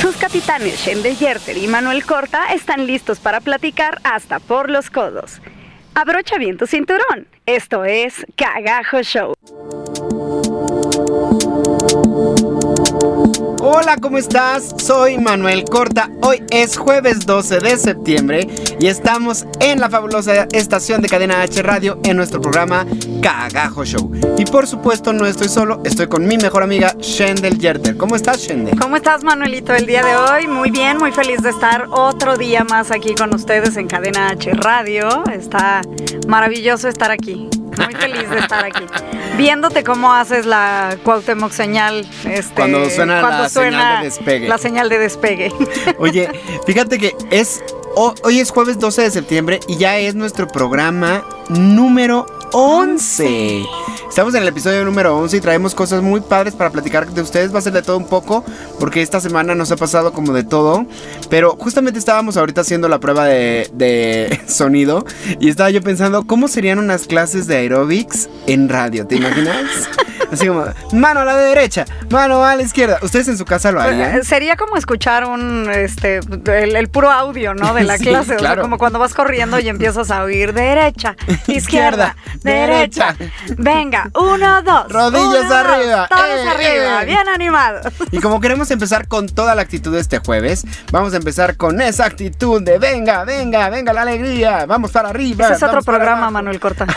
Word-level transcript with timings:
Sus 0.00 0.16
capitanes 0.16 0.78
Shende 0.78 1.14
Yerter 1.16 1.56
y 1.56 1.66
Manuel 1.68 2.04
Corta 2.04 2.52
están 2.52 2.86
listos 2.86 3.18
para 3.18 3.40
platicar 3.40 4.00
hasta 4.04 4.38
por 4.38 4.70
los 4.70 4.90
codos. 4.90 5.40
Abrocha 5.94 6.36
bien 6.38 6.58
tu 6.58 6.66
cinturón. 6.66 7.26
Esto 7.46 7.84
es 7.84 8.26
Cagajo 8.36 9.02
Show. 9.02 9.34
Hola, 13.60 13.96
¿cómo 14.00 14.18
estás? 14.18 14.74
Soy 14.78 15.18
Manuel 15.18 15.64
Corta. 15.64 16.10
Hoy 16.22 16.42
es 16.50 16.76
jueves 16.76 17.26
12 17.26 17.60
de 17.60 17.76
septiembre 17.76 18.48
y 18.80 18.86
estamos 18.86 19.46
en 19.60 19.80
la 19.80 19.88
fabulosa 19.88 20.48
estación 20.52 21.02
de 21.02 21.08
Cadena 21.08 21.42
H 21.42 21.62
Radio 21.62 22.00
en 22.04 22.16
nuestro 22.16 22.40
programa 22.40 22.86
Cagajo 23.22 23.84
Show. 23.84 24.10
Y 24.36 24.44
por 24.46 24.66
supuesto 24.66 25.12
no 25.12 25.26
estoy 25.26 25.48
solo, 25.48 25.80
estoy 25.84 26.08
con 26.08 26.26
mi 26.26 26.36
mejor 26.36 26.62
amiga 26.62 26.94
Shendel 26.98 27.58
Yerter. 27.58 27.96
¿Cómo 27.96 28.16
estás, 28.16 28.38
Shendel? 28.38 28.78
¿Cómo 28.78 28.96
estás, 28.96 29.22
Manuelito, 29.22 29.74
el 29.74 29.86
día 29.86 30.02
de 30.02 30.16
hoy? 30.16 30.48
Muy 30.48 30.70
bien, 30.70 30.98
muy 30.98 31.12
feliz 31.12 31.42
de 31.42 31.50
estar 31.50 31.86
otro 31.90 32.36
día 32.36 32.64
más 32.64 32.90
aquí 32.90 33.14
con 33.14 33.34
ustedes 33.34 33.76
en 33.76 33.86
Cadena 33.86 34.30
H 34.30 34.50
Radio. 34.54 35.24
Está 35.32 35.82
maravilloso 36.26 36.88
estar 36.88 37.10
aquí. 37.10 37.48
Muy 37.84 37.94
feliz 37.94 38.28
de 38.30 38.38
estar 38.38 38.64
aquí. 38.64 38.84
Viéndote 39.36 39.84
cómo 39.84 40.12
haces 40.12 40.46
la 40.46 40.96
Cuauhtémoc 41.02 41.52
señal. 41.52 42.06
Este, 42.24 42.54
Cuando 42.54 42.88
suena 42.90 43.20
la 43.22 43.48
señal 43.48 43.98
de 44.00 44.04
despegue. 44.04 44.48
La 44.48 44.58
señal 44.58 44.88
de 44.88 44.98
despegue. 44.98 45.52
Oye, 45.98 46.30
fíjate 46.66 46.98
que 46.98 47.14
es 47.30 47.62
ho- 47.94 48.14
hoy 48.22 48.40
es 48.40 48.50
jueves 48.50 48.78
12 48.78 49.02
de 49.02 49.10
septiembre 49.10 49.60
y 49.68 49.76
ya 49.76 49.98
es 49.98 50.14
nuestro 50.14 50.46
programa 50.48 51.24
número 51.48 52.26
11. 52.52 53.62
Estamos 54.08 54.34
en 54.34 54.42
el 54.42 54.48
episodio 54.48 54.84
número 54.84 55.16
11 55.18 55.36
y 55.36 55.40
traemos 55.40 55.74
cosas 55.74 56.02
muy 56.02 56.20
padres 56.20 56.54
para 56.54 56.70
platicar 56.70 57.06
de 57.10 57.20
ustedes. 57.20 57.54
Va 57.54 57.58
a 57.58 57.62
ser 57.62 57.72
de 57.74 57.82
todo 57.82 57.98
un 57.98 58.06
poco 58.06 58.44
porque 58.80 59.02
esta 59.02 59.20
semana 59.20 59.54
nos 59.54 59.70
ha 59.72 59.76
pasado 59.76 60.12
como 60.12 60.32
de 60.32 60.44
todo. 60.44 60.86
Pero 61.28 61.56
justamente 61.58 61.98
estábamos 61.98 62.36
ahorita 62.36 62.62
haciendo 62.62 62.88
la 62.88 62.98
prueba 62.98 63.26
de, 63.26 63.68
de 63.74 64.40
sonido 64.46 65.04
y 65.38 65.50
estaba 65.50 65.70
yo 65.70 65.82
pensando 65.82 66.26
cómo 66.26 66.48
serían 66.48 66.78
unas 66.78 67.06
clases 67.06 67.46
de 67.46 67.56
aerobics 67.56 68.28
en 68.46 68.68
radio. 68.68 69.06
¿Te 69.06 69.16
imaginas? 69.16 69.88
Así 70.32 70.46
como, 70.46 70.64
mano 70.92 71.20
a 71.20 71.24
la 71.24 71.36
derecha, 71.36 71.84
mano 72.10 72.44
a 72.44 72.56
la 72.56 72.62
izquierda. 72.62 72.98
¿Ustedes 73.02 73.28
en 73.28 73.38
su 73.38 73.44
casa 73.44 73.70
lo 73.72 73.80
harían? 73.80 74.24
Sería 74.24 74.56
como 74.56 74.76
escuchar 74.76 75.24
un, 75.24 75.70
este, 75.72 76.18
el, 76.18 76.76
el 76.76 76.88
puro 76.88 77.10
audio, 77.10 77.54
¿no? 77.54 77.74
De 77.74 77.84
la 77.84 77.96
Sí, 77.98 78.04
clase. 78.04 78.20
O 78.20 78.24
sea, 78.24 78.36
claro. 78.36 78.62
como 78.62 78.78
cuando 78.78 78.98
vas 78.98 79.14
corriendo 79.14 79.58
y 79.58 79.68
empiezas 79.68 80.10
a 80.10 80.22
oír 80.22 80.52
derecha, 80.52 81.16
izquierda, 81.46 82.16
derecha. 82.42 83.16
Venga, 83.56 84.10
uno, 84.14 84.62
dos. 84.62 84.90
Rodillas 84.90 85.24
uno, 85.24 85.42
dos, 85.42 85.52
arriba, 85.52 86.08
Todos 86.08 86.24
eh, 86.24 86.48
arriba, 86.48 87.02
eh. 87.02 87.06
bien 87.06 87.28
animados. 87.28 87.86
Y 88.10 88.18
como 88.20 88.40
queremos 88.40 88.70
empezar 88.70 89.08
con 89.08 89.28
toda 89.28 89.54
la 89.54 89.62
actitud 89.62 89.92
de 89.94 90.00
este 90.00 90.18
jueves, 90.18 90.64
vamos 90.90 91.14
a 91.14 91.16
empezar 91.16 91.56
con 91.56 91.80
esa 91.80 92.04
actitud 92.04 92.62
de 92.62 92.78
venga, 92.78 93.24
venga, 93.24 93.68
venga 93.70 93.92
la 93.92 94.02
alegría, 94.02 94.66
vamos 94.66 94.90
para 94.90 95.10
arriba. 95.10 95.46
Ese 95.46 95.54
es 95.54 95.62
otro 95.62 95.82
programa. 95.82 96.30
Manuel 96.30 96.60
Corta. 96.60 96.86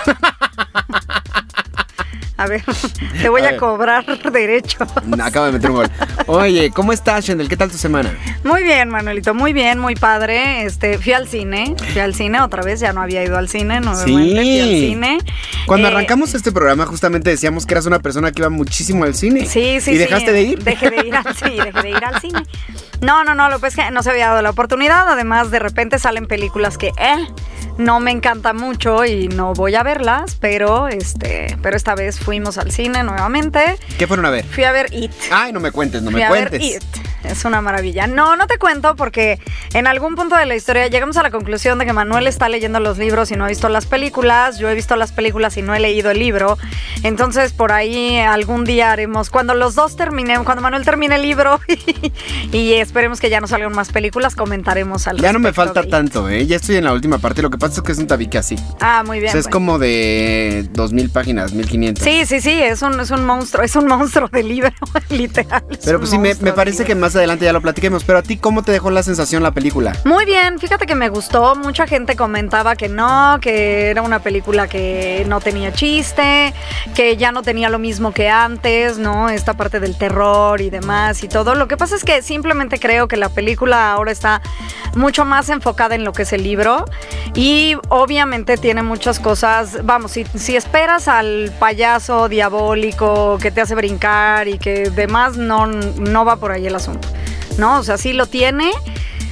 A 2.39 2.47
ver, 2.47 2.63
te 3.21 3.27
voy 3.27 3.41
A 3.41 3.57
cobrar 3.57 4.05
derechos. 4.31 4.87
No, 5.05 5.23
Acabo 5.25 5.47
de 5.47 5.51
meter 5.53 5.69
un 5.71 5.75
gol. 5.77 5.87
Oye, 6.27 6.71
¿cómo 6.71 6.93
estás, 6.93 7.25
Shendel? 7.25 7.49
¿Qué 7.49 7.57
tal 7.57 7.69
tu 7.69 7.77
semana? 7.77 8.17
Muy 8.45 8.63
bien, 8.63 8.87
Manuelito, 8.89 9.33
muy 9.33 9.51
bien, 9.51 9.77
muy 9.79 9.95
padre. 9.95 10.63
Este, 10.63 10.97
fui 10.97 11.11
al 11.11 11.27
cine, 11.27 11.75
fui 11.91 11.99
al 11.99 12.15
cine 12.15 12.39
otra 12.41 12.63
vez, 12.63 12.79
ya 12.79 12.93
no 12.93 13.01
había 13.01 13.23
ido 13.25 13.37
al 13.37 13.49
cine, 13.49 13.81
nuevamente 13.81 14.11
fui 14.41 14.59
al 14.61 14.67
Sí. 14.69 14.79
cine. 14.89 15.17
Cuando 15.65 15.87
Eh, 15.87 15.91
arrancamos 15.91 16.33
este 16.33 16.51
programa, 16.53 16.85
justamente 16.85 17.29
decíamos 17.29 17.65
que 17.65 17.73
eras 17.73 17.85
una 17.87 17.99
persona 17.99 18.31
que 18.31 18.41
iba 18.41 18.49
muchísimo 18.49 19.03
al 19.03 19.15
cine. 19.15 19.41
Sí, 19.45 19.79
sí, 19.81 19.91
¿Y 19.91 19.93
sí. 19.93 19.97
dejaste 19.97 20.31
de 20.31 20.41
ir? 20.43 20.63
Dejé 20.63 20.89
de 20.89 21.07
ir 21.07 21.15
al, 21.15 21.25
sí, 21.35 21.57
dejé 21.57 21.81
de 21.81 21.89
ir 21.89 22.05
al 22.05 22.21
cine. 22.21 22.39
No, 23.01 23.23
no, 23.23 23.35
no, 23.35 23.49
lo 23.49 23.59
que 23.59 23.67
es 23.67 23.75
que 23.75 23.91
no 23.91 24.03
se 24.03 24.09
había 24.09 24.27
dado 24.27 24.41
la 24.41 24.49
oportunidad. 24.49 25.07
Además, 25.07 25.51
de 25.51 25.59
repente 25.59 25.99
salen 25.99 26.27
películas 26.27 26.77
que, 26.77 26.91
eh, 26.97 27.27
no 27.79 28.01
me 28.01 28.11
encanta 28.11 28.51
mucho 28.51 29.05
y 29.05 29.29
no 29.29 29.53
voy 29.53 29.75
a 29.75 29.83
verlas, 29.83 30.35
pero 30.35 30.89
este, 30.89 31.57
pero 31.61 31.77
esta 31.77 31.95
vez 31.95 32.19
fuimos 32.19 32.57
al 32.57 32.71
cine 32.71 33.03
nuevamente. 33.03 33.77
¿Qué 33.97 34.05
fueron 34.05 34.25
a 34.25 34.29
ver? 34.29 34.43
Fui 34.43 34.65
a 34.65 34.73
ver 34.73 34.93
It. 34.93 35.13
Ay, 35.31 35.53
no 35.53 35.61
me 35.61 35.71
cuentes, 35.71 36.01
no 36.01 36.11
Fui 36.11 36.19
me 36.19 36.25
a 36.25 36.31
ver 36.31 36.49
cuentes. 36.49 36.75
It. 36.75 36.83
Es 37.23 37.45
una 37.45 37.61
maravilla. 37.61 38.07
No, 38.07 38.35
no 38.35 38.47
te 38.47 38.57
cuento 38.57 38.95
porque 38.95 39.39
en 39.73 39.87
algún 39.87 40.15
punto 40.15 40.35
de 40.35 40.45
la 40.45 40.55
historia 40.55 40.87
llegamos 40.87 41.17
a 41.17 41.23
la 41.23 41.31
conclusión 41.31 41.77
de 41.77 41.85
que 41.85 41.93
Manuel 41.93 42.27
está 42.27 42.49
leyendo 42.49 42.79
los 42.79 42.97
libros 42.97 43.31
y 43.31 43.35
no 43.35 43.45
ha 43.45 43.47
visto 43.47 43.69
las 43.69 43.85
películas. 43.85 44.57
Yo 44.57 44.69
he 44.69 44.73
visto 44.73 44.95
las 44.95 45.11
películas 45.11 45.55
y 45.57 45.61
no 45.61 45.75
he 45.75 45.79
leído 45.79 46.11
el 46.11 46.19
libro. 46.19 46.57
Entonces, 47.03 47.53
por 47.53 47.71
ahí 47.71 48.17
algún 48.19 48.63
día 48.63 48.91
haremos, 48.91 49.29
cuando 49.29 49.53
los 49.53 49.75
dos 49.75 49.95
terminemos, 49.95 50.45
cuando 50.45 50.61
Manuel 50.61 50.85
termine 50.85 51.15
el 51.15 51.21
libro 51.21 51.59
y 52.51 52.73
esperemos 52.89 53.19
que 53.19 53.29
ya 53.29 53.39
no 53.39 53.45
salgan 53.45 53.71
más 53.71 53.91
películas, 53.91 54.33
comentaremos 54.35 55.07
al 55.07 55.17
Ya 55.17 55.31
no 55.31 55.37
me 55.37 55.53
falta 55.53 55.83
tanto, 55.83 56.27
¿eh? 56.27 56.47
Ya 56.47 56.55
estoy 56.55 56.77
en 56.77 56.85
la 56.85 56.93
última 56.93 57.19
parte. 57.19 57.43
Lo 57.43 57.51
que 57.51 57.59
pasa 57.59 57.75
es 57.75 57.81
que 57.83 57.91
es 57.91 57.99
un 57.99 58.07
tabique 58.07 58.39
así. 58.39 58.55
Ah, 58.81 59.03
muy 59.05 59.19
O 59.19 59.21
bien. 59.21 59.31
sea, 59.31 59.39
es 59.41 59.47
como 59.47 59.77
de 59.77 60.67
2000 60.73 61.11
páginas, 61.11 61.53
1500. 61.53 62.03
Sí, 62.03 62.25
sí, 62.25 62.41
sí, 62.41 62.51
es 62.51 62.81
un, 62.81 62.99
es 62.99 63.11
un 63.11 63.25
monstruo, 63.25 63.63
es 63.63 63.75
un 63.75 63.85
monstruo 63.85 64.27
de 64.27 64.41
libro, 64.41 64.71
literal. 65.09 65.63
Pero 65.85 65.99
pues 65.99 66.09
sí, 66.09 66.17
me, 66.17 66.33
me 66.41 66.51
parece 66.51 66.83
que 66.83 66.95
más 66.95 67.15
adelante 67.15 67.45
ya 67.45 67.53
lo 67.53 67.61
platiquemos. 67.61 68.03
Pero 68.03 68.17
a 68.17 68.23
ti, 68.23 68.37
¿cómo 68.37 68.63
te 68.63 68.71
dejó 68.71 68.89
la 68.89 69.03
sensación 69.03 69.43
la 69.43 69.51
película? 69.51 69.95
Muy 70.05 70.25
bien, 70.25 70.57
fíjate 70.57 70.87
que 70.87 70.95
me 70.95 71.09
gustó. 71.09 71.55
Mucha 71.55 71.85
gente 71.85 72.15
comentaba 72.15 72.75
que 72.75 72.89
no, 72.89 73.37
que 73.39 73.91
era 73.91 74.01
una 74.01 74.19
película 74.23 74.67
que 74.67 75.25
no 75.27 75.41
tenía 75.41 75.71
chiste, 75.73 76.55
que 76.95 77.17
ya 77.17 77.31
no 77.31 77.43
tenía 77.43 77.69
lo 77.69 77.77
mismo 77.77 78.13
que 78.13 78.29
antes, 78.29 78.97
¿no? 78.97 79.29
Esta 79.29 79.53
parte 79.53 79.79
del 79.79 79.95
terror 79.95 80.59
y 80.59 80.71
demás 80.71 81.23
y 81.23 81.27
todo. 81.27 81.53
Lo 81.53 81.67
que 81.67 81.77
pasa 81.77 81.95
es 81.95 82.03
que 82.03 82.23
simplemente 82.23 82.78
creo 82.79 83.07
que 83.07 83.17
la 83.17 83.29
película 83.29 83.91
ahora 83.91 84.11
está 84.11 84.41
mucho 84.95 85.25
más 85.25 85.49
enfocada 85.49 85.95
en 85.95 86.03
lo 86.03 86.13
que 86.13 86.23
es 86.23 86.33
el 86.33 86.43
libro 86.43 86.85
y 87.35 87.75
obviamente 87.89 88.57
tiene 88.57 88.83
muchas 88.83 89.19
cosas. 89.19 89.85
Vamos, 89.85 90.11
si, 90.11 90.25
si 90.35 90.55
esperas 90.55 91.07
al 91.07 91.51
payaso 91.59 92.29
diabólico 92.29 93.37
que 93.39 93.51
te 93.51 93.61
hace 93.61 93.75
brincar 93.75 94.47
y 94.47 94.57
que 94.57 94.89
demás, 94.89 95.37
no, 95.37 95.67
no 95.67 96.25
va 96.25 96.37
por 96.37 96.51
ahí 96.51 96.67
el 96.67 96.75
asunto. 96.75 97.07
¿No? 97.57 97.79
O 97.79 97.83
sea, 97.83 97.97
sí 97.97 98.13
lo 98.13 98.25
tiene. 98.25 98.71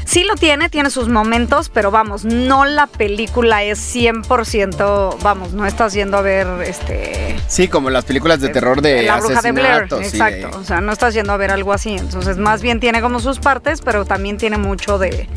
Sí 0.09 0.23
lo 0.23 0.35
tiene, 0.35 0.69
tiene 0.69 0.89
sus 0.89 1.09
momentos, 1.09 1.67
pero 1.67 1.91
vamos, 1.91 2.23
no 2.23 2.63
la 2.63 2.87
película 2.87 3.63
es 3.63 3.77
100%, 3.93 5.17
vamos, 5.21 5.51
no 5.51 5.65
estás 5.65 5.91
yendo 5.91 6.15
a 6.17 6.21
ver 6.21 6.47
este 6.65 7.35
Sí, 7.47 7.67
como 7.67 7.89
las 7.89 8.05
películas 8.05 8.39
de 8.39 8.47
terror 8.49 8.81
de 8.81 9.03
la 9.03 9.17
bruja 9.17 9.41
de 9.41 9.51
Blair, 9.51 9.83
exacto, 10.01 10.47
de- 10.47 10.55
o 10.55 10.63
sea, 10.63 10.79
no 10.79 10.93
estás 10.93 11.13
yendo 11.13 11.33
a 11.33 11.37
ver 11.37 11.51
algo 11.51 11.73
así, 11.73 11.93
entonces 11.97 12.37
más 12.37 12.61
bien 12.61 12.79
tiene 12.79 13.01
como 13.01 13.19
sus 13.19 13.39
partes, 13.39 13.81
pero 13.81 14.05
también 14.05 14.37
tiene 14.37 14.57
mucho 14.57 14.97
de 14.97 15.27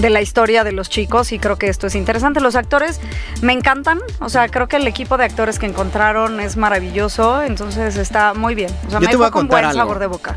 de 0.00 0.10
la 0.10 0.20
historia 0.22 0.64
de 0.64 0.72
los 0.72 0.88
chicos 0.88 1.32
y 1.32 1.38
creo 1.38 1.56
que 1.56 1.68
esto 1.68 1.86
es 1.86 1.94
interesante. 1.94 2.40
Los 2.40 2.56
actores 2.56 3.00
me 3.42 3.52
encantan, 3.52 4.00
o 4.20 4.28
sea, 4.28 4.48
creo 4.48 4.66
que 4.68 4.76
el 4.76 4.86
equipo 4.86 5.16
de 5.18 5.24
actores 5.24 5.58
que 5.58 5.66
encontraron 5.66 6.40
es 6.40 6.56
maravilloso, 6.56 7.42
entonces 7.42 7.96
está 7.96 8.34
muy 8.34 8.54
bien. 8.54 8.70
O 8.86 8.90
sea, 8.90 9.00
Yo 9.00 9.06
me 9.06 9.08
te 9.08 9.16
voy 9.16 9.26
a 9.26 9.30
con 9.30 9.42
contar 9.42 9.62
buen 9.62 9.64
algo. 9.70 9.78
sabor 9.80 9.98
de 9.98 10.06
boca. 10.06 10.36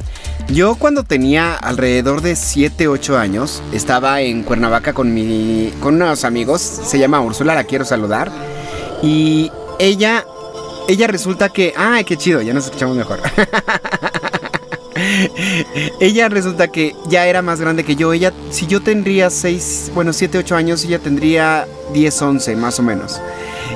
Yo 0.50 0.75
cuando 0.75 1.03
tenía 1.03 1.56
alrededor 1.56 2.22
de 2.22 2.35
7, 2.35 2.88
8 2.88 3.18
años, 3.18 3.62
estaba 3.72 4.19
en 4.21 4.44
Cuernavaca 4.44 4.94
con, 4.94 5.13
mi, 5.13 5.74
con 5.80 5.95
unos 5.95 6.25
amigos, 6.25 6.62
se 6.62 7.00
llama 7.00 7.21
Úrsula, 7.21 7.56
la 7.56 7.63
quiero 7.63 7.86
saludar, 7.86 8.30
y 9.01 9.51
ella, 9.80 10.25
ella 10.89 11.07
resulta 11.07 11.50
que, 11.50 11.74
ay, 11.77 12.04
qué 12.04 12.18
chido, 12.18 12.42
ya 12.42 12.54
nos 12.54 12.66
escuchamos 12.66 12.98
mejor. 12.98 13.19
ella 16.00 16.29
resulta 16.29 16.67
que 16.69 16.95
ya 17.09 17.27
era 17.27 17.41
más 17.41 17.59
grande 17.59 17.83
que 17.83 17.95
yo, 17.95 18.13
ella, 18.13 18.31
si 18.51 18.67
yo 18.67 18.81
tendría 18.81 19.29
6, 19.29 19.91
bueno, 19.94 20.13
7, 20.13 20.38
8 20.38 20.55
años, 20.55 20.83
ella 20.85 21.00
tendría 21.00 21.67
10, 21.94 22.21
11 22.21 22.55
más 22.55 22.79
o 22.79 22.83
menos. 22.83 23.21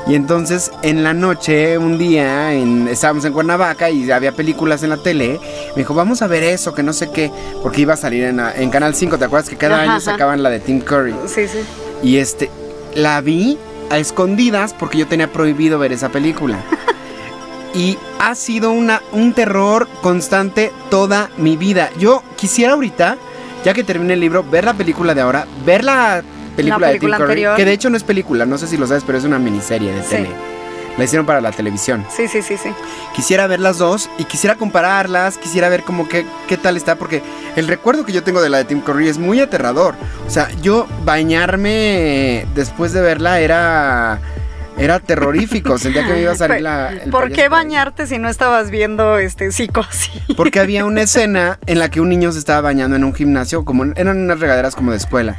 Y 0.08 0.16
entonces 0.16 0.72
en 0.84 1.04
la 1.04 1.14
noche, 1.14 1.78
un 1.78 1.98
día, 1.98 2.54
en- 2.54 2.88
estábamos 2.88 3.26
en 3.26 3.34
Cuernavaca 3.34 3.90
y 3.90 4.10
había 4.12 4.32
películas 4.32 4.84
en 4.84 4.90
la 4.90 4.98
tele. 4.98 5.40
Me 5.76 5.82
dijo, 5.82 5.94
vamos 5.94 6.22
a 6.22 6.28
ver 6.28 6.44
eso, 6.44 6.74
que 6.74 6.84
no 6.84 6.94
sé 6.94 7.10
qué. 7.12 7.32
Porque 7.62 7.82
iba 7.82 7.94
a 7.94 7.98
salir 7.98 8.24
en, 8.24 8.70
Canal 8.70 8.96
5, 8.96 9.18
¿te 9.18 9.26
acuerdas 9.26 9.50
que 9.50 9.58
cada 9.58 9.76
Ajá, 9.76 9.84
año 9.84 9.92
ajá. 9.94 10.00
sacaban 10.02 10.44
la 10.44 10.50
de 10.50 10.60
Tim 10.60 10.80
Curry? 10.82 11.14
Sí, 11.28 11.48
sí. 11.48 11.60
Y 12.04 12.18
este, 12.18 12.50
la 12.96 13.20
vi 13.22 13.58
a 13.90 13.98
escondidas 13.98 14.74
porque 14.78 14.98
yo 15.00 15.08
tenía 15.08 15.32
prohibido 15.32 15.80
ver 15.80 15.92
esa 15.92 16.10
película. 16.10 16.60
Y 17.78 17.98
ha 18.20 18.34
sido 18.34 18.72
una, 18.72 19.04
un 19.12 19.34
terror 19.34 19.88
constante 20.02 20.72
toda 20.90 21.30
mi 21.38 21.56
vida. 21.56 21.92
Yo 22.00 22.24
quisiera 22.36 22.74
ahorita 22.74 23.18
ya 23.64 23.74
que 23.74 23.84
termine 23.84 24.14
el 24.14 24.20
libro, 24.20 24.44
ver 24.44 24.66
la 24.66 24.74
película 24.74 25.14
de 25.14 25.22
ahora, 25.22 25.46
ver 25.66 25.84
la 25.84 26.24
película, 26.56 26.88
de 26.88 27.00
Tim 27.00 27.12
Curry, 27.12 27.46
que 27.56 27.66
de 27.66 27.74
hecho 27.74 27.90
no 27.90 27.98
es 27.98 28.04
película, 28.04 28.46
no 28.46 28.58
sé 28.58 28.68
si 28.68 28.78
lo 28.78 28.88
sabes, 28.88 29.04
pero 29.06 29.18
es 29.18 29.24
una 29.26 29.40
miniserie 29.40 29.92
de 29.94 30.02
tele. 30.02 30.30
La 30.98 31.04
hicieron 31.04 31.28
para 31.28 31.42
la 31.42 31.52
televisión. 31.52 32.04
Sí, 32.10 32.28
sí, 32.28 32.42
sí, 32.42 32.58
sí. 32.58 32.70
Quisiera 33.14 33.46
ver 33.46 33.60
las 33.60 33.78
dos 33.78 34.10
y 34.18 34.24
quisiera 34.24 34.56
compararlas, 34.56 35.38
quisiera 35.38 35.70
ver 35.70 35.84
como 35.84 36.10
qué, 36.10 36.26
qué 36.48 36.58
tal 36.58 36.76
está, 36.76 36.96
porque 36.96 37.22
el 37.56 37.68
recuerdo 37.68 38.04
que 38.04 38.14
yo 38.14 38.24
tengo 38.24 38.42
de 38.42 38.50
la 38.50 38.58
de 38.58 38.66
Tim 38.66 38.82
Curry 38.82 39.08
es 39.08 39.20
muy 39.20 39.40
aterrador. 39.40 39.94
O 40.26 40.30
sea, 40.32 40.50
yo 40.62 40.88
bañarme 41.06 42.48
después 42.56 42.94
de 42.94 43.02
verla 43.02 43.40
era 43.42 44.20
era 44.78 45.00
terrorífico, 45.00 45.78
sentía 45.78 46.06
que 46.06 46.14
me 46.14 46.22
iba 46.22 46.32
a 46.32 46.36
salir 46.36 46.62
la... 46.62 46.92
¿Por 47.12 47.32
qué 47.32 47.50
bañarte 47.50 48.08
si 48.08 48.18
no 48.20 48.30
estabas 48.30 48.70
viendo 48.70 49.18
este 49.18 49.52
psicosis? 49.52 50.22
Porque 50.36 50.60
había 50.60 50.86
una 50.86 51.02
escena 51.04 51.60
en 51.66 51.80
la 51.80 51.90
que 51.90 52.02
un 52.02 52.10
niño 52.10 52.32
se 52.32 52.40
estaba 52.40 52.62
bañando 52.62 52.96
en 52.96 53.04
un 53.04 53.14
gimnasio, 53.14 53.66
como 53.66 53.86
eran 53.96 54.18
unas 54.18 54.40
regaderas 54.40 54.76
como 54.76 54.92
de 54.92 54.98
escuela. 54.98 55.38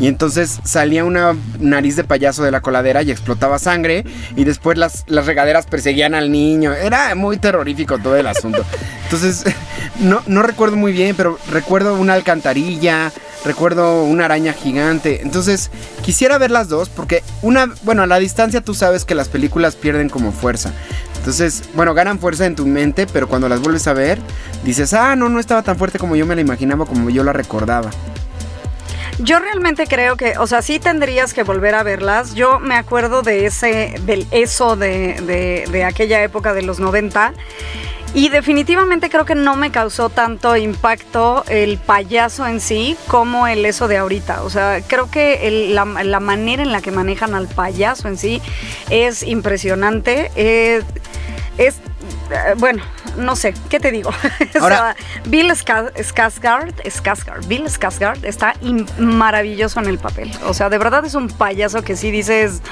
Y 0.00 0.06
entonces 0.06 0.60
salía 0.64 1.04
una 1.04 1.36
nariz 1.58 1.94
de 1.94 2.04
payaso 2.04 2.42
de 2.42 2.50
la 2.50 2.62
coladera 2.62 3.02
y 3.02 3.10
explotaba 3.10 3.58
sangre. 3.58 4.04
Y 4.34 4.44
después 4.44 4.78
las, 4.78 5.04
las 5.08 5.26
regaderas 5.26 5.66
perseguían 5.66 6.14
al 6.14 6.32
niño. 6.32 6.72
Era 6.72 7.14
muy 7.14 7.36
terrorífico 7.36 7.98
todo 7.98 8.16
el 8.16 8.26
asunto. 8.26 8.64
Entonces, 9.04 9.44
no, 10.00 10.22
no 10.26 10.42
recuerdo 10.42 10.76
muy 10.76 10.92
bien, 10.92 11.14
pero 11.16 11.38
recuerdo 11.50 11.94
una 11.94 12.14
alcantarilla, 12.14 13.12
recuerdo 13.44 14.04
una 14.04 14.26
araña 14.26 14.52
gigante. 14.52 15.22
Entonces, 15.22 15.70
quisiera 16.02 16.38
ver 16.38 16.50
las 16.50 16.68
dos 16.68 16.88
porque 16.88 17.22
una, 17.42 17.72
bueno, 17.82 18.02
a 18.02 18.06
la 18.06 18.18
distancia 18.18 18.60
tú 18.60 18.74
sabes 18.74 19.04
que 19.04 19.14
las 19.14 19.28
películas 19.28 19.76
pierden 19.76 20.08
como 20.08 20.32
fuerza. 20.32 20.72
Entonces, 21.18 21.64
bueno, 21.74 21.92
ganan 21.94 22.18
fuerza 22.18 22.46
en 22.46 22.56
tu 22.56 22.66
mente, 22.66 23.06
pero 23.06 23.28
cuando 23.28 23.48
las 23.48 23.60
vuelves 23.60 23.86
a 23.86 23.92
ver, 23.92 24.18
dices, 24.64 24.94
ah, 24.94 25.16
no, 25.16 25.28
no 25.28 25.38
estaba 25.38 25.62
tan 25.62 25.76
fuerte 25.76 25.98
como 25.98 26.16
yo 26.16 26.26
me 26.26 26.34
la 26.34 26.40
imaginaba, 26.40 26.86
como 26.86 27.10
yo 27.10 27.24
la 27.24 27.32
recordaba. 27.32 27.90
Yo 29.18 29.38
realmente 29.38 29.86
creo 29.86 30.16
que, 30.16 30.38
o 30.38 30.46
sea, 30.46 30.62
sí 30.62 30.78
tendrías 30.78 31.34
que 31.34 31.42
volver 31.42 31.74
a 31.74 31.82
verlas. 31.82 32.34
Yo 32.34 32.58
me 32.58 32.74
acuerdo 32.74 33.20
de 33.20 33.44
ese, 33.44 33.94
del 34.06 34.26
eso 34.30 34.76
de, 34.76 35.20
de, 35.26 35.68
de 35.70 35.84
aquella 35.84 36.22
época 36.22 36.54
de 36.54 36.62
los 36.62 36.80
90 36.80 37.34
y 38.12 38.28
definitivamente 38.28 39.08
creo 39.08 39.24
que 39.24 39.34
no 39.34 39.54
me 39.54 39.70
causó 39.70 40.08
tanto 40.10 40.56
impacto 40.56 41.44
el 41.48 41.78
payaso 41.78 42.46
en 42.46 42.60
sí 42.60 42.96
como 43.06 43.46
el 43.46 43.64
eso 43.64 43.86
de 43.86 43.98
ahorita. 43.98 44.42
O 44.42 44.50
sea, 44.50 44.80
creo 44.86 45.10
que 45.10 45.70
la, 45.72 45.84
manera 45.84 46.62
en 46.62 46.72
la 46.72 46.80
que 46.80 46.90
manejan 46.90 47.34
al 47.34 47.46
payaso 47.46 48.08
en 48.08 48.18
sí 48.18 48.42
es 48.90 49.22
impresionante. 49.22 50.32
Eh, 50.34 50.82
es 51.56 51.76
bueno, 52.56 52.82
no 53.16 53.36
sé, 53.36 53.54
¿qué 53.68 53.80
te 53.80 53.90
digo? 53.90 54.10
Ahora, 54.60 54.96
Bill 55.26 55.50
Skarsgård, 55.50 57.46
Bill 57.46 57.64
Skarsgård 57.66 58.24
está 58.24 58.54
maravilloso 58.98 59.80
en 59.80 59.86
el 59.86 59.98
papel. 59.98 60.30
O 60.46 60.54
sea, 60.54 60.68
de 60.68 60.78
verdad 60.78 61.04
es 61.04 61.14
un 61.14 61.28
payaso 61.28 61.82
que 61.82 61.96
sí 61.96 62.10
dices, 62.10 62.62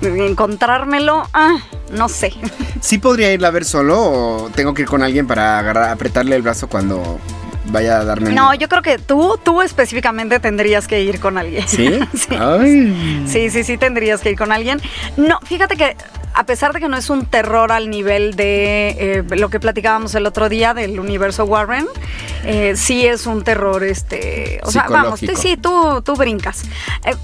encontrármelo, 0.00 1.28
ah, 1.32 1.58
no 1.92 2.08
sé. 2.08 2.32
¿Sí 2.80 2.98
podría 2.98 3.32
irla 3.32 3.48
a 3.48 3.52
ver 3.52 3.64
solo 3.64 4.00
o 4.00 4.50
tengo 4.50 4.74
que 4.74 4.82
ir 4.82 4.88
con 4.88 5.02
alguien 5.02 5.26
para 5.26 5.58
agarrar, 5.58 5.90
apretarle 5.90 6.36
el 6.36 6.42
brazo 6.42 6.68
cuando 6.68 7.18
vaya 7.66 8.00
a 8.00 8.04
darme. 8.04 8.32
No, 8.32 8.54
yo 8.54 8.68
creo 8.68 8.82
que 8.82 8.98
tú, 8.98 9.38
tú 9.42 9.62
específicamente 9.62 10.40
tendrías 10.40 10.88
que 10.88 11.02
ir 11.02 11.20
con 11.20 11.38
alguien. 11.38 11.66
¿Sí? 11.66 11.98
sí. 12.14 13.26
sí, 13.26 13.50
sí, 13.50 13.64
sí, 13.64 13.78
tendrías 13.78 14.20
que 14.20 14.30
ir 14.30 14.38
con 14.38 14.52
alguien. 14.52 14.80
No, 15.16 15.38
fíjate 15.40 15.76
que 15.76 15.96
a 16.34 16.46
pesar 16.46 16.72
de 16.72 16.80
que 16.80 16.88
no 16.88 16.96
es 16.96 17.10
un 17.10 17.26
terror 17.26 17.72
al 17.72 17.90
nivel 17.90 18.34
de 18.36 18.96
eh, 18.98 19.36
lo 19.36 19.50
que 19.50 19.60
platicábamos 19.60 20.14
el 20.14 20.26
otro 20.26 20.48
día 20.48 20.74
del 20.74 20.98
universo 20.98 21.44
Warren, 21.44 21.86
eh, 22.44 22.74
sí 22.76 23.06
es 23.06 23.26
un 23.26 23.44
terror, 23.44 23.84
este, 23.84 24.60
o 24.64 24.70
sea, 24.70 24.86
vamos, 24.88 25.20
sí, 25.20 25.56
tú, 25.56 26.02
tú 26.02 26.14
brincas. 26.14 26.64
Eh, 27.04 27.14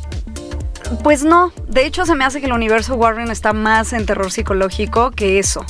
pues 1.02 1.23
no, 1.23 1.52
de 1.67 1.87
hecho 1.87 2.06
se 2.06 2.14
me 2.14 2.25
hace 2.25 2.40
que 2.40 2.46
el 2.46 2.52
universo 2.52 2.94
Warren 2.94 3.31
está 3.31 3.52
más 3.52 3.93
en 3.93 4.06
terror 4.06 4.31
psicológico 4.31 5.11
que 5.11 5.38
eso. 5.38 5.64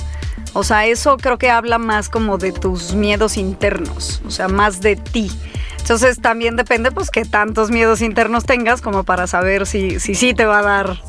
O 0.53 0.65
sea, 0.65 0.87
eso 0.87 1.17
creo 1.17 1.39
que 1.39 1.51
habla 1.51 1.79
más 1.79 2.09
como 2.09 2.39
de 2.39 2.53
tus 2.53 2.95
miedos 2.95 3.37
internos, 3.37 4.23
o 4.27 4.31
sea, 4.31 4.49
más 4.49 4.81
de 4.81 4.97
ti. 4.97 5.31
Entonces 5.79 6.21
también 6.21 6.57
depende 6.57 6.91
pues 6.91 7.11
que 7.11 7.25
tantos 7.25 7.71
miedos 7.71 8.03
internos 8.03 8.45
tengas 8.45 8.83
como 8.83 9.05
para 9.05 9.27
saber 9.27 9.67
si 9.67 10.01
sí 10.01 10.15
si, 10.15 10.35
te 10.35 10.45
va 10.45 10.59
a 10.59 10.63
dar 10.63 11.01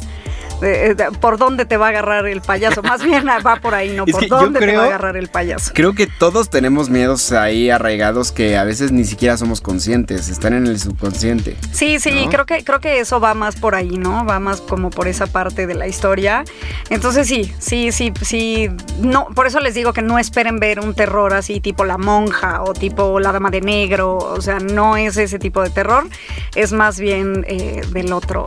por 1.22 1.38
dónde 1.38 1.66
te 1.66 1.78
va 1.78 1.88
a 1.88 1.90
agarrar 1.90 2.28
el 2.28 2.42
payaso. 2.42 2.82
Más 2.84 3.04
bien 3.04 3.26
va 3.28 3.56
por 3.58 3.76
ahí, 3.76 3.96
¿no? 3.96 4.06
por 4.06 4.28
dónde 4.28 4.60
te 4.60 4.76
va 4.76 4.84
a 4.84 4.88
agarrar 4.88 5.18
el 5.18 5.28
payaso. 5.28 5.72
Creo 5.74 5.94
que 5.94 6.08
todos 6.08 6.50
tenemos 6.50 6.90
miedos 6.90 7.32
ahí 7.32 7.70
arraigados 7.70 8.32
que 8.32 8.58
a 8.58 8.64
veces 8.64 8.92
ni 8.92 9.06
siquiera 9.06 9.38
somos 9.38 9.62
conscientes, 9.62 10.30
están 10.30 10.54
en 10.54 10.68
el 10.68 10.80
subconsciente. 10.80 11.58
Sí, 11.72 12.00
sí, 12.00 12.28
creo 12.30 12.46
que 12.46 12.64
creo 12.64 12.80
que 12.80 13.00
eso 13.00 13.20
va 13.20 13.34
más 13.34 13.56
por 13.56 13.76
ahí, 13.76 13.98
¿no? 13.98 14.26
Va 14.26 14.40
más 14.40 14.62
como 14.62 14.90
por 14.90 15.08
esa 15.08 15.28
parte 15.28 15.68
de 15.68 15.76
la 15.76 15.88
historia. 15.88 16.44
Entonces 16.90 17.28
sí, 17.28 17.54
sí, 17.60 17.92
sí, 17.92 18.14
sí. 18.22 18.70
No, 19.00 19.28
por 19.36 19.48
eso 19.48 19.60
les 19.60 19.74
digo 19.74 19.94
que 19.94 20.02
no 20.02 20.20
esperen 20.20 20.60
ver 20.60 20.80
un 20.80 20.94
terror 20.94 21.34
así 21.34 21.60
tipo 21.60 21.86
La 21.86 21.98
Monja 21.98 22.64
o 22.64 22.74
tipo 22.74 23.20
La 23.20 23.32
Dama 23.32 23.50
de 23.50 23.62
Negro. 23.62 24.18
O 24.18 24.42
sea, 24.42 24.60
no 24.60 24.98
es 24.98 25.18
ese 25.18 25.40
tipo 25.40 25.62
de 25.62 25.70
terror. 25.70 26.08
Es 26.56 26.72
más 26.72 27.00
bien 27.00 27.46
eh, 27.48 27.82
del 27.92 28.14
otro 28.14 28.46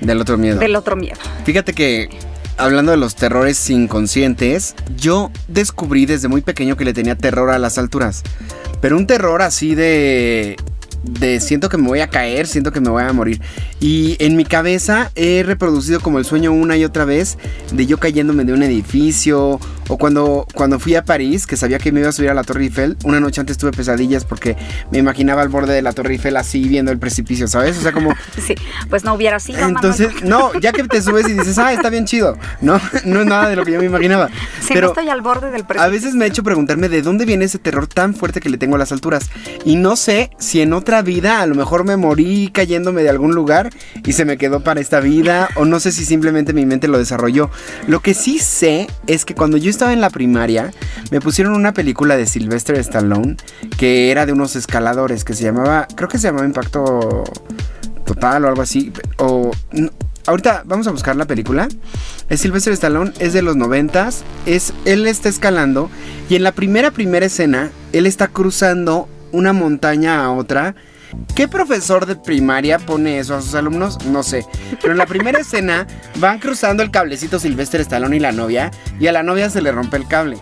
del 0.00 0.20
otro 0.20 0.38
miedo. 0.38 0.58
Del 0.58 0.76
otro 0.76 0.96
miedo. 0.96 1.18
Fíjate 1.44 1.72
que 1.72 2.08
hablando 2.56 2.92
de 2.92 2.98
los 2.98 3.14
terrores 3.14 3.68
inconscientes, 3.70 4.74
yo 4.96 5.30
descubrí 5.48 6.06
desde 6.06 6.28
muy 6.28 6.42
pequeño 6.42 6.76
que 6.76 6.84
le 6.84 6.92
tenía 6.92 7.16
terror 7.16 7.50
a 7.50 7.58
las 7.58 7.78
alturas. 7.78 8.22
Pero 8.80 8.96
un 8.96 9.06
terror 9.06 9.42
así 9.42 9.74
de 9.74 10.56
de 11.04 11.40
siento 11.40 11.68
que 11.68 11.76
me 11.76 11.86
voy 11.86 12.00
a 12.00 12.08
caer, 12.08 12.46
siento 12.46 12.72
que 12.72 12.80
me 12.80 12.90
voy 12.90 13.02
a 13.02 13.12
morir. 13.12 13.40
Y 13.80 14.16
en 14.18 14.36
mi 14.36 14.44
cabeza 14.44 15.10
he 15.14 15.42
reproducido 15.44 16.00
como 16.00 16.18
el 16.18 16.24
sueño 16.24 16.52
una 16.52 16.76
y 16.76 16.84
otra 16.84 17.04
vez 17.04 17.38
de 17.72 17.86
yo 17.86 17.98
cayéndome 17.98 18.44
de 18.44 18.52
un 18.52 18.62
edificio. 18.62 19.60
O 19.88 19.98
cuando, 19.98 20.46
cuando 20.54 20.78
fui 20.78 20.94
a 20.94 21.04
París, 21.04 21.46
que 21.46 21.58
sabía 21.58 21.78
que 21.78 21.92
me 21.92 22.00
iba 22.00 22.08
a 22.08 22.12
subir 22.12 22.30
a 22.30 22.34
la 22.34 22.42
Torre 22.42 22.62
Eiffel, 22.62 22.96
una 23.04 23.20
noche 23.20 23.42
antes 23.42 23.58
tuve 23.58 23.70
pesadillas 23.70 24.24
porque 24.24 24.56
me 24.90 24.96
imaginaba 24.96 25.42
al 25.42 25.50
borde 25.50 25.74
de 25.74 25.82
la 25.82 25.92
Torre 25.92 26.14
Eiffel 26.14 26.38
así 26.38 26.66
viendo 26.66 26.90
el 26.90 26.98
precipicio, 26.98 27.48
¿sabes? 27.48 27.76
O 27.76 27.82
sea, 27.82 27.92
como... 27.92 28.14
Sí, 28.46 28.54
pues 28.88 29.04
no 29.04 29.14
hubiera 29.14 29.38
sido. 29.40 29.60
Entonces, 29.60 30.22
no, 30.22 30.58
ya 30.58 30.72
que 30.72 30.84
te 30.84 31.02
subes 31.02 31.28
y 31.28 31.34
dices, 31.34 31.58
ah, 31.58 31.72
está 31.72 31.90
bien 31.90 32.06
chido. 32.06 32.38
No, 32.62 32.80
no 33.04 33.20
es 33.20 33.26
nada 33.26 33.48
de 33.48 33.56
lo 33.56 33.64
que 33.64 33.72
yo 33.72 33.78
me 33.78 33.86
imaginaba. 33.86 34.28
Sí, 34.60 34.72
pero 34.72 34.88
estoy 34.88 35.08
al 35.10 35.20
borde 35.20 35.50
del 35.50 35.64
precipicio. 35.64 35.82
A 35.82 35.88
veces 35.88 36.14
me 36.14 36.24
he 36.24 36.28
hecho 36.28 36.42
preguntarme 36.42 36.88
de 36.88 37.02
dónde 37.02 37.26
viene 37.26 37.44
ese 37.44 37.58
terror 37.58 37.86
tan 37.86 38.14
fuerte 38.14 38.40
que 38.40 38.48
le 38.48 38.56
tengo 38.56 38.76
a 38.76 38.78
las 38.78 38.90
alturas. 38.90 39.30
Y 39.66 39.76
no 39.76 39.96
sé 39.96 40.30
si 40.38 40.62
en 40.62 40.72
otra 40.72 40.93
vida 41.02 41.40
a 41.40 41.46
lo 41.46 41.54
mejor 41.54 41.84
me 41.84 41.96
morí 41.96 42.50
cayéndome 42.52 43.02
de 43.02 43.10
algún 43.10 43.34
lugar 43.34 43.70
y 44.04 44.12
se 44.12 44.24
me 44.24 44.36
quedó 44.36 44.60
para 44.60 44.80
esta 44.80 45.00
vida 45.00 45.48
o 45.56 45.64
no 45.64 45.80
sé 45.80 45.92
si 45.92 46.04
simplemente 46.04 46.52
mi 46.52 46.66
mente 46.66 46.88
lo 46.88 46.98
desarrolló. 46.98 47.50
Lo 47.86 48.00
que 48.00 48.14
sí 48.14 48.38
sé 48.38 48.86
es 49.06 49.24
que 49.24 49.34
cuando 49.34 49.56
yo 49.56 49.70
estaba 49.70 49.92
en 49.92 50.00
la 50.00 50.10
primaria 50.10 50.72
me 51.10 51.20
pusieron 51.20 51.54
una 51.54 51.72
película 51.72 52.16
de 52.16 52.26
Sylvester 52.26 52.76
Stallone 52.76 53.36
que 53.78 54.10
era 54.10 54.26
de 54.26 54.32
unos 54.32 54.56
escaladores 54.56 55.24
que 55.24 55.34
se 55.34 55.44
llamaba, 55.44 55.86
creo 55.94 56.08
que 56.08 56.18
se 56.18 56.28
llamaba 56.28 56.46
Impacto 56.46 57.24
Total 58.04 58.44
o 58.44 58.48
algo 58.48 58.62
así 58.62 58.92
o 59.18 59.50
ahorita 60.26 60.62
vamos 60.66 60.86
a 60.86 60.90
buscar 60.90 61.16
la 61.16 61.26
película. 61.26 61.68
Es 62.28 62.40
Sylvester 62.40 62.72
Stallone, 62.72 63.12
es 63.18 63.32
de 63.32 63.42
los 63.42 63.56
noventas. 63.56 64.24
Es, 64.46 64.72
él 64.84 65.06
está 65.06 65.28
escalando 65.28 65.90
y 66.28 66.36
en 66.36 66.42
la 66.42 66.52
primera 66.52 66.90
primera 66.90 67.26
escena 67.26 67.70
él 67.92 68.06
está 68.06 68.28
cruzando 68.28 69.08
una 69.34 69.52
montaña 69.52 70.24
a 70.24 70.30
otra. 70.30 70.74
¿Qué 71.34 71.46
profesor 71.46 72.06
de 72.06 72.16
primaria 72.16 72.78
pone 72.78 73.18
eso 73.18 73.36
a 73.36 73.42
sus 73.42 73.54
alumnos? 73.54 74.04
No 74.06 74.22
sé. 74.22 74.44
Pero 74.80 74.92
en 74.92 74.98
la 74.98 75.06
primera 75.06 75.38
escena 75.40 75.86
van 76.16 76.38
cruzando 76.38 76.82
el 76.82 76.90
cablecito 76.90 77.38
Sylvester 77.38 77.80
Stallone 77.80 78.16
y 78.16 78.20
la 78.20 78.32
novia 78.32 78.70
y 78.98 79.06
a 79.06 79.12
la 79.12 79.22
novia 79.22 79.50
se 79.50 79.60
le 79.60 79.72
rompe 79.72 79.96
el 79.96 80.08
cable. 80.08 80.38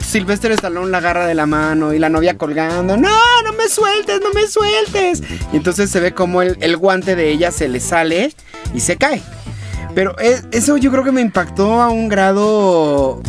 Sylvester 0.00 0.52
Stallone 0.52 0.90
la 0.90 0.98
agarra 0.98 1.26
de 1.26 1.34
la 1.34 1.46
mano 1.46 1.92
y 1.92 1.98
la 1.98 2.08
novia 2.08 2.38
colgando. 2.38 2.96
No, 2.96 3.42
no 3.44 3.52
me 3.52 3.68
sueltes, 3.68 4.20
no 4.22 4.32
me 4.32 4.46
sueltes. 4.46 5.22
Y 5.52 5.56
entonces 5.56 5.90
se 5.90 6.00
ve 6.00 6.12
como 6.12 6.40
el, 6.40 6.56
el 6.60 6.76
guante 6.78 7.14
de 7.14 7.30
ella 7.30 7.50
se 7.50 7.68
le 7.68 7.80
sale 7.80 8.34
y 8.74 8.80
se 8.80 8.96
cae. 8.96 9.22
Pero 9.94 10.18
e, 10.18 10.40
eso 10.52 10.76
yo 10.76 10.90
creo 10.90 11.04
que 11.04 11.12
me 11.12 11.20
impactó 11.20 11.80
a 11.80 11.88
un 11.88 12.08
grado 12.08 13.22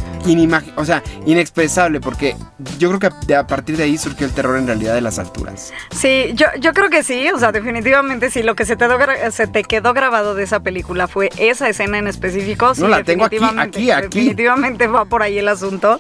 o 0.76 0.86
sea, 0.86 1.04
inexpresable, 1.26 2.00
porque 2.00 2.36
yo 2.80 2.90
creo 2.90 3.12
que 3.12 3.36
a 3.36 3.46
partir 3.46 3.76
de 3.78 3.84
ahí 3.84 3.98
surgió 3.98 4.26
el 4.26 4.34
terror 4.34 4.58
en 4.58 4.68
realidad 4.68 4.94
de 4.94 5.02
las 5.02 5.20
alturas. 5.20 5.74
Sí, 5.92 6.32
yo, 6.36 6.48
yo 6.60 6.74
creo 6.74 6.90
que 6.90 7.04
sí, 7.04 7.30
o 7.32 7.40
sea, 7.40 7.52
definitivamente 7.52 8.30
sí, 8.30 8.42
lo 8.42 8.56
que 8.56 8.66
se 8.66 8.76
te, 8.76 8.86
se 9.32 9.48
te 9.48 9.64
quedó 9.64 9.94
grabado 9.94 10.36
de 10.36 10.44
esa 10.44 10.62
película 10.62 11.08
fue 11.08 11.30
esa 11.38 11.68
escena 11.68 11.98
en 11.98 12.08
específico. 12.08 12.72
no, 12.78 12.88
la 12.88 13.04
tengo 13.04 13.26
aquí, 13.26 13.38
aquí, 13.38 13.92
aquí. 13.92 14.20
Definitivamente 14.20 14.88
va 14.88 15.06
por 15.06 15.24
ahí 15.24 15.38
el 15.38 15.48
asunto. 15.48 16.00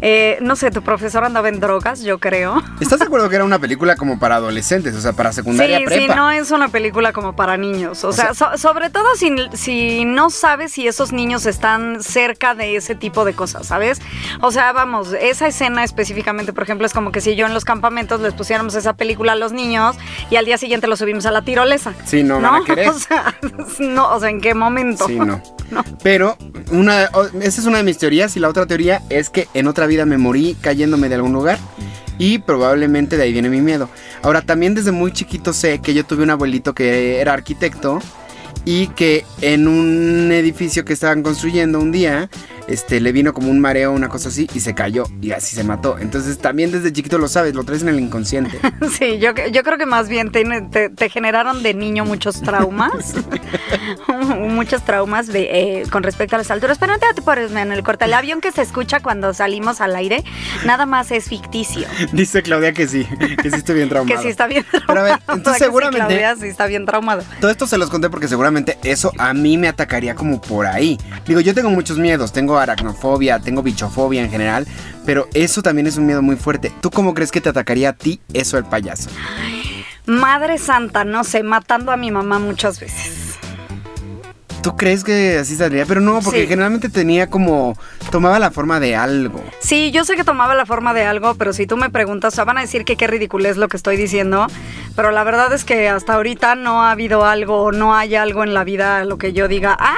Eh, 0.00 0.38
no 0.40 0.56
sé, 0.56 0.70
tu 0.70 0.82
profesor 0.82 1.24
andaba 1.24 1.48
en 1.48 1.60
drogas, 1.60 2.02
yo 2.02 2.18
creo. 2.18 2.62
¿Estás 2.80 3.00
de 3.00 3.04
acuerdo 3.06 3.28
que 3.28 3.36
era 3.36 3.44
una 3.44 3.58
película 3.58 3.96
como 3.96 4.18
para 4.18 4.36
adolescentes, 4.36 4.94
o 4.94 5.00
sea, 5.00 5.12
para 5.12 5.32
secundaria 5.32 5.78
sí, 5.78 5.84
prepa? 5.84 6.14
Sí, 6.14 6.18
no 6.18 6.30
es 6.30 6.50
una 6.50 6.68
película 6.68 7.12
como 7.12 7.36
para 7.36 7.56
niños, 7.56 8.04
o, 8.04 8.12
sea, 8.12 8.32
sobre 8.34 8.90
todo 8.90 9.14
si, 9.16 9.30
si 9.52 9.97
y 9.98 10.04
no 10.04 10.30
sabes 10.30 10.70
si 10.70 10.86
esos 10.86 11.12
niños 11.12 11.44
están 11.44 12.04
cerca 12.04 12.54
de 12.54 12.76
ese 12.76 12.94
tipo 12.94 13.24
de 13.24 13.32
cosas, 13.32 13.66
¿sabes? 13.66 14.00
O 14.40 14.52
sea, 14.52 14.70
vamos, 14.72 15.12
esa 15.20 15.48
escena 15.48 15.82
específicamente, 15.82 16.52
por 16.52 16.62
ejemplo, 16.62 16.86
es 16.86 16.92
como 16.92 17.10
que 17.10 17.20
si 17.20 17.34
yo 17.34 17.46
en 17.46 17.52
los 17.52 17.64
campamentos 17.64 18.20
les 18.20 18.32
pusiéramos 18.32 18.76
esa 18.76 18.92
película 18.92 19.32
a 19.32 19.34
los 19.34 19.50
niños 19.50 19.96
y 20.30 20.36
al 20.36 20.44
día 20.44 20.56
siguiente 20.56 20.86
lo 20.86 20.94
subimos 20.96 21.26
a 21.26 21.32
la 21.32 21.42
tirolesa. 21.42 21.94
Sí, 22.04 22.22
no, 22.22 22.40
van 22.40 22.62
a 22.62 22.64
querer. 22.64 22.88
O 22.98 22.98
sea, 22.98 23.36
no, 23.80 24.14
o 24.14 24.20
sea, 24.20 24.30
¿en 24.30 24.40
qué 24.40 24.54
momento? 24.54 25.06
Sí, 25.08 25.16
no. 25.16 25.42
Pero 26.04 26.38
una, 26.70 27.04
esa 27.42 27.60
es 27.60 27.66
una 27.66 27.78
de 27.78 27.82
mis 27.82 27.98
teorías 27.98 28.36
y 28.36 28.40
la 28.40 28.48
otra 28.48 28.66
teoría 28.66 29.02
es 29.10 29.30
que 29.30 29.48
en 29.52 29.66
otra 29.66 29.86
vida 29.86 30.06
me 30.06 30.16
morí 30.16 30.56
cayéndome 30.60 31.08
de 31.08 31.16
algún 31.16 31.32
lugar 31.32 31.58
y 32.18 32.38
probablemente 32.38 33.16
de 33.16 33.24
ahí 33.24 33.32
viene 33.32 33.48
mi 33.48 33.60
miedo. 33.60 33.88
Ahora, 34.22 34.42
también 34.42 34.76
desde 34.76 34.92
muy 34.92 35.12
chiquito 35.12 35.52
sé 35.52 35.80
que 35.80 35.92
yo 35.92 36.04
tuve 36.04 36.22
un 36.22 36.30
abuelito 36.30 36.72
que 36.72 37.20
era 37.20 37.32
arquitecto 37.32 38.00
y 38.64 38.88
que 38.88 39.24
en 39.40 39.68
un 39.68 40.30
edificio 40.32 40.84
que 40.84 40.92
estaban 40.92 41.22
construyendo 41.22 41.78
un 41.78 41.92
día, 41.92 42.28
este, 42.68 43.00
le 43.00 43.12
vino 43.12 43.32
como 43.34 43.50
un 43.50 43.60
mareo, 43.60 43.92
una 43.92 44.08
cosa 44.08 44.28
así, 44.28 44.48
y 44.54 44.60
se 44.60 44.74
cayó 44.74 45.04
y 45.20 45.32
así 45.32 45.56
se 45.56 45.64
mató. 45.64 45.98
Entonces 45.98 46.38
también 46.38 46.70
desde 46.70 46.92
chiquito 46.92 47.18
lo 47.18 47.28
sabes, 47.28 47.54
lo 47.54 47.64
traes 47.64 47.82
en 47.82 47.88
el 47.88 47.98
inconsciente. 48.00 48.58
Sí, 48.98 49.18
yo, 49.18 49.30
yo 49.52 49.62
creo 49.64 49.76
que 49.78 49.86
más 49.86 50.08
bien 50.08 50.30
te, 50.32 50.44
te- 50.70 50.88
te 50.88 51.08
generaron 51.08 51.62
de 51.62 51.74
niño 51.74 52.04
muchos 52.04 52.40
traumas. 52.42 53.14
muchos 54.38 54.84
traumas 54.84 55.26
de, 55.26 55.80
eh, 55.80 55.82
con 55.90 56.02
respecto 56.02 56.36
a 56.36 56.38
las 56.38 56.50
alturas. 56.50 56.78
Pero 56.78 56.92
no 56.92 56.98
te 56.98 57.06
preocupes, 57.22 57.50
en 57.56 57.72
el 57.72 57.82
corte. 57.82 58.04
El 58.06 58.14
avión 58.14 58.40
que 58.40 58.52
se 58.52 58.62
escucha 58.62 59.00
cuando 59.00 59.34
salimos 59.34 59.80
al 59.80 59.94
aire, 59.96 60.24
nada 60.64 60.86
más 60.86 61.10
es 61.10 61.26
ficticio. 61.28 61.86
Dice 62.12 62.42
Claudia 62.42 62.72
que 62.72 62.86
sí, 62.88 63.06
que 63.42 63.50
sí 63.50 63.56
estoy 63.56 63.76
bien 63.76 63.88
traumado. 63.88 64.16
Que 64.16 64.22
sí 64.22 64.28
está 64.28 64.46
bien 64.46 64.64
traumado. 64.70 64.86
Pero 64.88 65.00
a 65.00 65.02
ver, 65.04 65.12
O 65.14 65.16
sea, 65.26 65.34
entonces 65.34 65.52
que 65.52 65.58
sí, 65.58 65.64
seguramente- 65.64 65.98
Claudia 66.06 66.36
sí 66.36 66.46
está 66.46 66.66
bien 66.66 66.86
traumado. 66.86 67.22
Todo 67.40 67.50
esto 67.50 67.66
se 67.66 67.78
los 67.78 67.90
conté 67.90 68.10
porque 68.10 68.28
seguramente 68.28 68.78
eso 68.84 69.12
a 69.18 69.34
mí 69.34 69.56
me 69.58 69.68
atacaría 69.68 70.14
como 70.14 70.40
por 70.40 70.66
ahí. 70.66 70.98
Digo, 71.26 71.40
yo 71.40 71.54
tengo 71.54 71.70
muchos 71.70 71.98
miedos, 71.98 72.32
tengo 72.32 72.57
aracnofobia, 72.64 73.38
tengo 73.38 73.62
bichofobia 73.62 74.22
en 74.22 74.30
general, 74.30 74.66
pero 75.04 75.28
eso 75.34 75.62
también 75.62 75.86
es 75.86 75.96
un 75.96 76.06
miedo 76.06 76.22
muy 76.22 76.36
fuerte. 76.36 76.72
¿Tú 76.80 76.90
cómo 76.90 77.14
crees 77.14 77.30
que 77.30 77.40
te 77.40 77.48
atacaría 77.48 77.90
a 77.90 77.92
ti 77.92 78.20
eso 78.32 78.58
el 78.58 78.64
payaso? 78.64 79.10
Madre 80.06 80.58
Santa, 80.58 81.04
no 81.04 81.22
sé, 81.24 81.42
matando 81.42 81.92
a 81.92 81.96
mi 81.96 82.10
mamá 82.10 82.38
muchas 82.38 82.80
veces. 82.80 83.27
¿Tú 84.68 84.76
crees 84.76 85.02
que 85.02 85.38
así 85.38 85.56
saldría? 85.56 85.86
Pero 85.86 86.02
no, 86.02 86.20
porque 86.20 86.42
Sí. 86.42 86.46
generalmente 86.46 86.90
tenía 86.90 87.28
como 87.30 87.74
tomaba 88.10 88.38
la 88.38 88.50
forma 88.50 88.80
de 88.80 88.96
algo. 88.96 89.42
Sí, 89.60 89.90
yo 89.92 90.04
sé 90.04 90.14
que 90.14 90.24
tomaba 90.24 90.54
la 90.54 90.66
forma 90.66 90.92
de 90.92 91.04
algo, 91.06 91.34
pero 91.36 91.54
si 91.54 91.66
tú 91.66 91.78
me 91.78 91.88
preguntas, 91.88 92.34
o 92.34 92.36
sea, 92.36 92.44
van 92.44 92.58
a 92.58 92.60
decir 92.60 92.84
que 92.84 92.96
qué 92.96 93.06
ridículo 93.06 93.48
es 93.48 93.56
lo 93.56 93.68
que 93.68 93.78
estoy 93.78 93.96
diciendo, 93.96 94.46
pero 94.94 95.10
la 95.10 95.24
verdad 95.24 95.50
es 95.54 95.64
que 95.64 95.88
hasta 95.88 96.12
ahorita 96.14 96.54
no 96.54 96.82
ha 96.84 96.90
habido 96.90 97.24
algo, 97.24 97.72
no 97.72 97.94
hay 97.96 98.14
algo 98.14 98.44
en 98.44 98.52
la 98.52 98.62
vida 98.64 99.04
lo 99.06 99.16
que 99.16 99.32
yo 99.32 99.48
diga, 99.48 99.74
¡ah! 99.80 99.94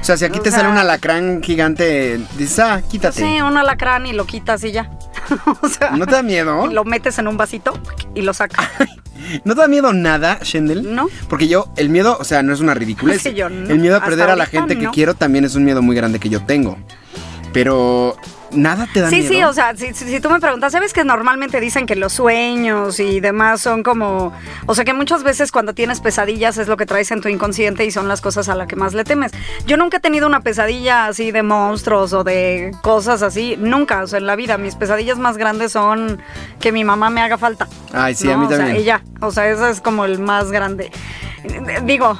O 0.00 0.04
sea, 0.04 0.18
si 0.18 0.26
aquí 0.26 0.38
O 0.38 0.42
te 0.42 0.50
sea- 0.50 0.60
sale 0.60 0.70
un 0.72 0.76
alacrán 0.78 1.42
gigante, 1.42 2.20
dices, 2.36 2.58
ah, 2.58 2.82
quítate. 2.86 3.20
Sí, 3.22 3.40
un 3.40 3.56
alacrán 3.56 4.04
y 4.06 4.12
lo 4.12 4.26
quitas 4.26 4.62
y 4.64 4.72
ya. 4.72 4.90
o 5.62 5.68
sea, 5.68 5.90
¿No 5.92 6.04
te 6.06 6.12
da 6.12 6.22
miedo? 6.22 6.66
lo 6.66 6.84
metes 6.84 7.18
en 7.18 7.26
un 7.26 7.38
vasito 7.38 7.72
y 8.14 8.20
lo 8.20 8.34
sacas. 8.34 8.68
¿No 9.44 9.54
te 9.54 9.60
da 9.60 9.68
miedo 9.68 9.92
nada, 9.92 10.38
Shendel? 10.42 10.94
No. 10.94 11.08
Porque 11.28 11.48
yo, 11.48 11.68
el 11.76 11.88
miedo, 11.88 12.16
o 12.18 12.24
sea, 12.24 12.42
no 12.42 12.52
es 12.52 12.60
una 12.60 12.74
ridiculez. 12.74 13.22
Sí, 13.22 13.34
yo 13.34 13.48
no. 13.48 13.68
El 13.68 13.78
miedo 13.78 13.94
a 13.94 13.98
Hasta 13.98 14.10
perder 14.10 14.30
a 14.30 14.36
la 14.36 14.46
gente 14.46 14.78
que 14.78 14.88
quiero 14.88 15.14
también 15.14 15.44
es 15.44 15.54
un 15.54 15.64
miedo 15.64 15.82
muy 15.82 15.96
grande 15.96 16.18
que 16.18 16.28
yo 16.28 16.44
tengo. 16.44 16.78
Pero 17.52 18.16
nada 18.52 18.88
te 18.92 19.00
da 19.00 19.10
Sí, 19.10 19.16
miedo. 19.16 19.28
sí, 19.28 19.42
o 19.44 19.52
sea, 19.52 19.74
si, 19.76 20.20
tú 20.20 20.30
me 20.30 20.40
preguntas, 20.40 20.72
¿sabes 20.72 20.92
que 20.92 21.04
normalmente 21.04 21.60
dicen 21.60 21.86
que 21.86 21.96
los 21.96 22.12
sueños 22.12 23.00
y 23.00 23.20
demás 23.20 23.60
son 23.60 23.82
como, 23.82 24.32
o 24.66 24.74
sea, 24.74 24.84
que 24.84 24.94
muchas 24.94 25.22
veces 25.22 25.52
cuando 25.52 25.74
tienes 25.74 26.00
pesadillas 26.00 26.56
es 26.58 26.68
lo 26.68 26.76
que 26.76 26.86
traes 26.86 27.10
en 27.10 27.20
tu 27.20 27.28
inconsciente 27.28 27.84
y 27.84 27.90
son 27.90 28.08
las 28.08 28.20
cosas 28.20 28.48
a 28.48 28.54
las 28.54 28.66
que 28.68 28.76
más 28.76 28.94
le 28.94 29.04
temes? 29.04 29.32
Yo 29.66 29.76
nunca 29.76 29.96
he 29.98 30.00
tenido 30.00 30.26
una 30.26 30.40
pesadilla 30.40 31.06
así 31.06 31.32
de 31.32 31.42
monstruos 31.42 32.12
o 32.12 32.24
de 32.24 32.72
cosas 32.82 33.22
así, 33.22 33.56
nunca, 33.58 34.02
o 34.02 34.06
sea, 34.06 34.18
en 34.18 34.26
la 34.26 34.36
vida 34.36 34.58
mis 34.58 34.74
pesadillas 34.76 35.18
más 35.18 35.36
grandes 35.36 35.72
son 35.72 36.20
que 36.60 36.72
mi 36.72 36.84
mamá 36.84 37.10
me 37.10 37.20
haga 37.20 37.38
falta. 37.38 37.68
Ay, 37.92 38.14
sí, 38.14 38.30
a 38.30 38.36
mí 38.36 38.46
O 38.46 38.48
sea, 38.48 38.58
también. 38.58 38.84
ya, 38.84 39.02
o 39.20 39.30
sea, 39.30 39.48
eso 39.48 39.66
es 39.68 39.80
como 39.80 40.04
el 40.04 40.18
más 40.18 40.50
grande. 40.50 40.90
Digo, 41.84 42.18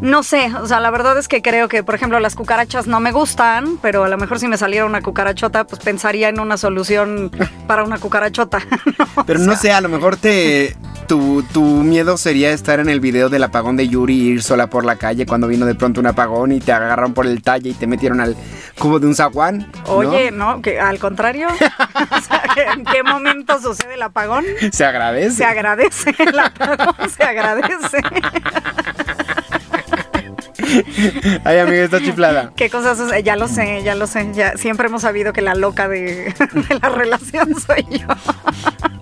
no 0.00 0.22
sé, 0.22 0.50
o 0.60 0.66
sea, 0.66 0.80
la 0.80 0.90
verdad 0.90 1.18
es 1.18 1.28
que 1.28 1.42
creo 1.42 1.68
que, 1.68 1.82
por 1.82 1.94
ejemplo, 1.94 2.20
las 2.20 2.34
cucarachas 2.34 2.86
no 2.86 3.00
me 3.00 3.12
gustan, 3.12 3.78
pero 3.82 4.04
a 4.04 4.08
lo 4.08 4.18
mejor 4.18 4.38
si 4.38 4.48
me 4.48 4.58
saliera 4.58 4.84
una 4.84 5.02
cucarachota, 5.02 5.66
pues 5.66 5.82
pensaría 5.82 6.28
en 6.28 6.40
una 6.40 6.56
solución 6.56 7.30
para 7.66 7.84
una 7.84 7.98
cucarachota. 7.98 8.58
¿no? 8.98 9.24
Pero 9.24 9.38
no 9.40 9.52
sea, 9.52 9.56
sé, 9.56 9.72
a 9.72 9.80
lo 9.80 9.88
mejor 9.88 10.16
te 10.16 10.76
tu, 11.06 11.42
tu 11.52 11.62
miedo 11.62 12.16
sería 12.16 12.50
estar 12.50 12.80
en 12.80 12.88
el 12.88 13.00
video 13.00 13.28
del 13.28 13.44
apagón 13.44 13.76
de 13.76 13.88
Yuri 13.88 14.14
y 14.14 14.28
ir 14.28 14.42
sola 14.42 14.68
por 14.68 14.84
la 14.84 14.96
calle 14.96 15.24
cuando 15.26 15.46
vino 15.46 15.66
de 15.66 15.74
pronto 15.74 16.00
un 16.00 16.06
apagón 16.06 16.52
y 16.52 16.60
te 16.60 16.72
agarraron 16.72 17.14
por 17.14 17.26
el 17.26 17.42
talle 17.42 17.70
y 17.70 17.74
te 17.74 17.86
metieron 17.86 18.20
al 18.20 18.36
cubo 18.78 18.98
de 18.98 19.06
un 19.06 19.14
zaguán. 19.14 19.70
¿no? 19.86 19.92
Oye, 19.92 20.30
¿no? 20.30 20.60
Que 20.62 20.80
al 20.80 20.98
contrario, 20.98 21.48
o 21.50 22.20
sea, 22.20 22.42
¿en 22.74 22.84
qué 22.84 23.02
momento 23.02 23.60
sucede 23.60 23.94
el 23.94 24.02
apagón? 24.02 24.44
se 24.72 24.84
agradece. 24.84 25.36
Se 25.36 25.44
agradece, 25.44 26.14
el 26.18 26.38
apagón 26.38 27.10
se 27.10 27.22
agradece. 27.22 27.98
Ay, 31.44 31.58
amiga, 31.58 31.84
está 31.84 32.00
chiflada. 32.00 32.52
¿Qué 32.56 32.70
cosas? 32.70 32.98
Ya 33.24 33.36
lo 33.36 33.48
sé, 33.48 33.82
ya 33.82 33.94
lo 33.94 34.06
sé. 34.06 34.30
Ya 34.34 34.56
siempre 34.56 34.88
hemos 34.88 35.02
sabido 35.02 35.32
que 35.32 35.42
la 35.42 35.54
loca 35.54 35.88
de, 35.88 36.34
de 36.68 36.78
la 36.80 36.88
relación 36.88 37.54
soy 37.66 37.86
yo. 37.90 38.06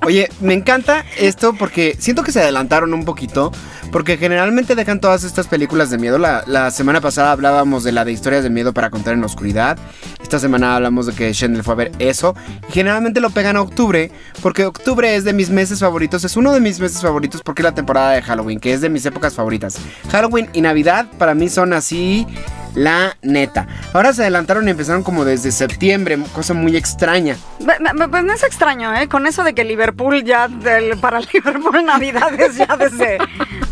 Oye, 0.03 0.29
me 0.41 0.55
encanta 0.55 1.05
esto 1.19 1.55
porque 1.55 1.97
siento 1.99 2.23
que 2.23 2.33
se 2.33 2.41
adelantaron 2.41 2.93
un 2.95 3.05
poquito. 3.05 3.53
Porque 3.93 4.17
generalmente 4.17 4.75
dejan 4.75 4.99
todas 4.99 5.23
estas 5.23 5.47
películas 5.47 5.89
de 5.89 5.99
miedo. 5.99 6.19
La, 6.19 6.43
la 6.49 6.73
semana 6.73 7.01
pasada 7.01 7.31
hablábamos 7.31 7.85
de 7.85 7.93
la 7.93 8.05
de 8.05 8.11
historias 8.11 8.43
de 8.43 8.51
miedo 8.51 8.73
para 8.75 8.91
contar 8.91 9.15
en 9.15 9.21
la 9.21 9.27
oscuridad. 9.27 9.79
Esta 10.21 10.41
semana 10.41 10.75
hablamos 10.75 11.07
de 11.07 11.13
que 11.13 11.33
Shendel 11.33 11.63
fue 11.63 11.75
a 11.75 11.77
ver 11.77 11.93
eso. 12.01 12.35
Y 12.69 12.73
generalmente 12.73 13.21
lo 13.21 13.31
pegan 13.31 13.57
a 13.57 13.61
octubre. 13.61 14.11
Porque 14.43 14.67
octubre 14.67 15.15
es 15.15 15.23
de 15.23 15.33
mis 15.33 15.49
meses 15.49 15.79
favoritos. 15.79 16.25
Es 16.25 16.37
uno 16.37 16.53
de 16.53 16.59
mis 16.59 16.81
meses 16.81 17.01
favoritos 17.03 17.41
porque 17.43 17.63
es 17.63 17.65
la 17.65 17.75
temporada 17.75 18.11
de 18.11 18.23
Halloween. 18.23 18.59
Que 18.59 18.73
es 18.73 18.81
de 18.81 18.89
mis 18.89 19.07
épocas 19.07 19.35
favoritas. 19.35 19.79
Halloween 20.11 20.49
y 20.53 20.61
Navidad 20.61 21.07
para 21.17 21.35
mí 21.35 21.44
son 21.49 21.73
así. 21.73 22.27
La 22.75 23.17
neta. 23.23 23.67
Ahora 23.93 24.13
se 24.13 24.23
adelantaron 24.23 24.67
y 24.67 24.71
empezaron 24.73 25.03
como 25.03 25.25
desde 25.25 25.53
septiembre. 25.53 26.19
Cosa 26.35 26.55
muy 26.55 26.77
extraña. 26.77 27.37
Pues 27.59 28.25
no 28.25 28.33
es 28.33 28.43
extraño, 28.43 28.95
¿eh? 28.95 29.09
Con 29.09 29.27
eso 29.27 29.45
de 29.45 29.55
que 29.55 29.65
Liverpool 29.65 30.25
ya, 30.25 30.49
del- 30.49 30.99
para 30.99 31.21
Liverpool 31.33 31.85
Navidad 31.85 32.33
es 32.41 32.57
ya 32.57 32.77
desde, 32.77 33.19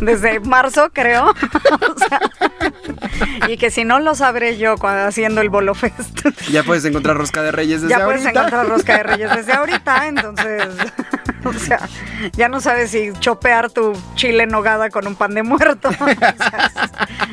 desde 0.00 0.40
marzo, 0.40 0.90
creo. 0.92 1.34
O 1.82 1.98
sea, 1.98 2.20
y 3.48 3.56
que 3.56 3.70
si 3.70 3.84
no 3.84 3.98
lo 4.00 4.14
sabré 4.14 4.56
yo 4.56 4.76
cuando 4.76 5.06
haciendo 5.08 5.40
el 5.40 5.48
Bolo 5.50 5.74
Fest. 5.74 6.20
Ya 6.50 6.62
puedes 6.62 6.84
encontrar 6.84 7.16
rosca 7.16 7.42
de 7.42 7.50
reyes 7.52 7.82
desde 7.82 7.96
ya 7.96 8.04
puedes 8.04 8.22
ahorita. 8.22 8.40
encontrar 8.40 8.66
rosca 8.68 8.96
de 8.98 9.02
reyes 9.02 9.30
desde 9.36 9.52
ahorita, 9.52 10.06
entonces, 10.08 10.64
o 11.44 11.52
sea, 11.52 11.80
ya 12.34 12.48
no 12.48 12.60
sabes 12.60 12.90
si 12.90 13.12
chopear 13.20 13.70
tu 13.70 13.92
chile 14.14 14.44
en 14.44 14.50
nogada 14.50 14.90
con 14.90 15.06
un 15.06 15.14
pan 15.16 15.34
de 15.34 15.42
muerto. 15.42 15.88
O 15.88 15.92
sea, 15.92 16.70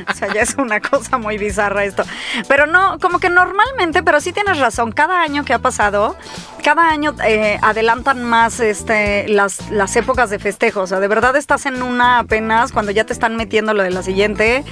o 0.10 0.14
sea, 0.14 0.34
ya 0.34 0.42
es 0.42 0.56
una 0.56 0.80
cosa 0.80 1.18
muy 1.18 1.38
bizarra 1.38 1.59
esto. 1.68 2.04
Pero 2.48 2.66
no, 2.66 2.98
como 3.00 3.20
que 3.20 3.30
normalmente, 3.30 4.04
pero 4.04 4.22
sí 4.22 4.32
tienes 4.34 4.60
razón, 4.60 4.92
cada 4.92 5.22
año 5.22 5.44
que 5.46 5.54
ha 5.54 5.60
pasado, 5.60 6.16
cada 6.63 6.89
año 6.89 7.16
eh, 7.25 7.58
adelantan 7.62 8.24
más 8.24 8.60
este, 8.60 9.28
las, 9.28 9.70
las 9.72 9.96
épocas 9.96 10.30
de 10.30 10.39
festejo. 10.39 10.82
O 10.82 10.88
sea, 10.88 11.00
de 11.00 11.08
verdad 11.08 11.36
estás 11.36 11.66
en 11.66 11.82
una 11.82 12.20
apenas 12.20 12.72
cuando 12.72 12.92
ya 12.92 13.06
te 13.06 13.13
están 13.13 13.36
metiendo 13.36 13.74
lo 13.74 13.84
de 13.84 13.92
la 13.92 14.04
siguiente. 14.04 14.63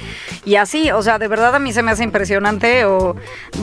Y 0.44 0.56
así, 0.56 0.90
o 0.90 1.02
sea, 1.02 1.18
de 1.18 1.28
verdad 1.28 1.54
a 1.54 1.58
mí 1.58 1.72
se 1.72 1.82
me 1.82 1.90
hace 1.90 2.04
impresionante 2.04 2.84
o 2.84 3.16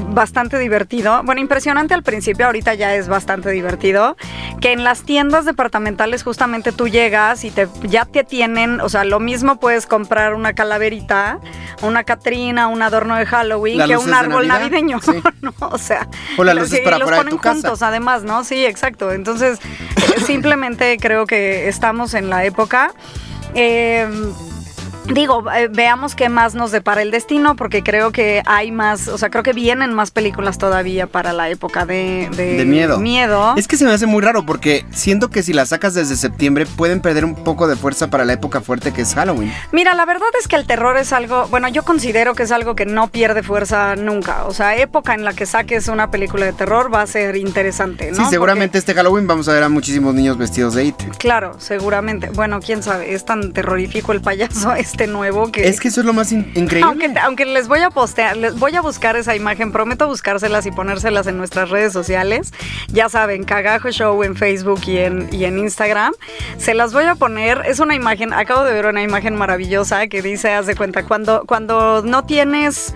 bastante 0.09 0.57
divertido. 0.59 1.21
Bueno, 1.23 1.41
impresionante 1.41 1.93
al 1.93 2.03
principio, 2.03 2.45
ahorita 2.45 2.73
ya 2.73 2.95
es 2.95 3.07
bastante 3.07 3.51
divertido. 3.51 4.17
Que 4.61 4.71
en 4.71 4.83
las 4.83 5.03
tiendas 5.03 5.45
departamentales 5.45 6.23
justamente 6.23 6.71
tú 6.71 6.87
llegas 6.87 7.43
y 7.43 7.51
te, 7.51 7.67
ya 7.83 8.05
te 8.05 8.23
tienen, 8.23 8.81
o 8.81 8.89
sea, 8.89 9.03
lo 9.03 9.19
mismo 9.19 9.59
puedes 9.59 9.85
comprar 9.85 10.33
una 10.33 10.53
calaverita, 10.53 11.39
una 11.81 12.03
catrina, 12.03 12.67
un 12.67 12.81
adorno 12.81 13.14
de 13.17 13.25
Halloween 13.25 13.77
que 13.87 13.97
un 13.97 14.13
árbol 14.13 14.47
Navidad, 14.47 14.69
navideño. 14.71 15.01
sí. 15.01 15.11
¿no? 15.41 15.53
O 15.59 15.77
sea, 15.77 16.07
O 16.37 16.43
las 16.43 16.55
y 16.55 16.59
los 16.99 17.09
ponen 17.19 17.37
casa. 17.37 17.53
juntos 17.61 17.81
además, 17.81 18.23
¿no? 18.23 18.43
Sí, 18.43 18.65
exacto. 18.65 19.11
Entonces, 19.11 19.59
eh, 19.61 20.19
simplemente 20.25 20.97
creo 20.97 21.25
que 21.25 21.67
estamos 21.67 22.13
en 22.13 22.29
la 22.29 22.45
época. 22.45 22.91
eh, 23.53 24.07
Digo, 25.07 25.43
eh, 25.51 25.69
veamos 25.71 26.15
qué 26.15 26.29
más 26.29 26.55
nos 26.55 26.71
depara 26.71 27.01
el 27.01 27.11
destino, 27.11 27.55
porque 27.55 27.83
creo 27.83 28.11
que 28.11 28.41
hay 28.45 28.71
más, 28.71 29.07
o 29.07 29.17
sea, 29.17 29.29
creo 29.29 29.43
que 29.43 29.53
vienen 29.53 29.93
más 29.93 30.11
películas 30.11 30.57
todavía 30.57 31.07
para 31.07 31.31
la 31.31 31.49
época 31.49 31.85
de, 31.85 32.29
de, 32.35 32.57
De 32.57 32.65
miedo. 32.65 32.97
miedo. 32.97 33.53
Es 33.55 33.67
que 33.67 33.77
se 33.77 33.85
me 33.85 33.91
hace 33.91 34.05
muy 34.07 34.21
raro 34.21 34.45
porque 34.45 34.85
siento 34.91 35.29
que 35.29 35.43
si 35.43 35.53
las 35.53 35.69
sacas 35.69 35.93
desde 35.93 36.15
septiembre 36.15 36.65
pueden 36.65 37.01
perder 37.01 37.23
un 37.25 37.35
poco 37.35 37.67
de 37.67 37.75
fuerza 37.75 38.09
para 38.09 38.25
la 38.25 38.33
época 38.33 38.61
fuerte 38.61 38.91
que 38.93 39.01
es 39.01 39.13
Halloween. 39.13 39.53
Mira, 39.71 39.93
la 39.93 40.05
verdad 40.05 40.27
es 40.39 40.47
que 40.47 40.55
el 40.55 40.65
terror 40.65 40.97
es 40.97 41.13
algo, 41.13 41.47
bueno, 41.49 41.67
yo 41.67 41.83
considero 41.83 42.33
que 42.33 42.43
es 42.43 42.51
algo 42.51 42.75
que 42.75 42.85
no 42.85 43.07
pierde 43.07 43.43
fuerza 43.43 43.95
nunca. 43.95 44.45
O 44.45 44.53
sea, 44.53 44.75
época 44.75 45.13
en 45.13 45.23
la 45.23 45.33
que 45.33 45.45
saques 45.45 45.87
una 45.87 46.09
película 46.09 46.45
de 46.45 46.53
terror 46.53 46.93
va 46.93 47.01
a 47.01 47.07
ser 47.07 47.35
interesante, 47.35 48.11
¿no? 48.11 48.17
Sí, 48.17 48.23
seguramente 48.29 48.77
este 48.77 48.93
Halloween 48.93 49.27
vamos 49.27 49.47
a 49.49 49.53
ver 49.53 49.63
a 49.63 49.69
muchísimos 49.69 50.13
niños 50.13 50.37
vestidos 50.37 50.73
de 50.73 50.85
It. 50.85 50.95
Porque, 50.95 51.17
claro, 51.17 51.55
seguramente. 51.59 52.29
Bueno, 52.29 52.59
quién 52.59 52.81
sabe, 52.81 53.13
es 53.13 53.25
tan 53.25 53.51
terrorífico 53.53 54.11
el 54.11 54.21
payaso 54.21 54.73
este 54.75 54.94
nuevo 55.05 55.51
que... 55.51 55.67
Es 55.67 55.79
que 55.79 55.89
eso 55.89 55.99
es 56.01 56.05
lo 56.05 56.13
más 56.13 56.31
in- 56.31 56.51
increíble. 56.55 56.83
Aunque, 56.83 57.19
aunque 57.19 57.45
les 57.45 57.67
voy 57.67 57.79
a 57.79 57.89
postear, 57.89 58.37
les 58.37 58.57
voy 58.57 58.75
a 58.75 58.81
buscar 58.81 59.15
esa 59.15 59.35
imagen, 59.35 59.71
prometo 59.71 60.07
buscárselas 60.07 60.65
y 60.65 60.71
ponérselas 60.71 61.27
en 61.27 61.37
nuestras 61.37 61.69
redes 61.69 61.93
sociales. 61.93 62.53
Ya 62.87 63.09
saben, 63.09 63.43
Cagajo 63.43 63.91
Show 63.91 64.23
en 64.23 64.35
Facebook 64.35 64.81
y 64.87 64.97
en, 64.97 65.27
y 65.31 65.45
en 65.45 65.59
Instagram. 65.59 66.13
Se 66.57 66.73
las 66.73 66.93
voy 66.93 67.03
a 67.03 67.15
poner, 67.15 67.61
es 67.65 67.79
una 67.79 67.95
imagen, 67.95 68.33
acabo 68.33 68.63
de 68.63 68.73
ver 68.73 68.85
una 68.85 69.03
imagen 69.03 69.35
maravillosa 69.35 70.07
que 70.07 70.21
dice, 70.21 70.51
haz 70.51 70.65
de 70.65 70.75
cuenta, 70.75 71.03
cuando, 71.03 71.43
cuando 71.45 72.01
no 72.03 72.25
tienes... 72.25 72.93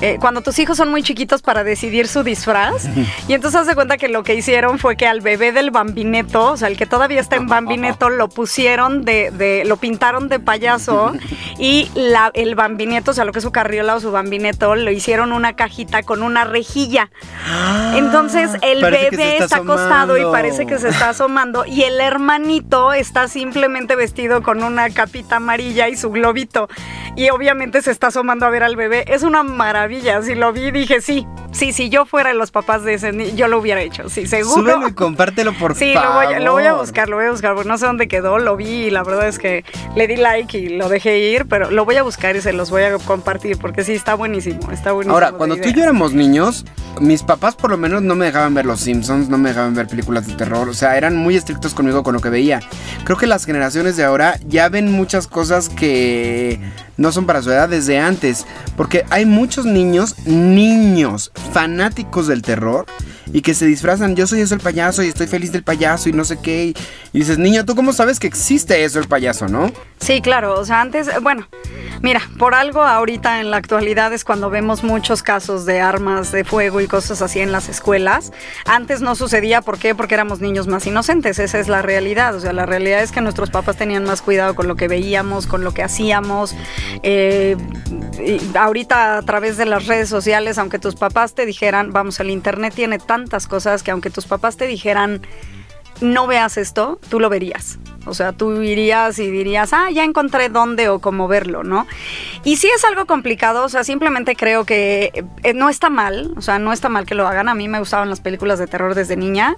eh, 0.00 0.18
cuando 0.20 0.40
tus 0.42 0.58
hijos 0.58 0.76
son 0.76 0.90
muy 0.90 1.02
chiquitos 1.02 1.42
para 1.42 1.64
decidir 1.64 2.08
su 2.08 2.22
disfraz. 2.22 2.86
Y 3.28 3.32
entonces 3.34 3.60
haz 3.60 3.66
de 3.66 3.74
cuenta 3.74 3.96
que 3.96 4.08
lo 4.08 4.22
que 4.22 4.34
hicieron 4.34 4.78
fue 4.78 4.96
que 4.96 5.06
al 5.06 5.20
bebé 5.20 5.52
del 5.52 5.70
bambineto, 5.70 6.52
o 6.52 6.56
sea, 6.56 6.68
el 6.68 6.76
que 6.76 6.86
todavía 6.86 7.20
está 7.20 7.36
en 7.36 7.46
bambineto, 7.46 8.10
lo 8.10 8.28
pusieron 8.28 9.04
de, 9.04 9.30
de- 9.30 9.64
lo 9.64 9.76
pintaron 9.76 10.28
de 10.28 10.38
payaso 10.40 11.12
y 11.58 11.90
la, 11.94 12.30
el 12.34 12.54
bambineto, 12.54 13.10
o 13.12 13.14
sea, 13.14 13.24
lo 13.24 13.32
que 13.32 13.38
es 13.38 13.44
su 13.44 13.52
carriola 13.52 13.94
o 13.96 14.00
su 14.00 14.12
bambineto, 14.12 14.74
lo 14.74 14.90
hicieron 14.90 15.32
una 15.32 15.54
cajita 15.56 16.02
con 16.02 16.22
una 16.22 16.44
rejilla. 16.44 17.10
Entonces 17.94 18.50
el 18.62 18.84
Ah, 18.84 18.90
Parece 18.90 19.10
que 19.10 19.16
se 19.16 19.22
bebé 19.22 19.32
está 19.32 19.44
está 19.44 19.56
acostado 19.58 20.18
y 20.18 20.22
parece 20.32 20.66
que 20.66 20.78
se 20.78 20.88
está 20.88 21.08
asomando 21.10 21.64
y 21.66 21.82
el 21.82 22.00
hermanito 22.00 22.92
está 22.92 23.26
simplemente 23.28 23.96
vestido 23.96 24.42
con 24.42 24.62
una 24.62 24.90
capita 24.90 25.36
amarilla 25.36 25.88
y 25.88 25.96
su 25.96 26.10
globito 26.10 26.68
y 27.16 27.30
obviamente 27.30 27.82
se 27.82 27.90
está 27.90 28.08
asomando 28.08 28.46
a 28.46 28.50
ver 28.50 28.62
al 28.62 28.76
bebé. 28.76 29.04
Es 29.12 29.22
una 29.22 29.42
maravilla. 29.42 29.85
Si 30.24 30.34
lo 30.34 30.52
vi 30.52 30.70
dije 30.70 31.00
sí, 31.00 31.26
sí, 31.52 31.72
si 31.72 31.88
yo 31.88 32.06
fuera 32.06 32.34
los 32.34 32.50
papás 32.50 32.82
de 32.82 32.94
ese 32.94 33.12
ni- 33.12 33.32
yo 33.34 33.48
lo 33.48 33.58
hubiera 33.58 33.80
hecho. 33.80 34.08
Sí, 34.08 34.26
seguro. 34.26 34.60
Súbelo 34.62 34.88
y 34.88 34.92
compártelo, 34.94 35.52
por 35.54 35.74
Sí, 35.76 35.92
favor. 35.94 36.08
lo 36.08 36.14
voy, 36.26 36.34
a- 36.34 36.40
lo 36.40 36.52
voy 36.52 36.64
a 36.64 36.72
buscar, 36.74 37.08
lo 37.08 37.16
voy 37.16 37.26
a 37.26 37.30
buscar, 37.30 37.54
porque 37.54 37.68
no 37.68 37.78
sé 37.78 37.86
dónde 37.86 38.08
quedó, 38.08 38.38
lo 38.38 38.56
vi 38.56 38.66
y 38.86 38.90
la 38.90 39.02
verdad 39.04 39.28
es 39.28 39.38
que 39.38 39.64
le 39.94 40.06
di 40.08 40.16
like 40.16 40.58
y 40.58 40.68
lo 40.70 40.88
dejé 40.88 41.18
ir, 41.18 41.46
pero 41.46 41.70
lo 41.70 41.84
voy 41.84 41.96
a 41.96 42.02
buscar 42.02 42.34
y 42.36 42.40
se 42.40 42.52
los 42.52 42.70
voy 42.70 42.82
a 42.82 42.96
compartir 42.98 43.58
porque 43.58 43.84
sí, 43.84 43.92
está 43.92 44.14
buenísimo, 44.14 44.70
está 44.72 44.92
buenísimo. 44.92 45.14
Ahora, 45.14 45.32
cuando 45.32 45.56
tú 45.56 45.68
y 45.68 45.72
yo 45.72 45.82
éramos 45.82 46.12
niños, 46.12 46.64
mis 47.00 47.22
papás 47.22 47.54
por 47.54 47.70
lo 47.70 47.76
menos 47.76 48.02
no 48.02 48.14
me 48.14 48.26
dejaban 48.26 48.54
ver 48.54 48.66
Los 48.66 48.80
Simpsons, 48.80 49.28
no 49.28 49.38
me 49.38 49.50
dejaban 49.50 49.74
ver 49.74 49.86
películas 49.86 50.26
de 50.26 50.34
terror, 50.34 50.68
o 50.68 50.74
sea, 50.74 50.96
eran 50.96 51.16
muy 51.16 51.36
estrictos 51.36 51.74
conmigo 51.74 52.02
con 52.02 52.14
lo 52.14 52.20
que 52.20 52.30
veía. 52.30 52.60
Creo 53.04 53.16
que 53.16 53.26
las 53.26 53.44
generaciones 53.44 53.96
de 53.96 54.04
ahora 54.04 54.38
ya 54.48 54.68
ven 54.68 54.90
muchas 54.90 55.26
cosas 55.26 55.68
que 55.68 56.58
no 56.96 57.12
son 57.12 57.26
para 57.26 57.42
su 57.42 57.50
edad 57.50 57.68
desde 57.68 57.98
antes, 57.98 58.46
porque 58.76 59.04
hay 59.10 59.26
muchos 59.26 59.66
niños, 59.66 59.75
niños 59.84 61.32
fanáticos 61.52 62.26
del 62.26 62.42
terror 62.42 62.86
y 63.32 63.42
que 63.42 63.54
se 63.54 63.66
disfrazan, 63.66 64.14
yo 64.14 64.26
soy 64.26 64.40
eso 64.40 64.54
el 64.54 64.60
payaso 64.60 65.02
y 65.02 65.08
estoy 65.08 65.26
feliz 65.26 65.52
del 65.52 65.64
payaso 65.64 66.08
y 66.08 66.12
no 66.12 66.24
sé 66.24 66.38
qué, 66.38 66.66
y, 66.66 66.76
y 67.12 67.18
dices, 67.18 67.38
niño, 67.38 67.64
¿tú 67.64 67.74
cómo 67.74 67.92
sabes 67.92 68.20
que 68.20 68.26
existe 68.26 68.84
eso 68.84 69.00
el 69.00 69.08
payaso, 69.08 69.48
no? 69.48 69.72
Sí, 69.98 70.20
claro, 70.20 70.58
o 70.58 70.64
sea, 70.64 70.80
antes, 70.80 71.08
bueno, 71.22 71.48
mira, 72.02 72.20
por 72.38 72.54
algo 72.54 72.82
ahorita 72.82 73.40
en 73.40 73.50
la 73.50 73.56
actualidad 73.56 74.12
es 74.12 74.24
cuando 74.24 74.48
vemos 74.48 74.84
muchos 74.84 75.22
casos 75.22 75.66
de 75.66 75.80
armas 75.80 76.30
de 76.30 76.44
fuego 76.44 76.80
y 76.80 76.86
cosas 76.86 77.20
así 77.20 77.40
en 77.40 77.50
las 77.50 77.68
escuelas. 77.68 78.32
Antes 78.64 79.00
no 79.00 79.16
sucedía, 79.16 79.60
¿por 79.60 79.78
qué? 79.78 79.94
Porque 79.94 80.14
éramos 80.14 80.40
niños 80.40 80.68
más 80.68 80.86
inocentes, 80.86 81.38
esa 81.38 81.58
es 81.58 81.68
la 81.68 81.82
realidad, 81.82 82.34
o 82.36 82.40
sea, 82.40 82.52
la 82.52 82.64
realidad 82.66 83.02
es 83.02 83.10
que 83.10 83.20
nuestros 83.20 83.50
papás 83.50 83.76
tenían 83.76 84.04
más 84.04 84.22
cuidado 84.22 84.54
con 84.54 84.68
lo 84.68 84.76
que 84.76 84.86
veíamos, 84.86 85.46
con 85.46 85.64
lo 85.64 85.74
que 85.74 85.82
hacíamos. 85.82 86.54
eh, 87.02 87.56
y 88.24 88.40
ahorita 88.56 89.18
a 89.18 89.22
través 89.22 89.56
de 89.56 89.65
las 89.66 89.86
redes 89.86 90.08
sociales, 90.08 90.58
aunque 90.58 90.78
tus 90.78 90.94
papás 90.94 91.34
te 91.34 91.46
dijeran, 91.46 91.92
vamos, 91.92 92.20
el 92.20 92.30
Internet 92.30 92.74
tiene 92.74 92.98
tantas 92.98 93.46
cosas 93.46 93.82
que 93.82 93.90
aunque 93.90 94.10
tus 94.10 94.26
papás 94.26 94.56
te 94.56 94.66
dijeran, 94.66 95.22
no 96.00 96.26
veas 96.26 96.56
esto, 96.56 96.98
tú 97.08 97.20
lo 97.20 97.28
verías. 97.28 97.78
O 98.06 98.14
sea, 98.14 98.32
tú 98.32 98.62
irías 98.62 99.18
y 99.18 99.30
dirías, 99.30 99.72
ah, 99.72 99.90
ya 99.90 100.04
encontré 100.04 100.48
dónde 100.48 100.88
o 100.88 101.00
cómo 101.00 101.26
verlo, 101.26 101.64
¿no? 101.64 101.86
Y 102.44 102.56
sí 102.56 102.68
es 102.74 102.84
algo 102.84 103.06
complicado, 103.06 103.64
o 103.64 103.68
sea, 103.68 103.82
simplemente 103.82 104.36
creo 104.36 104.64
que 104.64 105.24
eh, 105.42 105.54
no 105.54 105.68
está 105.68 105.90
mal, 105.90 106.32
o 106.36 106.40
sea, 106.40 106.60
no 106.60 106.72
está 106.72 106.88
mal 106.88 107.04
que 107.04 107.16
lo 107.16 107.26
hagan. 107.26 107.48
A 107.48 107.54
mí 107.54 107.68
me 107.68 107.80
gustaban 107.80 108.08
las 108.08 108.20
películas 108.20 108.60
de 108.60 108.68
terror 108.68 108.94
desde 108.94 109.16
niña, 109.16 109.56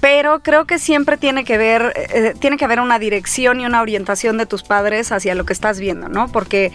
pero 0.00 0.40
creo 0.40 0.66
que 0.66 0.78
siempre 0.78 1.16
tiene 1.16 1.44
que 1.44 1.56
ver, 1.56 1.94
eh, 1.96 2.34
tiene 2.38 2.58
que 2.58 2.66
haber 2.66 2.80
una 2.80 2.98
dirección 2.98 3.60
y 3.60 3.66
una 3.66 3.80
orientación 3.80 4.36
de 4.36 4.44
tus 4.44 4.62
padres 4.62 5.10
hacia 5.10 5.34
lo 5.34 5.46
que 5.46 5.54
estás 5.54 5.80
viendo, 5.80 6.10
¿no? 6.10 6.28
Porque, 6.28 6.72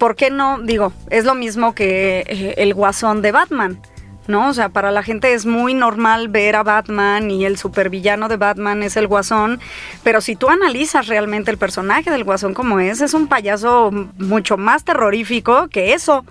¿por 0.00 0.16
qué 0.16 0.30
no? 0.30 0.58
Digo, 0.60 0.92
es 1.10 1.24
lo 1.24 1.36
mismo 1.36 1.76
que 1.76 2.24
eh, 2.26 2.54
el 2.56 2.74
guasón 2.74 3.22
de 3.22 3.30
Batman. 3.30 3.80
¿No? 4.28 4.48
O 4.48 4.54
sea, 4.54 4.68
para 4.68 4.90
la 4.90 5.02
gente 5.02 5.34
es 5.34 5.46
muy 5.46 5.74
normal 5.74 6.28
ver 6.28 6.56
a 6.56 6.62
Batman 6.62 7.30
y 7.30 7.44
el 7.44 7.56
supervillano 7.56 8.28
de 8.28 8.36
Batman 8.36 8.82
es 8.82 8.96
el 8.96 9.06
guasón, 9.06 9.60
pero 10.02 10.20
si 10.20 10.36
tú 10.36 10.48
analizas 10.48 11.06
realmente 11.06 11.50
el 11.50 11.58
personaje 11.58 12.10
del 12.10 12.24
guasón 12.24 12.54
como 12.54 12.80
es, 12.80 13.00
es 13.00 13.14
un 13.14 13.28
payaso 13.28 13.90
mucho 14.18 14.56
más 14.56 14.84
terrorífico 14.84 15.68
que 15.68 15.92
eso. 15.94 16.24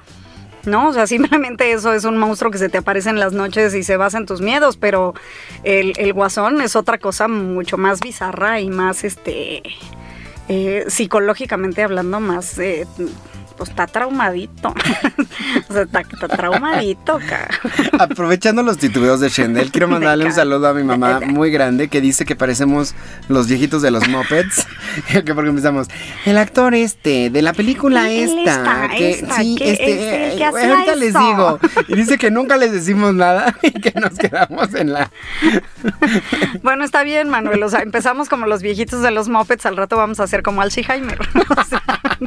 ¿no? 0.65 0.89
O 0.89 0.93
sea, 0.93 1.05
simplemente 1.15 1.71
eso 1.71 1.93
es 1.93 2.05
un 2.05 2.17
monstruo 2.17 2.51
que 2.51 2.57
se 2.57 2.69
te 2.69 2.79
aparece 2.79 3.09
en 3.09 3.19
las 3.19 3.33
noches 3.33 3.73
y 3.75 3.83
se 3.83 3.97
basa 3.97 4.17
en 4.17 4.25
tus 4.25 4.41
miedos, 4.41 4.77
pero 4.77 5.13
el, 5.63 5.93
el 5.97 6.13
guasón 6.13 6.61
es 6.61 6.75
otra 6.75 6.97
cosa 6.97 7.27
mucho 7.27 7.77
más 7.77 7.99
bizarra 7.99 8.59
y 8.59 8.69
más, 8.69 9.03
este, 9.03 9.61
eh, 10.47 10.85
psicológicamente 10.87 11.83
hablando, 11.83 12.19
más, 12.19 12.57
eh, 12.59 12.85
pues 13.57 13.69
está 13.69 13.87
traumadito. 13.87 14.69
o 15.69 15.73
sea, 15.73 15.83
está, 15.83 16.01
está 16.01 16.27
traumadito, 16.27 17.19
ca. 17.27 17.47
Aprovechando 17.99 18.63
los 18.63 18.77
titubeos 18.77 19.19
de 19.19 19.29
Shendel, 19.29 19.71
quiero 19.71 19.87
mandarle 19.95 20.25
un 20.25 20.33
saludo 20.33 20.67
a 20.67 20.73
mi 20.73 20.83
mamá 20.83 21.21
muy 21.21 21.51
grande 21.51 21.87
que 21.87 22.01
dice 22.01 22.25
que 22.25 22.35
parecemos 22.35 22.95
los 23.29 23.47
viejitos 23.47 23.81
de 23.81 23.91
los 23.91 24.07
Muppets. 24.07 24.67
que 25.25 25.33
porque 25.33 25.49
empezamos, 25.49 25.87
el 26.25 26.37
actor 26.37 26.75
este, 26.75 27.29
de 27.29 27.41
la 27.41 27.53
película 27.53 28.09
esta, 28.09 28.89
que 28.89 29.11
esta, 29.11 29.35
sí, 29.35 29.55
que 29.57 29.71
este, 29.71 29.83
es 29.83 30.33
el 30.33 30.37
que 30.37 30.43
eh, 30.43 30.71
ahorita 30.71 30.95
les 30.95 31.09
eso. 31.09 31.19
digo. 31.19 31.59
Y 31.87 31.95
dice 31.95 32.17
que 32.17 32.31
nunca 32.31 32.57
les 32.57 32.71
decimos 32.71 33.13
nada 33.13 33.55
y 33.61 33.71
que 33.71 33.99
nos 33.99 34.17
quedamos 34.17 34.73
en 34.73 34.93
la. 34.93 35.11
Bueno, 36.63 36.83
está 36.83 37.03
bien, 37.03 37.29
Manuel. 37.29 37.63
O 37.63 37.69
sea, 37.69 37.81
empezamos 37.81 38.29
como 38.29 38.45
los 38.45 38.61
viejitos 38.61 39.01
de 39.01 39.11
los 39.11 39.29
mopeds, 39.29 39.65
al 39.65 39.77
rato 39.77 39.97
vamos 39.97 40.19
a 40.19 40.23
hacer 40.23 40.41
como 40.43 40.61
sea, 40.69 41.81
sí, 42.19 42.25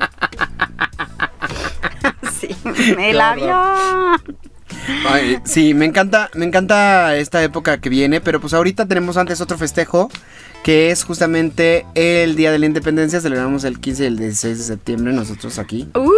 el 2.99 3.21
avión. 3.21 4.21
Ay, 5.07 5.39
sí, 5.45 5.75
me 5.75 5.85
encanta, 5.87 6.31
me 6.35 6.45
encanta 6.45 7.17
esta 7.17 7.43
época 7.43 7.79
que 7.81 7.89
viene, 7.89 8.21
pero 8.21 8.41
pues 8.41 8.55
ahorita 8.55 8.87
tenemos 8.87 9.17
antes 9.17 9.41
otro 9.41 9.59
festejo 9.59 10.11
que 10.63 10.91
es 10.91 11.05
justamente 11.05 11.87
el 11.95 12.37
Día 12.37 12.51
de 12.51 12.59
la 12.59 12.67
Independencia, 12.67 13.21
celebramos 13.21 13.65
el 13.65 13.81
15 13.81 14.03
y 14.05 14.07
el 14.07 14.19
16 14.19 14.59
de 14.59 14.65
septiembre 14.65 15.13
nosotros 15.13 15.59
aquí. 15.59 15.89
Uh, 15.95 16.11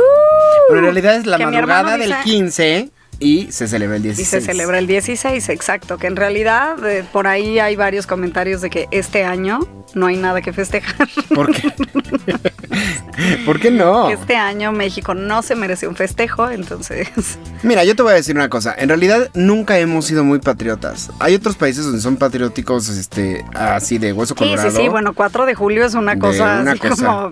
Pero 0.68 0.78
en 0.78 0.84
realidad 0.84 1.16
es 1.16 1.26
la 1.26 1.38
madrugada 1.38 1.96
del 1.98 2.08
dice- 2.08 2.20
15 2.24 2.90
y 3.20 3.52
se 3.52 3.68
celebra 3.68 3.96
el 3.96 4.02
Y 4.02 4.08
16. 4.08 4.28
se 4.28 4.40
celebra 4.40 4.78
el 4.78 4.86
16, 4.86 5.48
exacto. 5.50 5.98
Que 5.98 6.06
en 6.08 6.16
realidad 6.16 6.82
eh, 6.88 7.04
por 7.12 7.26
ahí 7.26 7.58
hay 7.58 7.76
varios 7.76 8.06
comentarios 8.06 8.60
de 8.62 8.70
que 8.70 8.88
este 8.90 9.24
año 9.24 9.60
no 9.94 10.06
hay 10.06 10.16
nada 10.16 10.40
que 10.40 10.52
festejar. 10.52 11.08
¿Por 11.34 11.52
qué? 11.54 11.70
¿Por 13.44 13.60
qué 13.60 13.70
no? 13.70 14.08
Este 14.10 14.36
año 14.36 14.72
México 14.72 15.14
no 15.14 15.42
se 15.42 15.54
merece 15.54 15.86
un 15.86 15.96
festejo, 15.96 16.48
entonces. 16.50 17.08
Mira, 17.62 17.84
yo 17.84 17.94
te 17.94 18.02
voy 18.02 18.12
a 18.12 18.16
decir 18.16 18.34
una 18.36 18.48
cosa. 18.48 18.74
En 18.76 18.88
realidad 18.88 19.30
nunca 19.34 19.78
hemos 19.78 20.06
sido 20.06 20.24
muy 20.24 20.38
patriotas. 20.38 21.10
Hay 21.18 21.34
otros 21.34 21.56
países 21.56 21.84
donde 21.84 22.00
son 22.00 22.16
patrióticos, 22.16 22.88
este, 22.88 23.44
así 23.54 23.98
de 23.98 24.12
hueso 24.12 24.34
Sí, 24.34 24.38
colorado. 24.38 24.70
sí, 24.70 24.76
sí. 24.76 24.88
Bueno, 24.88 25.12
4 25.14 25.46
de 25.46 25.54
julio 25.54 25.84
es 25.84 25.94
una 25.94 26.18
cosa 26.18 26.60
una 26.62 26.72
así 26.72 26.80
cosa. 26.80 27.06
como. 27.06 27.30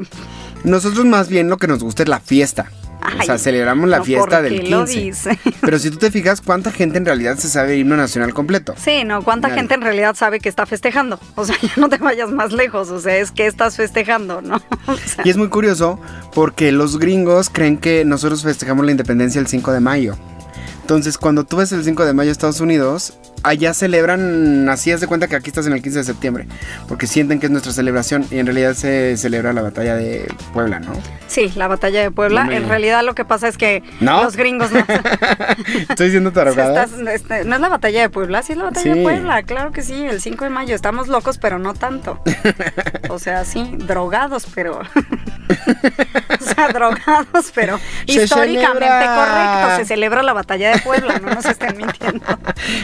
Nosotros 0.65 1.05
más 1.07 1.29
bien 1.29 1.49
lo 1.49 1.57
que 1.57 1.69
nos 1.69 1.83
gusta 1.83 2.03
es 2.03 2.09
la 2.09 2.21
fiesta. 2.21 2.71
O 3.21 3.23
sea, 3.23 3.39
celebramos 3.39 3.89
la 3.89 3.99
no, 3.99 4.05
fiesta 4.05 4.41
¿por 4.41 4.43
del 4.43 4.53
qué 4.55 4.59
15. 4.61 4.71
lo 4.71 4.85
dice? 4.87 5.39
Pero 5.61 5.79
si 5.79 5.91
tú 5.91 5.99
te 5.99 6.11
fijas, 6.11 6.41
¿cuánta 6.41 6.71
gente 6.73 6.99
en 6.99 7.05
realidad 7.05 7.37
se 7.39 7.49
sabe 7.49 7.75
el 7.75 7.81
himno 7.81 7.97
nacional 7.97 8.35
completo? 8.35 8.75
Sí, 8.77 9.05
no, 9.05 9.23
¿cuánta 9.23 9.49
Nadie. 9.49 9.61
gente 9.61 9.75
en 9.75 9.83
realidad 9.83 10.15
sabe 10.17 10.41
que 10.41 10.49
está 10.49 10.67
festejando? 10.67 11.19
O 11.35 11.45
sea, 11.45 11.57
ya 11.63 11.73
no 11.77 11.89
te 11.89 11.99
vayas 11.99 12.31
más 12.31 12.53
lejos, 12.53 12.91
o 12.91 13.01
sea, 13.01 13.17
es 13.17 13.31
que 13.31 13.47
estás 13.47 13.77
festejando, 13.77 14.41
¿no? 14.41 14.61
O 14.87 14.97
sea, 14.97 15.23
Y 15.25 15.31
es 15.31 15.37
muy 15.37 15.49
curioso 15.49 16.01
porque 16.35 16.73
los 16.73 16.99
gringos 16.99 17.51
creen 17.51 17.77
que 17.77 18.05
nosotros 18.05 18.43
festejamos 18.43 18.85
la 18.87 18.91
independencia 18.93 19.39
el 19.41 19.47
5 19.47 19.73
de 19.73 19.81
mayo. 19.81 20.17
Entonces, 20.81 21.19
cuando 21.19 21.45
tú 21.45 21.59
ves 21.59 21.71
el 21.73 21.85
5 21.85 22.07
de 22.07 22.15
mayo 22.15 22.31
Estados 22.33 22.61
Unidos, 22.61 23.19
allá 23.43 23.75
celebran, 23.75 24.69
así 24.69 24.91
es 24.91 25.01
de 25.01 25.07
cuenta 25.07 25.29
que 25.29 25.37
aquí 25.37 25.49
estás 25.51 25.67
en 25.67 25.73
el 25.73 25.83
15 25.83 25.99
de 26.01 26.05
septiembre, 26.05 26.47
porque 26.89 27.07
sienten 27.07 27.41
que 27.41 27.47
es 27.47 27.53
nuestra 27.53 27.73
celebración 27.73 28.27
y 28.31 28.39
en 28.39 28.47
realidad 28.47 28.75
se 28.75 29.17
celebra 29.17 29.53
la 29.53 29.63
batalla 29.63 29.95
de 29.97 30.33
Puebla, 30.53 30.81
¿no? 30.81 30.93
sí, 31.29 31.53
la 31.57 31.69
batalla 31.69 32.01
de 32.01 32.11
Puebla. 32.11 32.45
No 32.45 32.51
me- 32.51 32.57
En 32.57 32.69
realidad 32.69 33.03
lo 33.05 33.15
que 33.15 33.25
pasa 33.25 33.49
es 33.49 33.57
que 33.59 33.83
¿No? 34.01 34.23
los 34.25 34.37
gringos 34.37 34.71
no... 34.73 34.81
Estoy 35.89 36.07
diciendo 36.07 36.31
estás- 36.31 36.91
este, 37.13 37.45
no 37.45 37.55
es 37.57 37.61
la 37.61 37.69
batalla 37.69 38.01
de 38.01 38.09
Puebla, 38.11 38.43
sí 38.43 38.53
es 38.53 38.59
la 38.59 38.65
batalla 38.65 38.93
Sí. 38.93 38.99
de 38.99 39.03
Puebla, 39.03 39.43
claro 39.43 39.71
que 39.73 39.83
sí, 39.83 39.95
el 40.05 40.21
5 40.21 40.45
de 40.45 40.51
mayo. 40.51 40.75
Estamos 40.75 41.09
locos, 41.09 41.39
pero 41.39 41.59
no 41.59 41.75
tanto. 41.75 42.21
O 43.11 43.19
sea, 43.19 43.45
sí, 43.45 43.73
drogados, 43.79 44.47
pero 44.55 44.81
o 46.41 46.45
sea, 46.55 46.69
drogados, 46.69 47.51
pero 47.55 47.79
Se 48.07 48.25
históricamente 48.25 48.85
celebra. 48.87 49.15
correcto. 49.17 49.77
Se 49.79 49.85
celebra 49.87 50.23
la 50.23 50.33
batalla 50.35 50.71
de 50.73 50.79
Puebla, 50.81 51.19
no 51.19 51.31
nos 51.35 51.45
estén 51.47 51.77
mintiendo. 51.77 52.25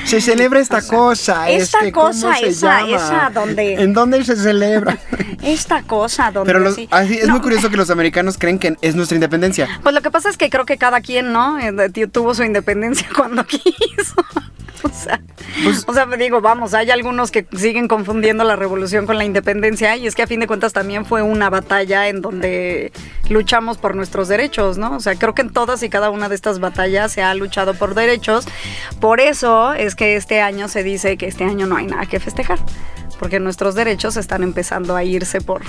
Se 0.05 0.21
celebra 0.21 0.44
esta 0.61 0.83
cosa. 0.83 1.49
esta 1.51 1.79
este, 1.79 1.93
¿cómo 1.93 2.07
cosa, 2.07 2.35
se 2.37 2.49
esa- 2.49 2.81
llama? 2.83 2.97
esa 2.97 3.31
donde- 3.33 3.75
¿En 3.83 3.93
dónde 3.93 4.25
se 4.25 4.37
celebra? 4.37 4.99
Esta 5.43 5.83
cosa 5.83 6.31
donde 6.31 6.51
Pero 6.53 6.65
los- 6.65 6.75
sí- 6.75 6.89
así, 6.91 7.19
es 7.19 7.27
No, 7.27 7.35
muy 7.35 7.43
curioso 7.43 7.69
que 7.71 7.77
los 7.77 7.91
americanos 7.91 8.39
creen 8.39 8.59
que 8.59 8.77
es 8.81 8.95
nuestra 8.95 9.15
independencia. 9.17 9.69
Pues 9.83 9.95
lo 9.95 10.01
que 10.01 10.11
pasa 10.11 10.31
es 10.31 10.37
que 10.39 10.49
creo 10.49 10.65
que 10.65 10.79
cada 10.79 11.01
quien, 11.01 11.33
¿no? 11.33 11.59
Eh, 11.59 11.73
Tuvo 12.11 12.35
su 12.35 12.45
independencia 12.45 13.07
cuando 13.17 13.45
quiso. 13.47 14.15
O 14.95 14.97
sea, 14.97 15.21
Pues- 15.65 15.85
o 15.87 15.95
sea, 15.95 16.07
me 16.07 16.17
digo, 16.17 16.41
vamos, 16.41 16.75
hay 16.75 16.91
algunos 16.91 17.31
que 17.31 17.47
siguen 17.57 17.89
confundiendo 17.89 18.45
la 18.45 18.55
revolución 18.57 19.07
con 19.07 19.17
la 19.19 19.25
independencia 19.25 19.97
y 19.97 20.07
es 20.07 20.15
que 20.15 20.23
a 20.23 20.27
fin 20.27 20.41
de 20.41 20.47
cuentas 20.47 20.73
también 20.73 21.05
fue 21.07 21.23
una 21.23 21.49
batalla 21.51 22.09
en 22.09 22.21
donde 22.21 22.93
luchamos 23.29 23.79
por 23.79 23.95
nuestros 23.97 24.29
derechos, 24.29 24.79
¿no? 24.79 24.97
O 24.97 25.01
sea, 25.01 25.15
creo 25.17 25.35
que 25.35 25.43
en 25.43 25.51
todas 25.53 25.83
y 25.83 25.89
cada 25.89 26.11
una 26.11 26.29
de 26.29 26.35
estas 26.35 26.61
batallas 26.61 27.13
se 27.13 27.23
ha 27.23 27.35
luchado 27.35 27.75
por 27.75 27.95
derechos. 27.95 28.47
Por 29.01 29.21
eso 29.21 29.73
es 29.75 29.95
que 29.95 30.17
este 30.17 30.41
año 30.41 30.69
se 30.69 30.83
dice 30.83 31.17
que 31.17 31.27
este 31.27 31.45
año 31.45 31.67
no 31.67 31.77
hay 31.77 31.87
nada 31.87 32.07
que 32.07 32.21
festejar, 32.21 32.59
porque 33.19 33.41
nuestros 33.41 33.75
derechos 33.75 34.17
están 34.17 34.43
empezando 34.43 34.97
a 34.97 35.05
irse 35.05 35.41
por 35.41 35.63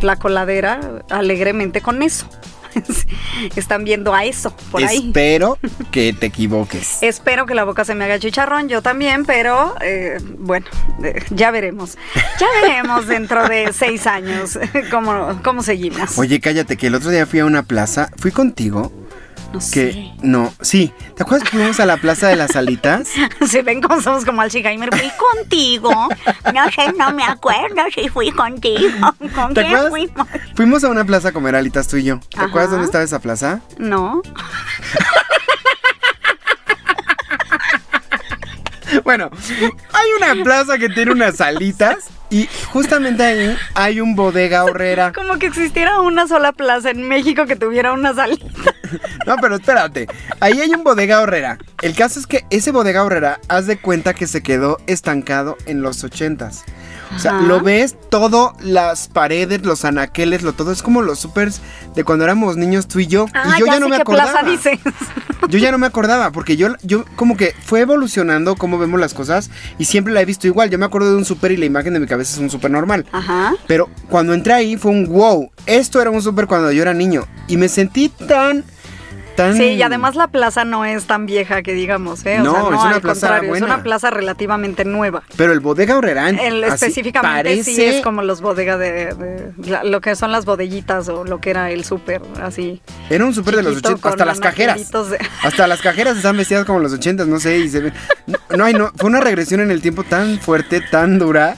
la 0.00 0.16
coladera 0.16 1.02
alegremente 1.10 1.80
con 1.80 2.02
eso. 2.02 2.26
Están 3.56 3.84
viendo 3.84 4.14
a 4.14 4.24
eso 4.24 4.54
por 4.70 4.82
ahí. 4.82 5.06
Espero 5.06 5.58
que 5.90 6.12
te 6.12 6.26
equivoques. 6.26 6.98
Espero 7.02 7.46
que 7.46 7.54
la 7.54 7.64
boca 7.64 7.84
se 7.84 7.94
me 7.94 8.04
haga 8.04 8.18
chicharrón, 8.18 8.68
yo 8.68 8.82
también, 8.82 9.24
pero 9.24 9.74
eh, 9.80 10.18
bueno, 10.38 10.66
eh, 11.02 11.22
ya 11.30 11.50
veremos. 11.50 11.96
Ya 12.38 12.46
veremos 12.62 13.06
dentro 13.06 13.48
de 13.48 13.72
seis 13.72 14.06
años 14.06 14.58
cómo, 14.90 15.40
cómo 15.42 15.62
seguimos. 15.62 16.18
Oye, 16.18 16.40
cállate, 16.40 16.76
que 16.76 16.88
el 16.88 16.94
otro 16.94 17.10
día 17.10 17.26
fui 17.26 17.40
a 17.40 17.44
una 17.44 17.62
plaza. 17.62 18.10
¿Fui 18.16 18.30
contigo? 18.30 18.92
No 19.52 19.58
Que 19.58 19.92
sé. 19.92 20.12
no, 20.22 20.52
sí. 20.60 20.92
¿Te 21.16 21.22
acuerdas 21.22 21.48
que 21.48 21.56
fuimos 21.56 21.80
a 21.80 21.86
la 21.86 21.96
plaza 21.96 22.28
de 22.28 22.36
las 22.36 22.54
alitas? 22.56 23.08
Si 23.48 23.60
ven 23.62 23.80
cómo 23.80 24.00
somos 24.00 24.24
como 24.24 24.42
Alzheimer, 24.42 24.90
fui 24.96 25.10
contigo. 25.18 25.90
No 26.54 26.70
sé, 26.70 26.92
no 26.96 27.10
me 27.12 27.24
acuerdo 27.24 27.82
si 27.94 28.08
fui 28.08 28.30
contigo. 28.30 29.14
¿Con 29.34 29.54
¿Te 29.54 29.60
acuerdas? 29.66 29.88
fuimos? 29.90 30.26
Fuimos 30.54 30.84
a 30.84 30.88
una 30.88 31.04
plaza 31.04 31.28
a 31.28 31.32
comer 31.32 31.54
alitas 31.56 31.88
tú 31.88 31.96
y 31.96 32.04
yo. 32.04 32.20
¿Te 32.30 32.38
Ajá. 32.38 32.46
acuerdas 32.46 32.70
dónde 32.70 32.86
estaba 32.86 33.04
esa 33.04 33.18
plaza? 33.20 33.60
No. 33.78 34.22
Bueno, 39.04 39.30
hay 39.92 40.08
una 40.34 40.42
plaza 40.42 40.76
que 40.78 40.88
tiene 40.88 41.12
unas 41.12 41.40
alitas 41.40 42.08
y 42.30 42.48
justamente 42.72 43.22
ahí 43.22 43.56
hay 43.74 44.00
un 44.00 44.14
bodega 44.14 44.64
horrera. 44.64 45.12
Como 45.12 45.38
que 45.38 45.46
existiera 45.46 46.00
una 46.00 46.26
sola 46.26 46.52
plaza 46.52 46.90
en 46.90 47.06
México 47.06 47.46
que 47.46 47.56
tuviera 47.56 47.92
una 47.92 48.14
salita. 48.14 48.46
No, 49.24 49.36
pero 49.40 49.54
espérate. 49.54 50.08
Ahí 50.40 50.60
hay 50.60 50.70
un 50.70 50.82
bodega 50.82 51.20
horrera. 51.20 51.58
El 51.80 51.94
caso 51.94 52.18
es 52.18 52.26
que 52.26 52.44
ese 52.50 52.72
bodega 52.72 53.04
horrera, 53.04 53.38
haz 53.46 53.66
de 53.66 53.78
cuenta 53.78 54.14
que 54.14 54.26
se 54.26 54.42
quedó 54.42 54.78
estancado 54.88 55.56
en 55.66 55.80
los 55.80 56.02
ochentas. 56.02 56.64
O 57.14 57.18
sea, 57.18 57.38
Ajá. 57.38 57.46
lo 57.46 57.60
ves 57.60 57.96
todo, 58.08 58.54
las 58.60 59.08
paredes, 59.08 59.64
los 59.64 59.84
anaqueles, 59.84 60.42
lo 60.42 60.52
todo. 60.52 60.72
Es 60.72 60.82
como 60.82 61.02
los 61.02 61.18
supers 61.18 61.60
de 61.94 62.04
cuando 62.04 62.24
éramos 62.24 62.56
niños 62.56 62.86
tú 62.86 63.00
y 63.00 63.06
yo. 63.06 63.26
Ah, 63.34 63.54
y 63.56 63.60
yo 63.60 63.66
ya, 63.66 63.74
ya 63.74 63.80
no 63.80 63.88
me 63.88 63.96
acordaba. 63.96 64.32
plaza 64.32 64.48
dices. 64.48 64.78
Yo 65.48 65.58
ya 65.58 65.72
no 65.72 65.78
me 65.78 65.86
acordaba, 65.86 66.30
porque 66.30 66.56
yo, 66.56 66.68
yo 66.82 67.04
como 67.16 67.36
que 67.36 67.54
fue 67.64 67.80
evolucionando 67.80 68.54
cómo 68.56 68.78
vemos 68.78 69.00
las 69.00 69.14
cosas 69.14 69.50
y 69.78 69.86
siempre 69.86 70.12
la 70.12 70.20
he 70.20 70.24
visto 70.24 70.46
igual. 70.46 70.70
Yo 70.70 70.78
me 70.78 70.84
acuerdo 70.84 71.10
de 71.10 71.16
un 71.16 71.24
súper 71.24 71.50
y 71.52 71.56
la 71.56 71.64
imagen 71.64 71.92
de 71.94 72.00
mi 72.00 72.06
cabeza 72.06 72.34
es 72.34 72.38
un 72.38 72.50
súper 72.50 72.70
normal. 72.70 73.04
Ajá. 73.10 73.54
Pero 73.66 73.88
cuando 74.08 74.32
entré 74.34 74.52
ahí 74.52 74.76
fue 74.76 74.92
un 74.92 75.06
wow. 75.06 75.50
Esto 75.66 76.00
era 76.00 76.10
un 76.10 76.22
súper 76.22 76.46
cuando 76.46 76.70
yo 76.70 76.82
era 76.82 76.94
niño. 76.94 77.26
Y 77.48 77.56
me 77.56 77.68
sentí 77.68 78.10
tan, 78.10 78.64
tan... 79.40 79.56
Sí, 79.56 79.64
y 79.64 79.82
además 79.82 80.16
la 80.16 80.28
plaza 80.28 80.64
no 80.64 80.84
es 80.84 81.04
tan 81.06 81.26
vieja 81.26 81.62
que 81.62 81.72
digamos, 81.74 82.24
¿eh? 82.26 82.40
O 82.40 82.44
No, 82.44 82.52
sea, 82.52 82.60
no, 82.62 82.68
es 82.74 82.80
una 82.80 82.94
al 82.96 83.00
plaza 83.00 83.20
contrario, 83.28 83.48
buena. 83.50 83.66
es 83.66 83.72
una 83.72 83.82
plaza 83.82 84.10
relativamente 84.10 84.84
nueva. 84.84 85.22
Pero 85.36 85.52
el 85.52 85.60
bodega 85.60 85.96
horrerán. 85.96 86.38
El, 86.38 86.62
específicamente 86.64 87.62
sí 87.64 87.74
parece- 87.76 87.98
es 87.98 88.04
como 88.04 88.22
los 88.22 88.40
bodegas 88.40 88.78
de, 88.78 89.14
de- 89.14 89.52
la- 89.68 89.84
lo 89.84 90.00
que 90.00 90.14
son 90.16 90.32
las 90.32 90.44
bodellitas 90.44 91.08
o 91.08 91.24
lo 91.24 91.40
que 91.40 91.50
era 91.50 91.70
el 91.70 91.84
súper, 91.84 92.22
así. 92.42 92.80
Era 93.08 93.24
un 93.24 93.34
súper 93.34 93.56
de 93.56 93.62
los 93.62 93.72
chiquito, 93.76 93.88
80, 93.90 94.02
con 94.02 94.10
hasta 94.12 94.24
las 94.24 94.40
cajeras. 94.40 94.90
de- 94.90 95.18
Hasta 95.42 95.66
las 95.66 95.80
cajeras 95.80 96.16
están 96.16 96.36
vestidas 96.36 96.64
como 96.64 96.78
los 96.80 96.92
80, 96.92 97.24
no 97.24 97.40
sé, 97.40 97.58
y 97.58 97.68
se 97.68 97.80
ven. 97.80 97.94
No, 98.56 98.68
no, 98.72 98.92
fue 98.96 99.08
una 99.08 99.20
regresión 99.20 99.60
en 99.60 99.70
el 99.70 99.80
tiempo 99.80 100.04
tan 100.04 100.38
fuerte, 100.40 100.80
tan 100.80 101.18
dura, 101.18 101.56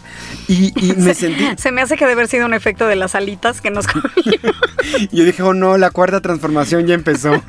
y, 0.48 0.72
y 0.76 0.92
me 0.94 1.14
sentí. 1.14 1.46
Se 1.56 1.72
me 1.72 1.80
hace 1.82 1.96
que 1.96 2.04
debe 2.04 2.12
haber 2.12 2.28
sido 2.28 2.46
un 2.46 2.54
efecto 2.54 2.86
de 2.86 2.96
las 2.96 3.14
alitas 3.14 3.60
que 3.60 3.70
nos 3.70 3.86
comimos. 3.86 4.12
Yo 5.12 5.24
dije, 5.24 5.42
oh 5.42 5.54
no, 5.54 5.78
la 5.78 5.90
cuarta 5.90 6.20
transformación 6.20 6.86
ya 6.86 6.94
empezó. 6.94 7.42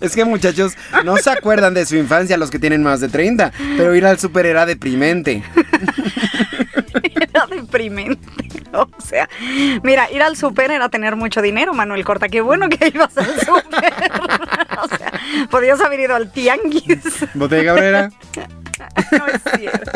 Es 0.00 0.14
que 0.14 0.24
muchachos, 0.24 0.74
no 1.04 1.16
se 1.16 1.30
acuerdan 1.30 1.74
de 1.74 1.86
su 1.86 1.96
infancia 1.96 2.36
los 2.36 2.50
que 2.50 2.58
tienen 2.58 2.82
más 2.82 3.00
de 3.00 3.08
30, 3.08 3.52
pero 3.76 3.94
ir 3.94 4.04
al 4.06 4.18
súper 4.18 4.46
era 4.46 4.66
deprimente. 4.66 5.42
Era 7.02 7.46
deprimente. 7.46 8.28
O 8.74 8.88
sea, 9.04 9.28
mira, 9.82 10.10
ir 10.10 10.22
al 10.22 10.34
súper 10.34 10.70
era 10.70 10.88
tener 10.88 11.14
mucho 11.14 11.42
dinero, 11.42 11.74
Manuel 11.74 12.06
Corta. 12.06 12.30
Qué 12.30 12.40
bueno 12.40 12.70
que 12.70 12.88
ibas 12.88 13.18
al 13.18 13.38
súper. 13.40 13.92
O 14.82 14.88
sea, 14.96 15.12
podías 15.50 15.78
haber 15.82 16.00
ido 16.00 16.14
al 16.14 16.32
tianguis. 16.32 17.26
Bodega 17.34 17.74
Obrera. 17.74 18.10
No 19.12 19.26
es 19.26 19.42
cierto. 19.58 19.90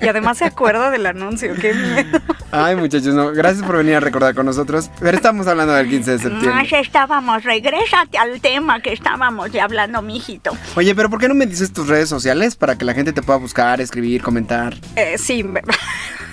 Y 0.00 0.08
además 0.08 0.38
se 0.38 0.44
acuerda 0.44 0.90
del 0.90 1.06
anuncio. 1.06 1.54
Qué 1.54 1.74
miedo. 1.74 2.20
Ay, 2.50 2.76
muchachos, 2.76 3.14
no, 3.14 3.30
gracias 3.32 3.64
por 3.64 3.76
venir 3.76 3.94
a 3.94 4.00
recordar 4.00 4.34
con 4.34 4.46
nosotros. 4.46 4.90
Pero 5.00 5.16
estamos 5.16 5.46
hablando 5.46 5.72
del 5.74 5.88
15 5.88 6.10
de 6.10 6.18
septiembre. 6.18 6.50
Más 6.50 6.72
estábamos, 6.72 7.44
regrésate 7.44 8.18
al 8.18 8.40
tema 8.40 8.80
que 8.80 8.92
estábamos 8.92 9.50
ya 9.52 9.64
hablando, 9.64 10.02
mijito. 10.02 10.56
Oye, 10.74 10.94
pero 10.94 11.08
¿por 11.08 11.20
qué 11.20 11.28
no 11.28 11.34
me 11.34 11.46
dices 11.46 11.72
tus 11.72 11.88
redes 11.88 12.08
sociales 12.08 12.56
para 12.56 12.76
que 12.76 12.84
la 12.84 12.94
gente 12.94 13.12
te 13.12 13.22
pueda 13.22 13.38
buscar, 13.38 13.80
escribir, 13.80 14.22
comentar? 14.22 14.74
Eh, 14.96 15.16
sí. 15.18 15.44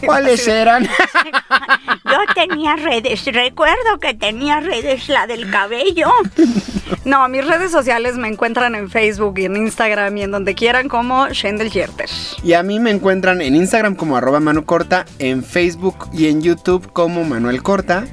¿Cuáles 0.04 0.46
eran? 0.48 0.84
Yo 2.04 2.18
tenía 2.34 2.76
redes, 2.76 3.24
recuerdo 3.26 3.98
que 4.00 4.14
tenía 4.14 4.60
redes 4.60 5.08
la 5.08 5.26
del 5.26 5.50
cabello. 5.50 6.10
No, 7.04 7.28
mis 7.28 7.46
redes 7.46 7.70
sociales 7.70 8.16
me 8.16 8.28
encuentran 8.28 8.74
en 8.74 8.90
Facebook 8.90 9.38
y 9.38 9.44
en 9.44 9.56
Instagram 9.56 10.16
y 10.16 10.22
en 10.22 10.30
donde 10.30 10.54
quieran 10.54 10.88
como 10.88 11.28
Shendel 11.28 11.70
Yerter. 11.70 12.08
Y 12.42 12.52
a 12.52 12.62
mí 12.62 12.80
me 12.80 12.90
encuentran 12.90 13.40
en 13.40 13.54
Instagram 13.54 13.96
como 13.96 14.16
arroba 14.16 14.40
Manu 14.40 14.64
Corta, 14.64 15.04
en 15.18 15.42
Facebook 15.42 16.08
y 16.12 16.28
en 16.28 16.42
YouTube 16.42 16.92
como 16.92 17.24
Manuel 17.24 17.62
Corta. 17.62 18.04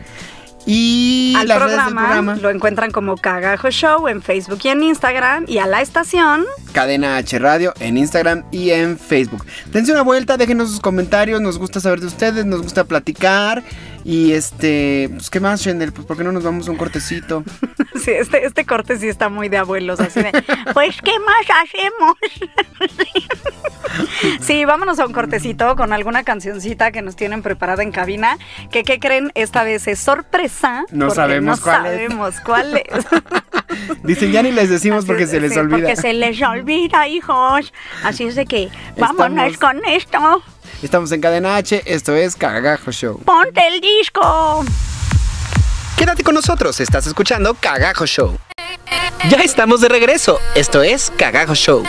Y 0.66 1.34
Al 1.36 1.48
las 1.48 1.60
redes 1.60 1.72
del 1.72 1.80
programa, 1.94 2.02
programa, 2.02 2.36
lo 2.36 2.50
encuentran 2.50 2.92
como 2.92 3.18
Cagajo 3.18 3.70
Show 3.70 4.08
en 4.08 4.22
Facebook 4.22 4.60
y 4.64 4.70
en 4.70 4.84
Instagram. 4.84 5.46
Y 5.48 5.58
a 5.58 5.68
la 5.68 5.82
estación, 5.82 6.46
Cadena 6.72 7.18
H 7.18 7.38
Radio 7.40 7.74
en 7.80 7.98
Instagram 7.98 8.44
y 8.52 8.72
en 8.72 8.98
Facebook. 8.98 9.46
Dense 9.72 9.92
una 9.92 10.02
vuelta, 10.02 10.38
déjenos 10.38 10.70
sus 10.70 10.80
comentarios, 10.80 11.42
nos 11.42 11.60
gusta 11.60 11.80
saber 11.80 12.00
de 12.00 12.08
ustedes, 12.08 12.46
nos 12.46 12.62
gusta 12.62 12.86
platicar. 12.86 13.64
Y 14.06 14.34
este, 14.34 15.10
pues 15.14 15.30
qué 15.30 15.40
más, 15.40 15.62
Shendel, 15.62 15.94
pues 15.94 16.06
por 16.06 16.18
qué 16.18 16.24
no 16.24 16.32
nos 16.34 16.44
vamos 16.44 16.68
a 16.68 16.72
un 16.72 16.78
cortecito. 16.78 17.44
sí, 18.04 18.12
este, 18.12 18.46
este 18.46 18.66
corte 18.66 18.98
sí 18.98 19.08
está 19.08 19.30
muy 19.30 19.48
de 19.50 19.58
abuelos, 19.58 20.00
así 20.02 20.22
de, 20.22 20.32
Pues, 20.74 20.98
¿qué 21.02 21.14
más 21.20 21.46
hacemos? 21.64 22.18
Sí, 24.42 24.66
vámonos 24.66 24.98
a 25.00 25.06
un 25.06 25.14
cortecito 25.14 25.76
con 25.76 25.94
alguna 25.94 26.24
cancioncita 26.24 26.92
que 26.92 27.04
nos 27.04 27.16
tienen 27.16 27.44
preparada 27.44 27.84
en 27.84 27.92
cabina. 27.92 28.38
Que, 28.72 28.84
¿qué 28.84 29.00
creen? 29.00 29.32
Esta 29.36 29.64
vez 29.64 29.88
es 29.88 30.00
sorpresa. 30.00 30.86
No 30.92 31.12
sabemos 31.12 31.60
no 31.60 31.64
cuál 31.64 31.86
es. 31.86 31.92
sabemos 31.92 32.36
cuál 32.44 32.78
es. 32.78 33.06
Dicen, 34.04 34.32
ya 34.32 34.42
ni 34.42 34.52
les 34.52 34.70
decimos 34.72 35.06
porque 35.06 35.28
se 35.28 35.40
les 35.40 35.54
Sí, 35.54 35.60
olvida. 35.60 35.78
Porque 35.78 35.96
se 35.96 36.14
les 36.14 36.42
olvida, 36.42 37.08
hijos. 37.08 37.72
Así 38.04 38.24
es 38.24 38.34
de 38.36 38.46
que 38.48 38.70
Estamos- 38.96 39.18
vámonos 39.18 39.58
con 39.58 39.80
esto. 39.86 40.44
Estamos 40.84 41.14
en 41.14 41.22
Cadena 41.22 41.56
H, 41.56 41.82
esto 41.86 42.14
es 42.14 42.36
Cagajo 42.36 42.92
Show. 42.92 43.22
Ponte 43.24 43.62
el 43.68 43.80
disco. 43.80 44.66
Quédate 45.98 46.24
con 46.24 46.36
nosotros, 46.36 46.78
estás 46.82 47.08
escuchando 47.08 47.54
Cagajo 47.54 48.06
Show. 48.06 48.38
Ya 49.30 49.38
estamos 49.38 49.80
de 49.80 49.88
regreso, 49.88 50.40
esto 50.56 50.84
es 50.84 51.10
Cagajo 51.18 51.56
Show. 51.56 51.84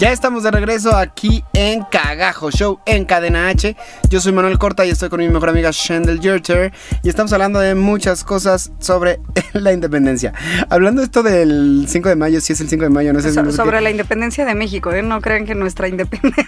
Ya 0.00 0.12
estamos 0.12 0.42
de 0.44 0.50
regreso 0.50 0.96
aquí 0.96 1.44
en 1.52 1.82
Cagajo 1.82 2.50
Show 2.50 2.80
en 2.86 3.04
Cadena 3.04 3.48
H. 3.48 3.76
Yo 4.08 4.18
soy 4.22 4.32
Manuel 4.32 4.56
Corta 4.58 4.86
y 4.86 4.88
estoy 4.90 5.10
con 5.10 5.20
mi 5.20 5.28
mejor 5.28 5.50
amiga 5.50 5.70
Shendel 5.74 6.20
Yerter 6.20 6.72
y 7.02 7.10
estamos 7.10 7.34
hablando 7.34 7.58
de 7.60 7.74
muchas 7.74 8.24
cosas 8.24 8.72
sobre 8.78 9.20
la 9.52 9.74
independencia. 9.74 10.32
Hablando 10.70 11.02
esto 11.02 11.22
del 11.22 11.84
5 11.86 12.08
de 12.08 12.16
mayo, 12.16 12.40
si 12.40 12.54
es 12.54 12.62
el 12.62 12.70
5 12.70 12.84
de 12.84 12.88
mayo, 12.88 13.12
no 13.12 13.20
sé 13.20 13.28
si 13.28 13.34
So- 13.34 13.52
sobre 13.52 13.82
la 13.82 13.90
independencia 13.90 14.46
de 14.46 14.54
México, 14.54 14.90
¿eh? 14.90 15.02
No 15.02 15.20
crean 15.20 15.44
que 15.44 15.54
nuestra 15.54 15.86
independencia. 15.88 16.46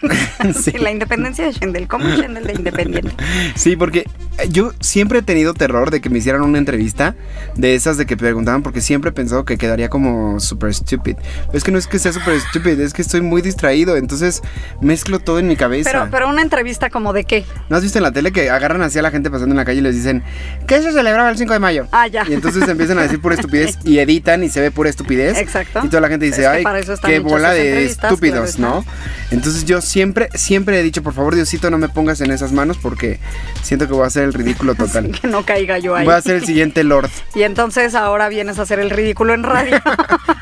Sí. 0.58 0.72
la 0.78 0.90
independencia 0.90 1.44
de 1.44 1.52
Shendel. 1.52 1.88
¿Cómo 1.88 2.08
es 2.08 2.20
Shendel 2.20 2.46
de 2.46 2.54
independiente? 2.54 3.12
Sí, 3.54 3.76
porque 3.76 4.06
yo 4.48 4.72
siempre 4.80 5.20
he 5.20 5.22
tenido 5.22 5.54
terror 5.54 5.90
de 5.90 6.00
que 6.00 6.10
me 6.10 6.18
hicieran 6.18 6.42
una 6.42 6.58
entrevista 6.58 7.14
de 7.56 7.74
esas 7.74 7.96
de 7.96 8.06
que 8.06 8.16
preguntaban 8.16 8.62
porque 8.62 8.80
siempre 8.80 9.10
he 9.10 9.12
pensado 9.12 9.44
que 9.44 9.58
quedaría 9.58 9.88
como 9.88 10.40
super 10.40 10.74
stupid. 10.74 11.16
Pero 11.46 11.58
es 11.58 11.64
que 11.64 11.70
no 11.70 11.78
es 11.78 11.86
que 11.86 11.98
sea 11.98 12.12
super 12.12 12.38
stupid, 12.40 12.80
es 12.80 12.92
que 12.92 13.02
estoy 13.02 13.20
muy 13.20 13.42
distraído, 13.42 13.96
entonces 13.96 14.42
mezclo 14.80 15.18
todo 15.18 15.38
en 15.38 15.48
mi 15.48 15.56
cabeza. 15.56 15.90
Pero, 15.90 16.08
pero 16.10 16.28
una 16.28 16.42
entrevista 16.42 16.90
como 16.90 17.12
de 17.12 17.24
qué? 17.24 17.44
¿No 17.68 17.76
has 17.76 17.82
visto 17.82 17.98
en 17.98 18.04
la 18.04 18.12
tele 18.12 18.32
que 18.32 18.50
agarran 18.50 18.82
así 18.82 18.98
a 18.98 19.02
la 19.02 19.10
gente 19.10 19.30
pasando 19.30 19.52
en 19.52 19.56
la 19.56 19.64
calle 19.64 19.78
y 19.78 19.82
les 19.82 19.94
dicen 19.94 20.22
que 20.66 20.80
se 20.82 20.92
celebraba 20.92 21.30
el 21.30 21.36
5 21.36 21.52
de 21.52 21.58
mayo? 21.58 21.86
Ah, 21.92 22.06
ya. 22.06 22.24
Y 22.28 22.32
entonces 22.32 22.66
empiezan 22.68 22.98
a 22.98 23.02
decir 23.02 23.20
pura 23.20 23.34
estupidez 23.34 23.78
y 23.84 23.98
editan 23.98 24.42
y 24.44 24.48
se 24.48 24.60
ve 24.60 24.70
pura 24.70 24.90
estupidez. 24.90 25.38
Exacto. 25.38 25.80
Y 25.84 25.88
toda 25.88 26.00
la 26.00 26.08
gente 26.08 26.26
dice, 26.26 26.42
Es 26.42 26.64
que 26.64 26.68
ay, 26.70 26.84
qué 27.04 27.18
bola 27.20 27.52
de 27.52 27.84
estúpidos, 27.84 28.56
claro 28.56 28.84
¿no? 28.84 28.84
Entonces 29.30 29.64
yo 29.64 29.80
siempre, 29.80 30.28
siempre 30.34 30.78
he 30.78 30.82
dicho, 30.82 31.02
por 31.02 31.14
favor, 31.14 31.34
Diosito, 31.34 31.70
no 31.70 31.78
me 31.78 31.88
pongas 31.88 32.20
en 32.20 32.30
esas 32.30 32.52
manos 32.52 32.78
porque 32.78 33.18
siento 33.62 33.86
que 33.86 33.94
voy 33.94 34.04
a 34.04 34.06
hacer 34.06 34.21
el 34.22 34.32
ridículo 34.32 34.74
total. 34.76 35.10
Que 35.10 35.28
no 35.28 35.44
caiga 35.44 35.78
yo 35.78 35.94
ahí. 35.96 36.04
Voy 36.04 36.14
a 36.14 36.20
ser 36.22 36.36
el 36.36 36.44
siguiente 36.44 36.84
Lord. 36.84 37.10
Y 37.34 37.42
entonces 37.42 37.94
ahora 37.94 38.28
vienes 38.28 38.58
a 38.58 38.62
hacer 38.62 38.78
el 38.80 38.90
ridículo 38.90 39.34
en 39.34 39.42
radio. 39.42 39.80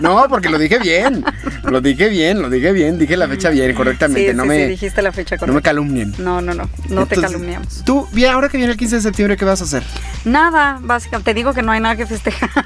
No, 0.01 0.25
porque 0.31 0.49
lo 0.49 0.59
dije 0.59 0.79
bien. 0.79 1.23
Lo 1.65 1.83
dije 1.83 2.09
bien, 2.09 2.41
lo 2.41 2.49
dije 2.49 2.73
bien. 2.73 2.99
Dije 2.99 3.19
la 3.19 3.29
fecha 3.29 3.51
bien, 3.51 3.75
correctamente. 3.75 4.31
sí, 4.31 4.35
no, 4.37 4.45
sí, 4.45 4.49
me, 4.49 4.63
sí, 4.65 4.69
dijiste 4.71 5.03
la 5.03 5.13
fecha 5.13 5.37
no 5.37 5.41
me 5.43 5.47
correcta. 5.49 5.69
calumnien. 5.71 6.15
No, 6.19 6.41
no, 6.41 6.55
no, 6.55 6.71
no 6.89 7.07
te 7.07 7.21
calumniamos. 7.21 7.85
Tú, 7.85 8.09
ahora 8.33 8.49
que 8.49 8.57
viene 8.57 8.73
el 8.73 8.79
15 8.79 8.97
de 8.97 9.03
septiembre, 9.03 9.37
¿qué 9.37 9.45
vas 9.45 9.61
a 9.61 9.65
hacer? 9.65 9.83
Nada, 10.25 10.79
básicamente, 10.81 11.31
te 11.31 11.35
digo 11.35 11.53
que 11.53 11.61
no 11.63 11.73
hay 11.73 11.81
nada 11.81 11.97
que 11.97 12.07
festejar. 12.07 12.65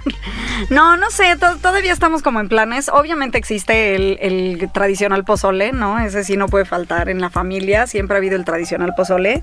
No, 0.71 0.97
no 0.97 1.11
sé, 1.11 1.35
to- 1.37 1.57
todavía 1.57 1.93
estamos 1.93 2.23
como 2.23 2.39
en 2.41 2.49
planes. 2.49 2.89
Obviamente 2.89 3.37
existe 3.37 3.97
el, 3.97 4.19
el 4.21 4.71
tradicional 4.73 5.25
pozole, 5.25 5.73
¿no? 5.73 5.99
Ese 5.99 6.23
sí 6.23 6.37
no 6.37 6.47
puede 6.47 6.65
faltar 6.65 7.09
en 7.09 7.21
la 7.21 7.31
familia, 7.31 7.89
siempre 7.89 8.17
ha 8.17 8.19
habido 8.19 8.37
el 8.37 8.45
tradicional 8.45 8.95
pozole. 8.97 9.43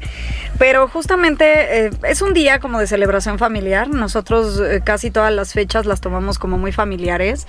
Pero 0.57 0.87
justamente 0.87 1.60
eh, 1.61 1.89
es 2.03 2.21
un 2.21 2.33
día 2.33 2.59
como 2.59 2.79
de 2.79 2.87
celebración 2.87 3.37
familiar. 3.39 3.87
Nosotros 3.89 4.59
eh, 4.59 4.81
casi 4.83 5.11
todas 5.11 5.33
las 5.33 5.53
fechas 5.53 5.85
las 5.85 6.01
tomamos 6.01 6.39
como 6.39 6.57
muy 6.57 6.71
familiares. 6.71 7.47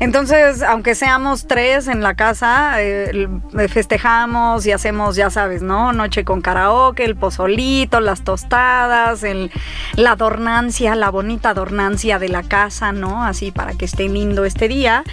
Entonces, 0.00 0.62
aunque 0.62 0.94
seamos 0.94 1.46
tres 1.46 1.86
en 1.88 2.02
la 2.02 2.14
casa, 2.14 2.80
eh, 2.82 3.10
el- 3.10 3.28
festejamos 3.68 4.66
y 4.66 4.72
hacemos, 4.72 5.16
ya 5.16 5.30
sabes, 5.30 5.62
¿no? 5.62 5.92
Noche 5.92 6.24
con 6.24 6.40
karaoke, 6.40 7.04
el 7.04 7.14
pozolito, 7.16 8.00
las 8.00 8.22
tostadas, 8.24 9.22
el, 9.22 9.50
la 9.96 10.12
adornancia, 10.12 10.94
la 10.94 11.10
bonita 11.10 11.50
adornancia 11.50 12.18
de 12.18 12.28
la 12.28 12.42
casa, 12.42 12.92
¿no? 12.92 13.24
Así 13.24 13.50
para 13.50 13.74
que 13.74 13.84
esté 13.84 14.08
lindo 14.08 14.44
este 14.44 14.68
día. 14.68 15.04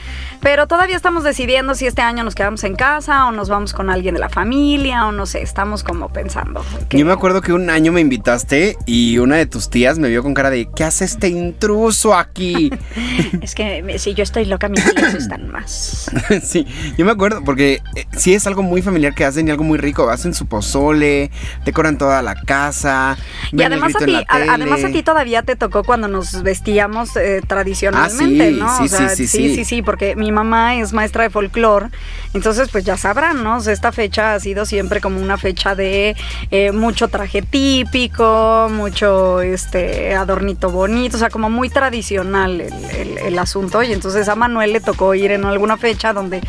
Pero 0.41 0.67
todavía 0.67 0.95
estamos 0.95 1.23
decidiendo 1.23 1.75
si 1.75 1.85
este 1.85 2.01
año 2.01 2.23
nos 2.23 2.33
quedamos 2.33 2.63
en 2.63 2.75
casa 2.75 3.27
o 3.27 3.31
nos 3.31 3.49
vamos 3.49 3.73
con 3.73 3.89
alguien 3.89 4.13
de 4.15 4.21
la 4.21 4.29
familia 4.29 5.05
o 5.05 5.11
no 5.11 5.25
sé, 5.25 5.41
estamos 5.41 5.83
como 5.83 6.09
pensando. 6.09 6.63
que- 6.87 6.97
Yo 6.97 7.05
me 7.05 7.11
acuerdo 7.13 7.41
que 7.41 7.53
un 7.53 7.69
año 7.69 7.91
me 7.91 8.01
invitaste 8.01 8.38
y 8.85 9.17
una 9.17 9.35
de 9.37 9.45
tus 9.45 9.69
tías 9.69 9.99
me 9.99 10.07
vio 10.09 10.23
con 10.23 10.33
cara 10.33 10.49
de 10.49 10.67
¿qué 10.75 10.83
hace 10.83 11.05
este 11.05 11.27
intruso 11.29 12.13
aquí? 12.15 12.71
Es 13.41 13.53
que 13.55 13.81
me- 13.83 13.99
si 13.99 14.13
yo 14.13 14.23
estoy 14.23 14.45
loca, 14.45 14.69
mis 14.69 14.83
tíos 14.95 15.13
están 15.13 15.49
más. 15.51 16.09
sí, 16.43 16.65
yo 16.97 17.05
me 17.05 17.11
acuerdo 17.11 17.43
porque 17.43 17.81
eh, 17.95 18.05
sí 18.17 18.33
es 18.33 18.47
algo 18.47 18.63
muy 18.63 18.81
familiar 18.81 19.13
que 19.13 19.25
hacen 19.25 19.47
y 19.47 19.51
algo 19.51 19.63
muy 19.63 19.77
rico. 19.77 20.09
Hacen 20.09 20.33
su 20.33 20.45
pozole, 20.47 21.31
decoran 21.65 21.97
toda 21.97 22.21
la 22.21 22.35
casa. 22.35 23.17
Y 23.51 23.61
además 23.63 23.95
a, 23.95 24.05
ti, 24.05 24.15
a- 24.15 24.25
además 24.53 24.83
a 24.83 24.89
ti 24.91 25.03
todavía 25.03 25.43
te 25.43 25.55
tocó 25.55 25.83
cuando 25.83 26.07
nos 26.07 26.41
vestíamos 26.43 27.15
eh, 27.15 27.41
tradicionalmente, 27.47 28.43
Ah, 28.47 28.49
sí, 28.51 28.59
¿no? 28.59 28.77
sí, 28.77 28.83
o 28.85 28.87
sea, 28.87 29.09
sí, 29.09 29.27
sí, 29.27 29.27
sí, 29.27 29.49
sí. 29.49 29.55
sí, 29.55 29.65
sí, 29.65 29.81
porque 29.81 30.15
mi 30.15 30.31
mamá 30.31 30.75
es 30.75 30.93
maestra 30.93 31.23
de 31.23 31.29
folclore, 31.29 31.87
entonces 32.33 32.69
pues 32.71 32.83
ya 32.85 32.97
sabrán, 32.97 33.43
¿no? 33.43 33.57
O 33.57 33.61
sea, 33.61 33.73
esta 33.73 33.91
fecha 33.91 34.33
ha 34.35 34.39
sido 34.39 34.65
siempre 34.65 35.01
como 35.01 35.19
una 35.21 35.37
fecha 35.37 35.75
de 35.75 36.15
eh, 36.51 36.71
mucho 36.71 37.07
traje 37.07 37.41
típico, 37.41 38.28
mucho 38.69 39.41
este 39.41 40.13
adornito 40.15 40.69
bonito, 40.69 41.17
o 41.17 41.19
sea, 41.19 41.29
como 41.29 41.49
muy 41.49 41.69
tradicional 41.69 42.61
el, 42.61 42.73
el- 42.95 43.17
el 43.17 43.39
asunto. 43.39 43.81
Y 43.83 43.91
entonces 43.93 44.27
a 44.29 44.35
Manuel 44.35 44.73
le 44.73 44.79
tocó 44.81 45.13
ir 45.15 45.31
en 45.31 45.45
alguna 45.45 45.77
fecha 45.77 46.13
donde 46.13 46.41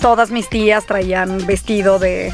todas 0.00 0.30
mis 0.30 0.48
tías 0.48 0.86
traían 0.86 1.46
vestido 1.46 1.98
de 1.98 2.32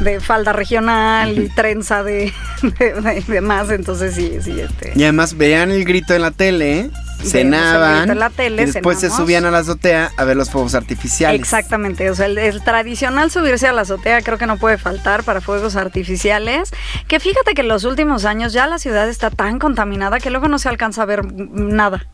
de 0.00 0.20
falda 0.20 0.52
regional 0.52 1.38
y 1.38 1.48
trenza 1.48 2.02
de, 2.02 2.30
de, 2.78 2.92
de- 3.00 3.22
de 3.26 3.40
más, 3.40 3.70
entonces 3.70 4.14
sí, 4.14 4.30
sí, 4.42 4.60
este. 4.60 4.92
Y 4.94 5.02
además 5.04 5.38
veían 5.38 5.70
el 5.70 5.86
grito 5.86 6.12
en 6.12 6.20
la 6.20 6.32
tele, 6.32 6.80
el 6.80 6.90
cenaban 7.22 8.18
la 8.18 8.30
tele, 8.30 8.62
y 8.62 8.66
después 8.66 8.98
se 8.98 9.10
subían 9.10 9.44
a 9.44 9.50
la 9.50 9.58
azotea 9.58 10.10
a 10.16 10.24
ver 10.24 10.36
los 10.36 10.50
fuegos 10.50 10.74
artificiales. 10.74 11.40
Exactamente, 11.40 12.10
o 12.10 12.14
sea, 12.14 12.26
el, 12.26 12.38
el 12.38 12.62
tradicional 12.62 13.30
subirse 13.30 13.66
a 13.66 13.72
la 13.72 13.82
azotea 13.82 14.22
creo 14.22 14.38
que 14.38 14.46
no 14.46 14.56
puede 14.58 14.78
faltar 14.78 15.22
para 15.24 15.40
fuegos 15.40 15.76
artificiales, 15.76 16.70
que 17.08 17.20
fíjate 17.20 17.54
que 17.54 17.62
en 17.62 17.68
los 17.68 17.84
últimos 17.84 18.24
años 18.24 18.52
ya 18.52 18.66
la 18.66 18.78
ciudad 18.78 19.08
está 19.08 19.30
tan 19.30 19.58
contaminada 19.58 20.18
que 20.20 20.30
luego 20.30 20.48
no 20.48 20.58
se 20.58 20.68
alcanza 20.68 21.02
a 21.02 21.06
ver 21.06 21.24
nada. 21.34 22.06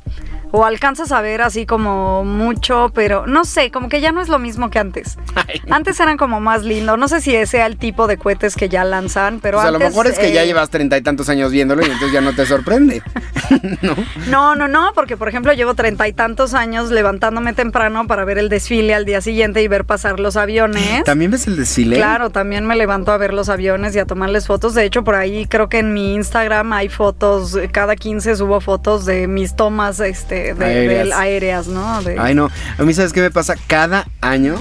O 0.55 0.67
alcanzas 0.67 1.13
a 1.13 1.23
ver 1.23 1.41
así 1.41 1.65
como 1.65 2.25
mucho, 2.25 2.93
pero 2.95 3.27
no 3.27 3.47
sé, 3.47 3.71
como 3.71 3.89
que 3.89 4.03
ya 4.03 4.13
no 4.13 4.21
es 4.21 4.29
lo 4.29 4.39
mismo 4.39 4.69
que 4.69 4.79
antes. 4.79 5.17
Antes 5.71 5.99
eran 5.99 6.19
como 6.19 6.41
más 6.41 6.63
lindo. 6.63 6.99
No 6.99 7.09
sé 7.09 7.23
si 7.23 7.35
ese 7.35 7.53
sea 7.53 7.67
el 7.67 7.79
tipo 7.79 8.07
de 8.07 8.19
cohetes 8.19 8.55
que 8.55 8.69
ya 8.69 8.85
lanzan, 8.85 9.41
pero 9.41 9.57
Pues 9.57 9.69
a 9.69 9.71
lo 9.71 9.77
antes, 9.77 9.91
mejor 9.91 10.07
es 10.09 10.19
que 10.19 10.31
ya 10.31 10.43
eh, 10.43 10.47
llevas 10.47 10.69
treinta 10.69 10.99
y 10.99 11.03
tantos 11.03 11.31
años 11.31 11.53
viéndolo 11.53 11.81
y 11.81 11.87
entonces 11.87 12.13
ya 12.13 12.21
no 12.21 12.35
te 12.35 12.45
sorprende. 12.45 13.03
¿No? 13.81 13.97
No, 14.29 14.55
no, 14.55 14.69
no, 14.69 14.92
porque 14.95 15.17
por 15.17 15.29
ejemplo 15.29 15.53
llevo 15.53 15.75
treinta 15.75 16.07
y 16.09 16.13
tantos 16.13 16.55
años 16.55 16.91
levantándome 16.91 17.53
temprano 17.53 18.07
para 18.07 18.25
ver 18.25 18.39
el 18.39 18.49
desfile 18.49 18.95
al 18.95 19.05
día 19.05 19.21
siguiente 19.21 19.63
y 19.63 19.69
ver 19.69 19.85
pasar 19.85 20.21
los 20.21 20.37
aviones. 20.37 21.05
¿También 21.05 21.31
ves 21.31 21.47
el 21.47 21.57
desfile? 21.57 21.97
Claro, 21.97 22.31
también 22.31 22.67
me 22.67 22.77
levanto 22.77 23.13
a 23.13 23.17
ver 23.17 23.33
los 23.35 23.49
aviones 23.49 23.95
y 23.95 23.99
a 23.99 24.05
tomarles 24.07 24.47
fotos. 24.47 24.75
De 24.75 24.85
hecho, 24.85 25.05
por 25.05 25.15
ahí 25.15 25.47
creo 25.47 25.69
que 25.69 25.79
en 25.79 25.93
mi 25.95 26.15
Instagram 26.15 26.73
hay 26.73 26.89
fotos, 26.89 27.59
cada 27.73 27.97
15 27.97 28.37
subo 28.37 28.61
fotos 28.61 29.05
de 29.07 29.27
mis 29.29 29.57
tomas 29.57 30.01
este, 30.01 30.55
de, 30.55 31.13
Aéreas. 31.15 31.67
¿no? 31.69 32.03
De- 32.03 32.17
Ay, 32.19 32.35
no. 32.35 32.51
A 32.79 32.83
mí, 32.83 32.93
¿sabes 32.95 33.13
qué 33.13 33.21
me 33.21 33.31
pasa? 33.31 33.55
Cada 33.67 34.07
año, 34.21 34.55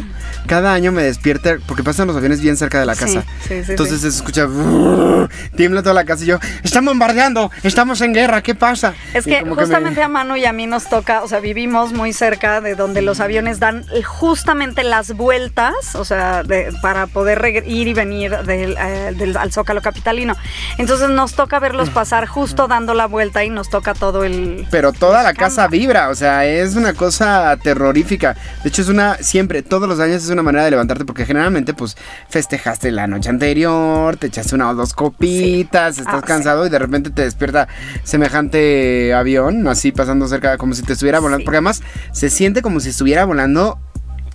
cada 0.47 0.73
año 0.73 0.91
me 0.91 1.03
despierta, 1.03 1.57
porque 1.67 1.83
pasan 1.83 2.07
los 2.07 2.15
aviones 2.15 2.41
bien 2.41 2.57
cerca 2.57 2.79
de 2.79 2.85
la 2.85 2.95
casa. 2.95 3.23
sí, 3.47 3.63
sí, 3.63 3.71
Entonces 3.71 4.01
se 4.01 4.07
escucha, 4.07 4.47
tiembla 5.55 5.81
toda 5.81 5.93
la 5.95 6.05
casa 6.05 6.23
y 6.23 6.27
yo, 6.27 6.39
están 6.63 6.85
bombardeando, 6.85 7.51
estamos 7.63 8.01
en 8.01 8.13
guerra, 8.13 8.41
¿qué 8.41 8.55
pasa? 8.55 8.93
Es 9.13 9.25
que 9.25 9.43
me- 9.43 9.51
justamente 9.55 10.01
a 10.01 10.07
Manu 10.21 10.35
y 10.35 10.45
a 10.45 10.53
mí 10.53 10.67
nos 10.67 10.87
toca, 10.87 11.23
o 11.23 11.27
sea, 11.27 11.39
vivimos 11.39 11.93
muy 11.93 12.13
cerca 12.13 12.61
de 12.61 12.75
donde 12.75 13.01
los 13.01 13.19
aviones 13.19 13.59
dan 13.59 13.83
eh, 13.91 14.03
justamente 14.03 14.83
las 14.83 15.13
vueltas, 15.13 15.95
o 15.95 16.05
sea, 16.05 16.43
de- 16.43 16.71
para 16.83 17.07
poder 17.07 17.63
ir 17.65 17.87
y 17.87 17.93
venir 17.95 18.37
del, 18.43 18.77
eh, 18.79 19.13
del- 19.17 19.35
al 19.35 19.51
Zócalo 19.51 19.81
Capitalino. 19.81 20.35
Entonces 20.77 21.09
nos 21.09 21.33
toca 21.33 21.57
verlos 21.59 21.89
pasar 21.89 22.27
justo 22.27 22.67
dando 22.67 22.93
la 22.93 23.07
vuelta 23.07 23.43
y 23.43 23.49
nos 23.49 23.71
toca 23.71 23.95
todo 23.95 24.23
el... 24.23 24.67
Pero 24.69 24.93
toda 24.93 25.23
la 25.23 25.33
casa 25.33 25.67
vibra, 25.67 26.09
o 26.09 26.15
sea, 26.15 26.45
es 26.45 26.75
una 26.75 26.93
cosa 26.93 27.57
terrorífica. 27.57 28.35
De 28.61 28.69
hecho, 28.69 28.83
es 28.83 28.89
una, 28.89 29.15
siempre, 29.15 29.63
todos 29.63 29.89
los 29.89 29.99
años 29.99 30.23
es 30.23 30.29
una 30.29 30.43
manera 30.43 30.65
de 30.65 30.69
levantarte, 30.71 31.03
porque 31.03 31.25
generalmente, 31.25 31.73
pues, 31.73 31.97
festejaste 32.29 32.91
la 32.91 33.07
noche 33.07 33.29
anterior, 33.29 34.17
te 34.17 34.27
echaste 34.27 34.53
una 34.53 34.69
o 34.69 34.75
dos 34.75 34.93
copitas, 34.93 35.97
estás 35.97 36.13
Ah, 36.13 36.19
sí. 36.21 36.27
cansado 36.27 36.67
y 36.67 36.69
de 36.69 36.77
repente 36.77 37.09
te 37.09 37.23
despierta 37.23 37.67
semejante 38.03 39.15
avión, 39.15 39.67
así 39.67 39.91
pasando 40.11 40.27
cerca, 40.27 40.57
como 40.57 40.73
si 40.73 40.81
te 40.83 40.93
estuviera 40.93 41.19
volando, 41.19 41.39
Sí. 41.39 41.45
porque 41.45 41.57
además 41.57 41.81
se 42.11 42.29
siente 42.29 42.61
como 42.61 42.79
si 42.81 42.89
estuviera 42.89 43.23
volando 43.25 43.79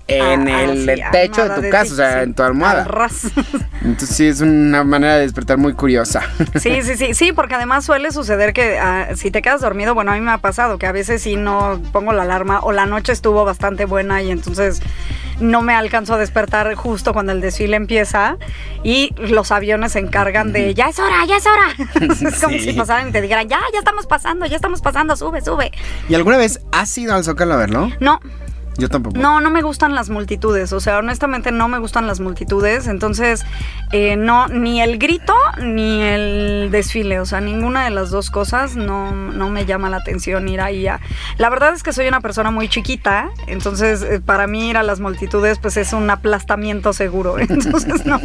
en 0.08 0.48
Ah, 0.48 0.62
el 0.62 0.86
sí, 0.96 1.02
techo 1.10 1.48
de 1.48 1.62
tu 1.62 1.70
casa, 1.70 1.92
o 1.92 1.96
sea, 1.96 2.12
sí, 2.18 2.18
en 2.24 2.34
tu 2.34 2.42
almohada. 2.42 2.82
al 2.82 2.88
ras. 2.88 3.22
Entonces 3.82 4.16
sí, 4.16 4.26
es 4.26 4.40
una 4.40 4.84
manera 4.84 5.14
de 5.16 5.22
despertar 5.22 5.58
muy 5.58 5.74
curiosa. 5.74 6.22
Sí, 6.60 6.80
sí, 6.82 6.96
sí, 6.96 7.14
sí, 7.14 7.32
porque 7.32 7.54
además 7.56 7.84
suele 7.84 8.10
suceder 8.12 8.52
que 8.52 8.78
ah, 8.78 9.08
si 9.16 9.30
te 9.30 9.42
quedas 9.42 9.60
dormido, 9.60 9.94
bueno, 9.94 10.12
a 10.12 10.14
mí 10.14 10.20
me 10.20 10.30
ha 10.30 10.38
pasado 10.38 10.78
que 10.78 10.86
a 10.86 10.92
veces 10.92 11.22
sí 11.22 11.36
no 11.36 11.80
pongo 11.92 12.12
la 12.12 12.22
alarma 12.22 12.60
o 12.60 12.72
la 12.72 12.86
noche 12.86 13.12
estuvo 13.12 13.44
bastante 13.44 13.84
buena 13.84 14.22
y 14.22 14.30
entonces 14.30 14.80
no 15.40 15.60
me 15.60 15.74
alcanzo 15.74 16.14
a 16.14 16.18
despertar 16.18 16.72
justo 16.76 17.12
cuando 17.12 17.32
el 17.32 17.40
desfile 17.42 17.76
empieza 17.76 18.36
y 18.82 19.12
los 19.18 19.50
aviones 19.52 19.92
se 19.92 19.98
encargan 19.98 20.52
de 20.52 20.72
ya 20.72 20.86
es 20.88 20.98
hora, 20.98 21.26
ya 21.28 21.36
es 21.36 21.44
hora. 21.46 22.14
es 22.30 22.40
como 22.42 22.56
Sí. 22.56 22.60
si 22.60 22.72
pasaran 22.72 23.08
y 23.08 23.12
te 23.12 23.20
dijeran 23.20 23.48
ya, 23.48 23.58
ya 23.72 23.78
estamos 23.80 24.06
pasando, 24.06 24.46
ya 24.46 24.56
estamos 24.56 24.80
pasando, 24.80 25.14
sube, 25.16 25.40
sube. 25.42 25.72
¿Y 26.08 26.14
alguna 26.14 26.36
vez 26.38 26.60
has 26.72 26.96
ido 26.96 27.14
al 27.14 27.22
Zócalo 27.24 27.54
a 27.54 27.56
verlo? 27.58 27.90
No, 28.00 28.18
Yo 28.78 28.88
tampoco. 28.88 29.18
no, 29.18 29.40
no 29.40 29.50
me 29.50 29.62
gustan 29.62 29.94
las 29.94 30.10
multitudes, 30.10 30.72
o 30.72 30.80
sea, 30.80 30.98
honestamente 30.98 31.52
no 31.52 31.68
me 31.68 31.78
gustan 31.78 32.06
las 32.06 32.20
multitudes, 32.20 32.86
entonces 32.86 33.44
eh, 33.92 34.16
no, 34.16 34.48
ni 34.48 34.80
el 34.80 34.98
grito 34.98 35.34
ni 35.62 36.02
el 36.02 36.68
desfile, 36.70 37.20
o 37.20 37.26
sea, 37.26 37.40
ninguna 37.40 37.84
de 37.84 37.90
las 37.90 38.10
dos 38.10 38.30
cosas 38.30 38.76
no, 38.76 39.12
no 39.12 39.48
me 39.48 39.64
llama 39.64 39.88
la 39.90 39.98
atención 39.98 40.48
ir 40.48 40.60
ahí 40.60 40.86
a... 40.86 41.00
La 41.38 41.48
verdad 41.50 41.74
es 41.74 41.82
que 41.82 41.92
soy 41.92 42.08
una 42.08 42.20
persona 42.20 42.50
muy 42.50 42.68
chiquita, 42.68 43.30
entonces 43.46 44.02
eh, 44.02 44.20
para 44.20 44.46
mí 44.46 44.70
ir 44.70 44.76
a 44.76 44.82
las 44.82 45.00
multitudes 45.00 45.58
pues 45.58 45.76
es 45.76 45.92
un 45.92 46.08
aplastamiento 46.10 46.92
seguro, 46.92 47.38
entonces 47.38 48.04
no, 48.04 48.20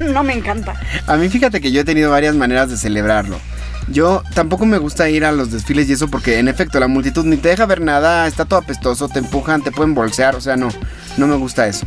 no 0.00 0.22
me 0.24 0.34
encanta. 0.34 0.74
A 1.06 1.16
mí 1.16 1.28
fíjate 1.28 1.60
que 1.60 1.72
yo 1.72 1.80
he 1.80 1.84
tenido 1.84 2.10
varias 2.10 2.34
maneras 2.34 2.68
de 2.70 2.76
celebrarlo. 2.76 3.38
Yo 3.90 4.22
tampoco 4.34 4.66
me 4.66 4.78
gusta 4.78 5.08
ir 5.08 5.24
a 5.24 5.32
los 5.32 5.50
desfiles 5.50 5.88
y 5.88 5.94
eso 5.94 6.08
porque 6.08 6.38
en 6.38 6.48
efecto 6.48 6.78
la 6.78 6.88
multitud 6.88 7.24
ni 7.24 7.36
te 7.36 7.48
deja 7.48 7.66
ver 7.66 7.80
nada, 7.80 8.26
está 8.26 8.44
todo 8.44 8.58
apestoso, 8.58 9.08
te 9.08 9.18
empujan, 9.18 9.62
te 9.62 9.72
pueden 9.72 9.94
bolsear, 9.94 10.36
o 10.36 10.40
sea, 10.40 10.56
no, 10.56 10.68
no 11.16 11.26
me 11.26 11.36
gusta 11.36 11.66
eso. 11.66 11.86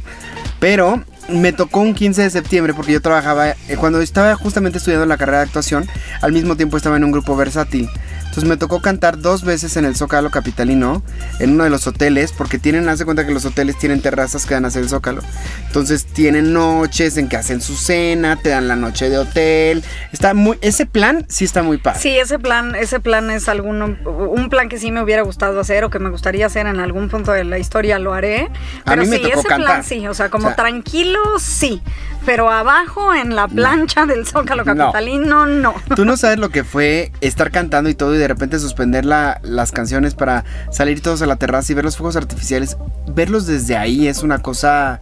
Pero 0.60 1.04
me 1.30 1.54
tocó 1.54 1.80
un 1.80 1.94
15 1.94 2.24
de 2.24 2.30
septiembre 2.30 2.74
porque 2.74 2.92
yo 2.92 3.02
trabajaba, 3.02 3.50
eh, 3.50 3.56
cuando 3.78 4.02
estaba 4.02 4.36
justamente 4.36 4.78
estudiando 4.78 5.06
la 5.06 5.18
carrera 5.18 5.40
de 5.40 5.46
actuación, 5.46 5.88
al 6.22 6.32
mismo 6.32 6.56
tiempo 6.56 6.78
estaba 6.78 6.98
en 6.98 7.04
un 7.04 7.12
grupo 7.12 7.36
versátil. 7.36 7.90
Entonces 8.32 8.48
me 8.48 8.56
tocó 8.56 8.82
cantar 8.82 9.20
dos 9.20 9.44
veces 9.44 9.76
en 9.76 9.84
el 9.84 9.94
Zócalo 9.98 10.32
Capitalino, 10.32 11.04
en 11.40 11.52
uno 11.52 11.66
de 11.66 11.70
los 11.70 11.86
hoteles, 11.86 12.32
porque 12.32 12.60
tienen, 12.60 12.88
hace 12.88 13.04
cuenta 13.04 13.26
que 13.28 13.34
los 13.34 13.44
hoteles 13.44 13.78
tienen 13.78 14.02
terrazas 14.02 14.46
que 14.46 14.54
dan 14.54 14.64
hacia 14.64 14.80
el 14.80 14.88
Zócalo. 14.88 15.22
Entonces 15.68 16.06
tienen 16.06 16.54
noches 16.54 17.18
en 17.18 17.28
que 17.28 17.36
hacen 17.36 17.60
su 17.60 17.76
cena, 17.76 18.38
te 18.38 18.48
dan 18.48 18.70
la 18.70 18.78
noche 18.78 19.10
de 19.10 19.18
hotel. 19.18 19.84
Está 20.14 20.34
muy, 20.34 20.58
ese 20.62 20.86
plan 20.86 21.26
sí 21.28 21.44
está 21.44 21.62
muy 21.62 21.78
padre. 21.78 22.00
Sí, 22.00 22.18
ese 22.18 22.40
plan, 22.40 22.74
ese 22.74 23.02
plan 23.02 23.30
es 23.32 23.50
alguno, 23.50 23.98
un 24.06 24.48
plan 24.50 24.70
que 24.70 24.80
sí 24.80 24.94
me 24.94 25.04
hubiera 25.04 25.24
gustado 25.24 25.60
hacer 25.60 25.84
o 25.84 25.90
que 25.90 26.00
me 26.00 26.10
gustaría 26.10 26.46
hacer 26.46 26.68
en 26.68 26.80
algún 26.80 27.10
punto 27.10 27.34
de 27.34 27.44
la 27.44 27.60
historia, 27.60 28.00
lo 28.00 28.14
haré. 28.14 28.44
A 28.86 28.92
Pero 28.92 29.02
mí 29.02 29.10
me 29.10 29.18
sí, 29.18 29.24
tocó 29.24 29.40
ese 29.40 29.48
plan 29.50 29.62
cantar. 29.62 29.84
sí, 29.84 30.08
o 30.08 30.14
sea, 30.14 30.30
como 30.30 30.46
O 30.46 30.50
sea- 30.52 30.56
tranquilo, 30.56 31.20
sí. 31.38 31.82
Pero 32.26 32.50
abajo 32.50 33.14
en 33.14 33.36
la 33.36 33.48
plancha 33.50 34.06
del 34.06 34.26
Zócalo 34.26 34.64
Capitalino, 34.64 35.46
no. 35.48 35.74
Tú 35.98 36.06
no 36.06 36.16
sabes 36.16 36.38
lo 36.38 36.48
que 36.50 36.64
fue 36.64 37.12
estar 37.20 37.52
cantando 37.52 37.90
y 37.90 37.96
todo 37.96 38.16
y 38.16 38.21
de 38.22 38.28
repente 38.28 38.60
suspender 38.60 39.06
la- 39.06 39.40
las 39.44 39.72
canciones 39.72 40.14
para 40.16 40.44
salir 40.72 41.02
todos 41.02 41.22
a 41.22 41.26
la 41.26 41.36
terraza 41.36 41.72
y 41.72 41.76
ver 41.76 41.86
los 41.86 41.98
fuegos 41.98 42.16
artificiales. 42.16 42.78
Verlos 43.14 43.46
desde 43.48 43.76
ahí 43.78 44.08
es 44.08 44.24
una 44.24 44.40
cosa 44.40 45.02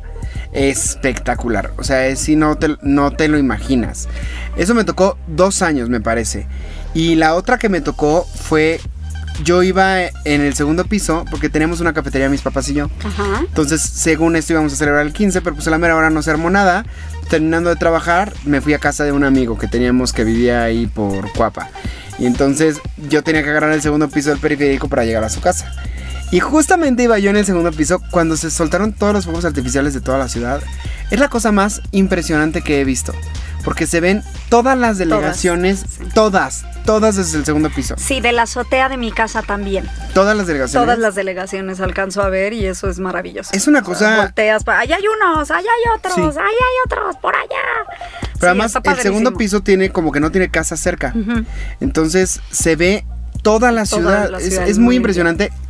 espectacular. 0.52 1.72
O 1.78 1.84
sea, 1.84 2.08
es 2.08 2.20
si 2.20 2.36
no 2.36 2.58
te, 2.58 2.76
no 2.82 3.12
te 3.12 3.28
lo 3.28 3.38
imaginas. 3.38 4.08
Eso 4.58 4.74
me 4.76 4.84
tocó 4.84 5.18
dos 5.28 5.62
años, 5.62 5.90
me 5.90 6.02
parece. 6.02 6.48
Y 6.94 7.16
la 7.16 7.36
otra 7.36 7.58
que 7.58 7.70
me 7.70 7.82
tocó 7.82 8.26
fue... 8.26 8.80
Yo 9.42 9.64
iba 9.64 10.02
en 10.02 10.42
el 10.42 10.54
segundo 10.54 10.84
piso 10.84 11.24
porque 11.32 11.48
teníamos 11.48 11.80
una 11.80 11.94
cafetería 11.94 12.28
mis 12.28 12.42
papás 12.42 12.68
y 12.68 12.74
yo. 12.74 12.90
Ajá. 13.06 13.40
Entonces, 13.40 13.80
según 13.82 14.36
esto 14.36 14.52
íbamos 14.52 14.74
a 14.74 14.76
celebrar 14.76 15.06
el 15.06 15.14
15, 15.14 15.40
pero 15.40 15.56
pues 15.56 15.66
a 15.66 15.72
la 15.72 15.78
mera 15.78 15.96
hora 15.96 16.10
no 16.10 16.22
se 16.22 16.30
armó 16.32 16.50
nada. 16.50 16.86
Terminando 17.30 17.70
de 17.70 17.78
trabajar, 17.78 18.34
me 18.44 18.60
fui 18.60 18.74
a 18.74 18.80
casa 18.80 19.06
de 19.06 19.14
un 19.14 19.24
amigo 19.24 19.58
que 19.58 19.68
teníamos 19.68 20.12
que 20.12 20.26
vivía 20.26 20.64
ahí 20.64 20.88
por 20.88 21.32
Cuapa. 21.32 21.70
Y 22.20 22.26
entonces 22.26 22.80
yo 23.10 23.24
tenía 23.24 23.44
que 23.44 23.50
agarrar 23.50 23.72
el 23.72 23.82
segundo 23.82 24.10
piso 24.10 24.30
del 24.30 24.40
periférico 24.40 24.90
para 24.90 25.06
llegar 25.06 25.24
a 25.24 25.30
su 25.30 25.40
casa. 25.42 25.72
Y 26.32 26.40
justamente 26.40 27.04
iba 27.04 27.18
yo 27.18 27.32
en 27.32 27.38
el 27.38 27.46
segundo 27.46 27.72
piso 27.72 28.02
cuando 28.12 28.38
se 28.38 28.52
soltaron 28.52 28.94
todos 28.94 29.14
los 29.14 29.26
fuegos 29.26 29.46
artificiales 29.46 29.94
de 29.94 30.02
toda 30.02 30.18
la 30.20 30.28
ciudad. 30.30 30.62
Es 31.10 31.20
la 31.20 31.28
cosa 31.30 31.52
más 31.52 31.82
impresionante 31.92 32.62
que 32.62 32.82
he 32.82 32.84
visto. 32.84 33.14
Porque 33.64 33.88
se 33.88 34.00
ven 34.00 34.24
todas 34.48 34.78
las 34.78 34.98
delegaciones, 34.98 35.84
todas, 36.14 36.64
todas 36.86 37.18
desde 37.18 37.40
el 37.40 37.46
segundo 37.46 37.70
piso. 37.70 37.96
Sí, 37.98 38.22
de 38.22 38.32
la 38.32 38.44
azotea 38.44 38.88
de 38.90 38.96
mi 38.96 39.12
casa 39.12 39.42
también. 39.42 39.86
Todas 40.14 40.38
las 40.38 40.48
delegaciones. 40.48 40.86
Todas 40.86 40.98
las 41.00 41.16
delegaciones 41.16 41.82
alcanzo 41.82 42.22
a 42.22 42.30
ver 42.30 42.54
y 42.54 42.66
eso 42.68 42.90
es 42.90 43.00
maravilloso. 43.00 43.50
Es 43.54 43.68
una 43.68 43.80
O 43.80 43.84
sea, 43.84 43.94
cosa- 43.94 44.16
volteas, 44.22 44.64
allá 44.66 44.96
hay 44.96 45.04
unos, 45.08 45.52
allá 45.52 45.60
hay 45.60 45.98
otros, 45.98 46.14
Sí. 46.16 46.22
allá 46.22 46.40
hay 46.42 46.78
otros, 46.86 47.16
por 47.18 47.36
allá. 47.36 47.50
Pero 48.22 48.32
Sí, 48.40 48.46
además 48.46 48.74
el 48.82 48.96
segundo 49.02 49.34
piso 49.36 49.60
tiene 49.62 49.90
como 49.90 50.12
que 50.14 50.20
no 50.22 50.32
tiene 50.32 50.50
casa 50.50 50.78
cerca. 50.78 51.14
Entonces 51.82 52.40
se 52.52 52.76
ve 52.76 53.06
toda 53.42 53.72
la 53.72 53.84
Toda 53.86 53.86
ciudad. 54.02 54.30
la 54.30 54.38
Es- 54.38 54.46
ciudad, 54.50 54.68
es, 54.68 54.78
muy 54.78 54.86
muy 54.86 54.94
bien. 54.96 55.04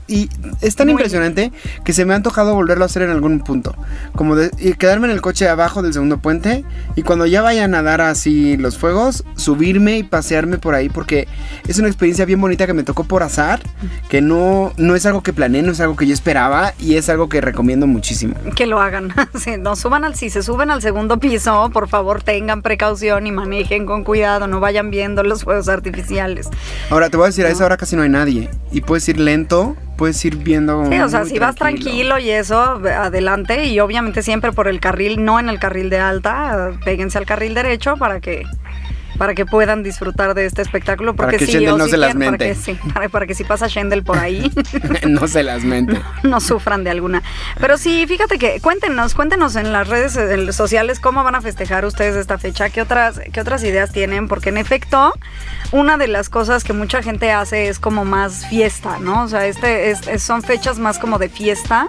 Y 0.10 0.30
es 0.62 0.76
tan 0.76 0.88
Muy 0.88 0.94
impresionante 0.94 1.52
que 1.86 1.94
se 1.94 2.04
me 2.04 2.14
ha 2.14 2.18
antojado 2.18 2.56
volverlo 2.56 2.84
a 2.84 2.88
hacer 2.88 3.04
en 3.04 3.12
algún 3.12 3.40
punto. 3.42 3.76
Como 4.16 4.36
de 4.36 4.52
y 4.58 4.74
quedarme 4.74 5.08
en 5.08 5.14
el 5.14 5.22
coche 5.22 5.48
abajo 5.48 5.82
del 5.82 5.94
segundo 5.94 6.18
puente. 6.18 6.66
Y 6.96 7.04
cuando 7.04 7.26
ya 7.26 7.42
vayan 7.42 7.76
a 7.76 7.84
dar 7.84 8.02
así 8.02 8.58
los 8.58 8.78
fuegos, 8.78 9.24
subirme 9.36 9.98
y 9.98 10.04
pasearme 10.04 10.58
por 10.58 10.76
ahí. 10.76 10.90
Porque 10.90 11.28
es 11.68 11.78
una 11.80 11.88
experiencia 11.88 12.26
bien 12.26 12.42
bonita 12.42 12.66
que 12.66 12.74
me 12.74 12.84
tocó 12.84 13.04
por 13.04 13.24
azar. 13.24 13.62
Que 14.10 14.22
no, 14.22 14.74
no 14.78 14.96
es 14.96 15.06
algo 15.06 15.22
que 15.22 15.32
planeé, 15.32 15.62
no 15.62 15.72
es 15.72 15.80
algo 15.80 15.96
que 15.96 16.08
yo 16.08 16.14
esperaba. 16.14 16.74
Y 16.80 16.96
es 16.96 17.08
algo 17.08 17.30
que 17.30 17.40
recomiendo 17.40 17.88
muchísimo. 17.88 18.36
Que 18.56 18.66
lo 18.66 18.80
hagan. 18.82 19.14
Sí, 19.40 19.52
no 19.58 19.76
suban 19.76 20.04
al, 20.04 20.16
si 20.16 20.30
se 20.30 20.44
suben 20.44 20.70
al 20.70 20.82
segundo 20.82 21.20
piso, 21.20 21.70
por 21.72 21.88
favor 21.88 22.24
tengan 22.24 22.62
precaución 22.62 23.28
y 23.28 23.32
manejen 23.32 23.86
con 23.86 24.04
cuidado, 24.04 24.48
no 24.48 24.60
vayan 24.60 24.90
viendo 24.90 25.24
los 25.24 25.44
fuegos 25.44 25.70
artificiales. 25.70 26.50
Ahora 26.90 27.10
te 27.10 27.18
voy 27.18 27.26
a 27.26 27.28
decir, 27.28 27.46
a 27.46 27.50
esa 27.50 27.66
hora 27.66 27.78
casi 27.78 27.96
no 27.96 28.02
hay 28.02 28.10
nadie. 28.10 28.50
Y 28.72 28.82
puedes 28.82 29.08
ir 29.08 29.20
lento, 29.20 29.76
puedes 30.00 30.24
ir 30.24 30.38
viendo. 30.38 30.86
Sí, 30.86 30.98
o 31.02 31.10
sea, 31.10 31.26
si 31.26 31.38
vas 31.40 31.56
tranquilo 31.56 32.18
y 32.20 32.30
eso, 32.30 32.58
adelante 32.58 33.66
y 33.66 33.82
obviamente 33.82 34.24
siempre 34.24 34.54
por 34.54 34.70
el 34.70 34.80
carril, 34.80 35.26
no 35.26 35.42
en 35.42 35.50
el 35.50 35.60
carril 35.60 35.90
de 35.90 36.00
alta, 36.00 36.72
péguense 36.86 37.18
al 37.18 37.26
carril 37.26 37.54
derecho 37.54 37.98
para 37.98 38.22
que 38.22 38.46
para 39.20 39.36
que 39.36 39.46
puedan 39.46 39.84
disfrutar 39.84 40.34
de 40.34 40.46
este 40.48 40.64
espectáculo 40.64 41.14
Para 41.16 41.28
porque 41.30 41.38
que 41.38 41.46
sí, 41.46 41.52
Shendel 41.60 41.78
no 41.78 41.88
se 41.88 41.98
las 41.98 42.16
quieren, 42.16 42.20
para 42.20 42.32
mente. 42.32 42.48
que, 42.48 42.56
sí, 42.56 42.80
para, 42.94 43.10
para 43.10 43.28
que 43.28 43.36
si 43.36 43.44
pasa 43.44 43.68
Shendel 43.68 44.02
por 44.04 44.18
ahí 44.18 44.52
no 45.08 45.28
se 45.28 45.44
las 45.44 45.64
mente. 45.64 46.02
no 46.24 46.40
sufran 46.40 46.84
de 46.84 46.90
alguna. 46.90 47.22
Pero 47.60 47.78
sí, 47.78 48.06
fíjate 48.08 48.40
que 48.40 48.60
cuéntenos, 48.62 49.14
cuéntenos 49.14 49.56
en 49.56 49.72
las 49.72 49.88
redes 49.88 50.16
eh, 50.16 50.52
sociales 50.54 51.00
cómo 51.00 51.24
van 51.24 51.36
a 51.36 51.42
festejar 51.42 51.86
ustedes 51.86 52.16
esta 52.16 52.40
fecha, 52.40 52.70
qué 52.72 52.82
otras, 52.82 53.20
qué 53.32 53.42
otras 53.42 53.64
ideas 53.64 53.92
tienen, 53.92 54.28
porque 54.28 54.50
en 54.50 54.58
efecto, 54.58 55.14
una 55.72 55.98
de 55.98 56.08
las 56.08 56.30
cosas 56.30 56.64
que 56.64 56.74
mucha 56.74 57.04
gente 57.04 57.32
hace 57.32 57.68
es 57.70 57.78
como 57.80 58.06
más 58.06 58.48
fiesta, 58.48 58.98
¿no? 59.00 59.24
O 59.24 59.28
sea, 59.28 59.46
este 59.46 59.92
es- 59.92 60.08
es- 60.08 60.24
son 60.24 60.42
fechas 60.42 60.80
más 60.80 60.98
como 60.98 61.20
de 61.20 61.28
fiesta. 61.30 61.88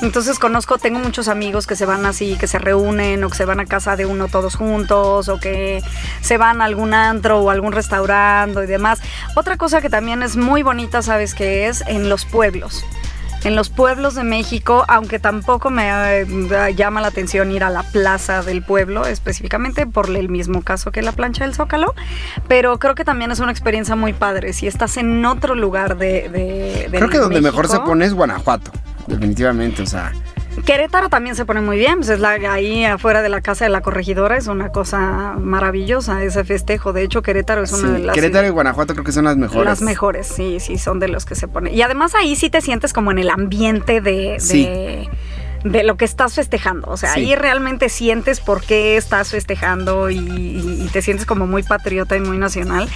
Entonces 0.00 0.38
conozco, 0.38 0.78
tengo 0.78 1.00
muchos 1.00 1.26
amigos 1.26 1.66
que 1.66 1.74
se 1.74 1.84
van 1.84 2.06
así, 2.06 2.36
que 2.38 2.46
se 2.46 2.58
reúnen 2.58 3.24
o 3.24 3.30
que 3.30 3.36
se 3.36 3.44
van 3.44 3.58
a 3.58 3.66
casa 3.66 3.96
de 3.96 4.06
uno 4.06 4.28
todos 4.28 4.54
juntos 4.54 5.28
o 5.28 5.40
que 5.40 5.82
se 6.20 6.38
van 6.38 6.60
a 6.60 6.66
algún 6.66 6.94
antro 6.94 7.40
o 7.40 7.50
algún 7.50 7.72
restaurante 7.72 8.62
y 8.62 8.66
demás. 8.66 9.00
Otra 9.34 9.56
cosa 9.56 9.80
que 9.80 9.90
también 9.90 10.22
es 10.22 10.36
muy 10.36 10.62
bonita, 10.62 11.02
¿sabes 11.02 11.34
qué 11.34 11.66
es? 11.66 11.82
En 11.88 12.08
los 12.08 12.24
pueblos. 12.24 12.84
En 13.44 13.54
los 13.54 13.70
pueblos 13.70 14.14
de 14.16 14.24
México, 14.24 14.84
aunque 14.88 15.20
tampoco 15.20 15.70
me 15.70 15.88
eh, 16.22 16.26
llama 16.76 17.00
la 17.00 17.06
atención 17.08 17.52
ir 17.52 17.62
a 17.62 17.70
la 17.70 17.84
plaza 17.84 18.42
del 18.42 18.62
pueblo, 18.62 19.06
específicamente 19.06 19.86
por 19.86 20.10
el 20.10 20.28
mismo 20.28 20.62
caso 20.62 20.90
que 20.90 21.02
la 21.02 21.12
plancha 21.12 21.44
del 21.44 21.54
Zócalo, 21.54 21.94
pero 22.48 22.78
creo 22.80 22.96
que 22.96 23.04
también 23.04 23.30
es 23.30 23.38
una 23.38 23.52
experiencia 23.52 23.94
muy 23.94 24.12
padre. 24.12 24.52
Si 24.52 24.66
estás 24.66 24.96
en 24.96 25.24
otro 25.24 25.54
lugar 25.54 25.96
de... 25.98 26.28
de- 26.28 26.88
de 26.90 26.98
Creo 26.98 27.08
que 27.10 27.18
donde 27.18 27.40
mejor 27.40 27.68
se 27.68 27.78
pone 27.80 28.04
es 28.06 28.14
Guanajuato. 28.14 28.72
Definitivamente, 29.08 29.82
o 29.82 29.86
sea. 29.86 30.12
Querétaro 30.64 31.08
también 31.08 31.36
se 31.36 31.44
pone 31.44 31.60
muy 31.60 31.76
bien, 31.78 31.96
pues 31.96 32.08
es 32.08 32.18
la, 32.20 32.30
ahí 32.30 32.84
afuera 32.84 33.22
de 33.22 33.28
la 33.28 33.40
casa 33.40 33.64
de 33.64 33.70
la 33.70 33.80
corregidora, 33.80 34.36
es 34.36 34.48
una 34.48 34.70
cosa 34.70 35.34
maravillosa 35.38 36.22
ese 36.24 36.42
festejo. 36.44 36.92
De 36.92 37.02
hecho, 37.04 37.22
Querétaro 37.22 37.62
es 37.62 37.72
una 37.72 37.88
sí, 37.88 37.94
de 37.94 37.98
las 38.00 38.14
Querétaro 38.14 38.46
y 38.48 38.50
Guanajuato 38.50 38.94
creo 38.94 39.04
que 39.04 39.12
son 39.12 39.24
las 39.24 39.36
mejores. 39.36 39.64
las 39.64 39.82
mejores, 39.82 40.26
sí, 40.26 40.58
sí, 40.60 40.76
son 40.76 40.98
de 40.98 41.08
los 41.08 41.24
que 41.24 41.36
se 41.36 41.46
ponen. 41.46 41.72
Y 41.74 41.82
además 41.82 42.14
ahí 42.16 42.34
sí 42.34 42.50
te 42.50 42.60
sientes 42.60 42.92
como 42.92 43.12
en 43.12 43.18
el 43.18 43.30
ambiente 43.30 44.00
de, 44.00 44.36
Sí. 44.40 44.64
de, 44.64 45.08
de 45.64 45.82
lo 45.82 45.96
que 45.96 46.04
estás 46.04 46.34
festejando. 46.34 46.88
O 46.88 46.96
sea, 46.96 47.12
Sí. 47.14 47.20
ahí 47.20 47.34
realmente 47.34 47.88
sientes 47.88 48.40
por 48.40 48.62
qué 48.64 48.96
estás 48.96 49.30
festejando 49.30 50.08
y, 50.10 50.88
te 50.92 51.02
sientes 51.02 51.26
como 51.26 51.46
muy 51.46 51.62
patriota 51.62 52.16
y 52.16 52.20
muy 52.20 52.38
nacional. 52.38 52.88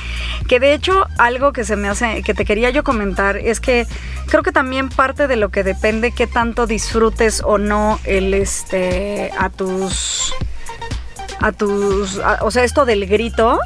Que 0.49 0.61
de 0.61 0.73
hecho, 0.73 1.07
algo 1.19 1.53
que 1.53 1.65
se 1.65 1.77
me 1.77 1.89
hace, 1.89 2.23
que 2.23 2.33
te 2.35 2.45
quería 2.45 2.71
yo 2.71 2.85
comentar, 2.85 3.37
es 3.37 3.61
que 3.61 3.87
creo 4.29 4.43
que 4.43 4.53
también 4.53 4.89
parte 4.89 5.27
de 5.27 5.37
lo 5.37 5.51
que 5.51 5.63
depende 5.65 6.13
qué 6.13 6.27
tanto 6.27 6.67
disfrutes 6.67 7.43
o 7.45 7.59
no 7.59 7.99
el 8.05 8.33
este 8.35 9.31
a 9.39 9.51
tus 9.51 10.33
a 11.41 11.51
tus 11.53 12.19
a- 12.21 12.39
o 12.43 12.51
sea 12.51 12.63
esto 12.65 12.85
del 12.85 13.07
grito 13.07 13.59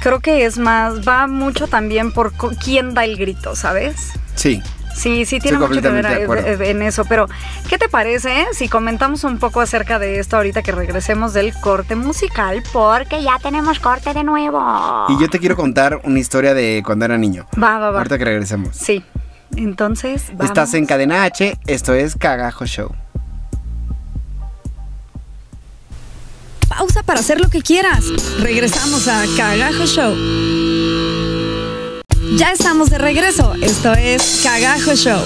creo 0.00 0.20
que 0.20 0.44
es 0.44 0.58
más 0.58 1.00
va 1.06 1.26
mucho 1.26 1.66
también 1.66 2.12
por 2.12 2.32
quién 2.62 2.92
da 2.94 3.04
el 3.04 3.16
grito 3.16 3.56
sabes 3.56 4.12
Sí. 4.34 4.62
Sí, 4.96 5.26
sí 5.26 5.40
tiene 5.40 5.58
Estoy 5.58 5.76
mucho 5.76 5.82
que 5.82 6.56
ver 6.56 6.62
en 6.62 6.82
eso, 6.82 7.04
pero 7.04 7.28
¿qué 7.68 7.76
te 7.76 7.88
parece 7.88 8.40
eh, 8.40 8.46
si 8.52 8.68
comentamos 8.68 9.24
un 9.24 9.38
poco 9.38 9.60
acerca 9.60 9.98
de 9.98 10.18
esto 10.18 10.36
ahorita 10.36 10.62
que 10.62 10.72
regresemos 10.72 11.34
del 11.34 11.52
corte 11.60 11.96
musical? 11.96 12.62
Porque 12.72 13.22
ya 13.22 13.38
tenemos 13.38 13.78
corte 13.78 14.14
de 14.14 14.24
nuevo. 14.24 14.58
Y 15.08 15.20
yo 15.20 15.28
te 15.28 15.38
quiero 15.38 15.54
contar 15.54 16.00
una 16.04 16.18
historia 16.18 16.54
de 16.54 16.82
cuando 16.84 17.04
era 17.04 17.18
niño. 17.18 17.46
Va, 17.62 17.78
va, 17.78 17.90
va. 17.90 17.98
Ahorita 17.98 18.16
que 18.16 18.24
regresemos. 18.24 18.74
Sí. 18.74 19.04
Entonces, 19.54 20.24
vamos. 20.30 20.46
Estás 20.46 20.74
en 20.74 20.86
Cadena 20.86 21.24
H, 21.24 21.58
esto 21.66 21.94
es 21.94 22.16
Cagajo 22.16 22.66
Show. 22.66 22.94
Pausa 26.68 27.02
para 27.02 27.20
hacer 27.20 27.40
lo 27.40 27.48
que 27.48 27.62
quieras. 27.62 28.04
Regresamos 28.40 29.08
a 29.08 29.24
Cagajo 29.36 29.86
Show. 29.86 30.75
Ya 32.36 32.52
estamos 32.52 32.90
de 32.90 32.98
regreso. 32.98 33.54
Esto 33.62 33.92
es 33.94 34.42
Cagajo 34.44 34.94
Show. 34.94 35.22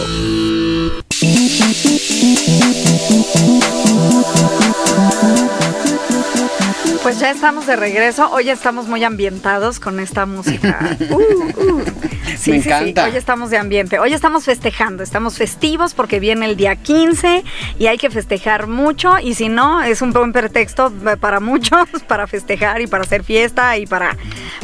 Pues 7.03 7.18
ya 7.18 7.31
estamos 7.31 7.66
de 7.66 7.76
regreso. 7.76 8.31
Hoy 8.31 8.50
estamos 8.50 8.87
muy 8.87 9.03
ambientados 9.05 9.81
con 9.81 10.00
esta 10.00 10.26
música. 10.26 10.96
Uh, 11.11 11.16
uh. 11.16 11.85
Sí, 12.37 12.53
Me 12.53 12.59
sí, 12.59 12.62
sí. 12.62 12.68
encanta. 12.68 13.05
Hoy 13.07 13.16
estamos 13.16 13.50
de 13.50 13.59
ambiente. 13.59 13.98
Hoy 13.98 14.12
estamos 14.12 14.44
festejando. 14.44 15.03
Estamos 15.03 15.37
festivos 15.37 15.94
porque 15.94 16.20
viene 16.20 16.46
el 16.46 16.57
día 16.57 16.76
15 16.76 17.42
y 17.79 17.87
hay 17.87 17.98
que 17.98 18.09
festejar 18.11 18.66
mucho. 18.66 19.18
Y 19.18 19.35
si 19.35 19.48
no, 19.48 19.83
es 19.83 20.00
un 20.00 20.12
buen 20.12 20.33
pretexto 20.33 20.92
para 21.20 21.40
muchos 21.40 21.87
para 22.09 22.26
festejar 22.26 22.81
y 22.81 22.87
para 22.87 23.03
hacer 23.05 23.25
fiesta 23.25 23.77
y 23.79 23.87
para. 23.87 24.17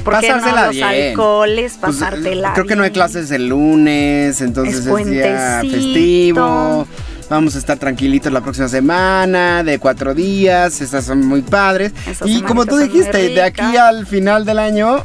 ¿Por 0.05 0.21
qué 0.21 0.31
no? 0.31 0.37
Los 0.55 0.71
bien. 0.71 0.85
alcoholes, 0.85 1.77
Pues, 1.81 1.97
pasártela. 1.97 2.53
creo 2.55 2.67
que 2.67 2.77
no 2.77 2.85
hay 2.85 2.91
clases 2.93 3.31
el 3.31 3.49
lunes, 3.49 4.41
entonces 4.41 4.87
Es 4.87 4.87
es, 4.87 5.07
día 5.11 5.61
festivo. 5.69 6.87
Vamos 7.29 7.55
a 7.57 7.59
estar 7.59 7.79
tranquilitos 7.79 8.33
la 8.33 8.41
próxima 8.41 8.69
semana, 8.69 9.63
de 9.63 9.79
cuatro 9.79 10.15
días, 10.15 10.81
estas 10.81 11.05
son 11.05 11.27
muy 11.27 11.43
padres. 11.43 11.93
Esas 12.09 12.29
y 12.29 12.43
como 12.43 12.67
tú 12.67 12.77
dijiste, 12.77 13.29
de 13.31 13.43
aquí 13.43 13.77
al 13.77 14.07
final 14.07 14.45
del 14.45 14.59
año 14.59 15.05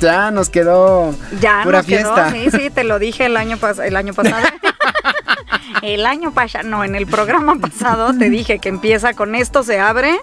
ya 0.00 0.30
nos 0.30 0.50
quedó 0.50 1.14
Ya 1.40 1.60
pura 1.64 1.78
nos 1.78 1.86
quedó, 1.86 2.14
fiesta. 2.14 2.32
sí, 2.32 2.50
sí, 2.64 2.70
te 2.70 2.84
lo 2.84 2.98
dije 2.98 3.26
el 3.26 3.36
año, 3.36 3.56
pas- 3.56 3.82
el 3.84 3.96
año 3.96 4.12
pasado. 4.14 4.36
el 5.82 6.06
año 6.06 6.32
pasado, 6.32 6.68
no, 6.68 6.84
en 6.84 6.94
el 6.94 7.06
programa 7.06 7.56
pasado 7.58 8.12
te 8.16 8.30
dije 8.30 8.58
que 8.58 8.68
empieza 8.68 9.14
con 9.14 9.34
esto, 9.34 9.62
se 9.62 9.78
abre 9.78 10.18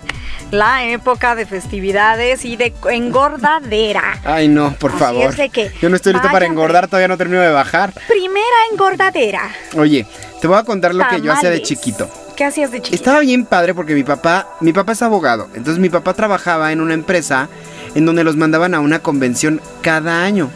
la 0.51 0.85
época 0.85 1.35
de 1.35 1.45
festividades 1.45 2.45
y 2.45 2.55
de 2.55 2.73
engordadera. 2.89 4.19
Ay, 4.23 4.47
no, 4.47 4.73
por 4.75 4.91
Así 4.91 4.99
favor. 4.99 5.29
es 5.31 5.37
de 5.37 5.49
que 5.49 5.71
Yo 5.81 5.89
no 5.89 5.95
estoy 5.95 6.13
listo 6.13 6.29
para 6.31 6.45
engordar, 6.45 6.87
todavía 6.87 7.07
no 7.07 7.17
termino 7.17 7.41
de 7.41 7.51
bajar. 7.51 7.93
Primera 8.07 8.55
engordadera. 8.71 9.49
Oye, 9.77 10.05
te 10.41 10.47
voy 10.47 10.57
a 10.57 10.63
contar 10.63 10.93
lo 10.93 11.07
que 11.07 11.21
yo 11.21 11.31
hacía 11.31 11.49
de 11.49 11.61
chiquito. 11.61 12.09
¿Qué 12.35 12.45
hacías 12.45 12.71
de 12.71 12.81
chiquito? 12.81 12.95
Estaba 12.95 13.19
bien 13.19 13.45
padre 13.45 13.73
porque 13.73 13.93
mi 13.93 14.03
papá, 14.03 14.47
mi 14.59 14.73
papá 14.73 14.93
es 14.93 15.01
abogado. 15.01 15.49
Entonces 15.53 15.79
mi 15.79 15.89
papá 15.89 16.13
trabajaba 16.13 16.71
en 16.71 16.81
una 16.81 16.93
empresa 16.93 17.47
en 17.95 18.05
donde 18.05 18.23
los 18.23 18.35
mandaban 18.35 18.73
a 18.73 18.79
una 18.79 18.99
convención 18.99 19.61
cada 19.81 20.23
año. 20.23 20.49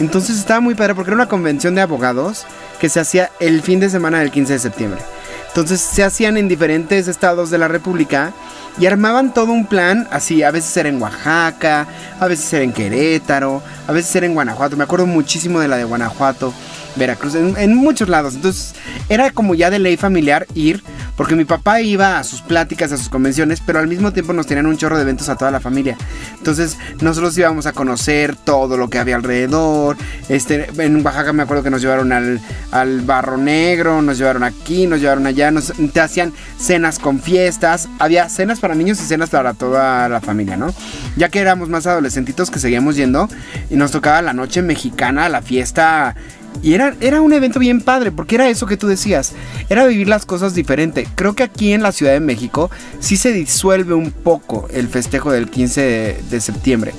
Entonces 0.00 0.38
estaba 0.38 0.60
muy 0.60 0.74
padre 0.74 0.94
porque 0.94 1.10
era 1.10 1.16
una 1.16 1.28
convención 1.28 1.74
de 1.74 1.80
abogados 1.80 2.46
que 2.78 2.88
se 2.88 3.00
hacía 3.00 3.30
el 3.40 3.62
fin 3.62 3.80
de 3.80 3.90
semana 3.90 4.20
del 4.20 4.30
15 4.30 4.54
de 4.54 4.58
septiembre. 4.58 5.00
Entonces 5.48 5.80
se 5.80 6.04
hacían 6.04 6.36
en 6.36 6.46
diferentes 6.46 7.08
estados 7.08 7.50
de 7.50 7.58
la 7.58 7.68
República 7.68 8.32
y 8.78 8.86
armaban 8.86 9.34
todo 9.34 9.52
un 9.52 9.66
plan, 9.66 10.06
así, 10.12 10.42
a 10.42 10.50
veces 10.50 10.76
era 10.76 10.88
en 10.88 11.02
Oaxaca, 11.02 11.86
a 12.20 12.26
veces 12.28 12.52
era 12.52 12.62
en 12.62 12.72
Querétaro, 12.72 13.62
a 13.86 13.92
veces 13.92 14.14
era 14.14 14.26
en 14.26 14.34
Guanajuato. 14.34 14.76
Me 14.76 14.84
acuerdo 14.84 15.06
muchísimo 15.06 15.58
de 15.58 15.66
la 15.66 15.76
de 15.76 15.84
Guanajuato, 15.84 16.54
Veracruz, 16.96 17.34
en, 17.34 17.74
muchos 17.74 18.08
lados. 18.08 18.34
Entonces 18.34 18.74
era 19.08 19.30
como 19.30 19.54
ya 19.54 19.70
de 19.70 19.78
ley 19.78 19.96
familiar 19.96 20.46
ir, 20.54 20.82
porque 21.16 21.34
mi 21.34 21.44
papá 21.44 21.80
iba 21.80 22.18
a 22.18 22.24
sus 22.24 22.42
pláticas, 22.42 22.92
a 22.92 22.96
sus 22.96 23.08
convenciones, 23.08 23.60
pero 23.64 23.78
al 23.78 23.88
mismo 23.88 24.12
tiempo 24.12 24.32
nos 24.32 24.46
tenían 24.46 24.66
un 24.66 24.76
chorro 24.76 24.96
de 24.96 25.02
eventos 25.02 25.28
a 25.28 25.36
toda 25.36 25.50
la 25.50 25.60
familia. 25.60 25.96
Entonces 26.36 26.76
nosotros 27.00 27.36
íbamos 27.38 27.66
a 27.66 27.72
conocer 27.72 28.36
todo 28.36 28.76
lo 28.76 28.88
que 28.88 28.98
había 28.98 29.16
alrededor. 29.16 29.96
Este, 30.28 30.68
en 30.78 31.04
Oaxaca 31.04 31.32
me 31.32 31.42
acuerdo 31.42 31.62
que 31.62 31.70
nos 31.70 31.82
llevaron 31.82 32.12
al, 32.12 32.40
al 32.70 33.00
Barro 33.02 33.36
Negro, 33.36 34.02
nos 34.02 34.18
llevaron 34.18 34.42
aquí, 34.42 34.86
nos 34.86 35.00
llevaron 35.00 35.26
allá, 35.26 35.50
nos 35.50 35.72
te 35.92 36.00
hacían 36.00 36.32
cenas 36.58 36.98
con 36.98 37.20
fiestas. 37.20 37.88
Había 37.98 38.28
cenas 38.28 38.60
para 38.60 38.74
niños 38.74 39.00
y 39.00 39.04
cenas 39.04 39.30
para 39.30 39.54
toda 39.54 40.08
la 40.08 40.20
familia, 40.20 40.56
¿no? 40.56 40.74
Ya 41.16 41.28
que 41.28 41.40
éramos 41.40 41.68
más 41.68 41.86
adolescentitos 41.86 42.50
que 42.50 42.58
seguíamos 42.58 42.96
yendo 42.96 43.28
y 43.70 43.76
nos 43.76 43.90
tocaba 43.90 44.22
la 44.22 44.32
noche 44.32 44.62
mexicana, 44.62 45.28
la 45.28 45.42
fiesta 45.42 46.16
y 46.62 46.74
era, 46.74 46.94
era 47.00 47.20
un 47.20 47.32
evento 47.32 47.58
bien 47.60 47.80
padre, 47.80 48.10
porque 48.10 48.34
era 48.34 48.48
eso 48.48 48.66
que 48.66 48.76
tú 48.76 48.88
decías, 48.88 49.32
era 49.68 49.86
vivir 49.86 50.08
las 50.08 50.26
cosas 50.26 50.54
diferente. 50.54 51.06
Creo 51.14 51.34
que 51.34 51.42
aquí 51.44 51.72
en 51.72 51.82
la 51.82 51.92
Ciudad 51.92 52.12
de 52.12 52.20
México 52.20 52.70
sí 53.00 53.16
se 53.16 53.32
disuelve 53.32 53.94
un 53.94 54.10
poco 54.10 54.66
el 54.72 54.88
festejo 54.88 55.30
del 55.30 55.48
15 55.50 55.80
de, 55.80 56.22
de 56.30 56.40
septiembre. 56.40 56.92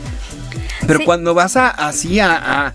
Pero 0.88 1.00
Sí. 1.00 1.06
cuando 1.06 1.34
vas 1.34 1.58
a, 1.58 1.68
así 1.70 2.20
a, 2.20 2.36
a, 2.36 2.74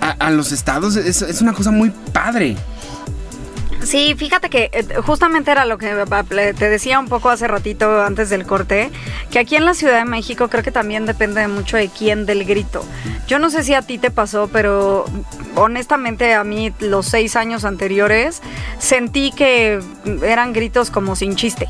a- 0.00 0.10
a 0.18 0.30
los 0.30 0.50
estados, 0.52 0.96
es, 0.96 1.22
es 1.22 1.40
una 1.42 1.52
cosa 1.52 1.70
muy 1.70 1.90
padre. 2.12 2.56
Sí, 3.82 4.14
fíjate 4.16 4.50
que 4.50 4.70
eh, 4.72 4.86
justamente 5.04 5.50
era 5.50 5.64
lo 5.64 5.78
que 5.78 5.90
eh, 5.90 6.54
te 6.56 6.68
decía 6.68 6.98
un 6.98 7.08
poco 7.08 7.30
hace 7.30 7.48
ratito 7.48 8.02
antes 8.02 8.30
del 8.30 8.46
corte, 8.46 8.90
que 9.30 9.38
aquí 9.38 9.56
en 9.56 9.64
la 9.64 9.74
Ciudad 9.74 9.98
de 9.98 10.04
México 10.04 10.48
creo 10.48 10.62
que 10.62 10.70
también 10.72 11.06
depende 11.06 11.46
mucho 11.48 11.76
de 11.76 11.88
quién 11.88 12.26
del 12.26 12.44
grito. 12.44 12.84
Yo 13.26 13.38
no 13.38 13.50
sé 13.50 13.62
si 13.62 13.74
a 13.74 13.82
ti 13.82 13.98
te 13.98 14.10
pasó, 14.10 14.48
pero 14.52 15.04
honestamente 15.54 16.34
a 16.34 16.44
mí 16.44 16.72
los 16.80 17.06
seis 17.06 17.36
años 17.36 17.64
anteriores 17.64 18.42
sentí 18.78 19.32
que 19.32 19.80
eran 20.22 20.52
gritos 20.52 20.90
como 20.90 21.16
sin 21.16 21.36
chiste. 21.36 21.66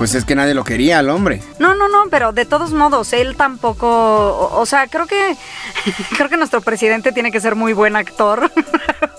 Pues 0.00 0.14
es 0.14 0.24
que 0.24 0.34
nadie 0.34 0.54
lo 0.54 0.64
quería 0.64 0.98
al 0.98 1.10
hombre. 1.10 1.42
No, 1.58 1.74
no, 1.74 1.86
no, 1.88 2.04
pero 2.10 2.32
de 2.32 2.46
todos 2.46 2.72
modos, 2.72 3.12
él 3.12 3.36
tampoco, 3.36 3.86
o, 3.86 4.58
o 4.58 4.64
sea, 4.64 4.86
creo 4.86 5.06
que 5.06 5.36
creo 6.16 6.30
que 6.30 6.38
nuestro 6.38 6.62
presidente 6.62 7.12
tiene 7.12 7.30
que 7.30 7.40
ser 7.40 7.54
muy 7.54 7.74
buen 7.74 7.96
actor 7.96 8.50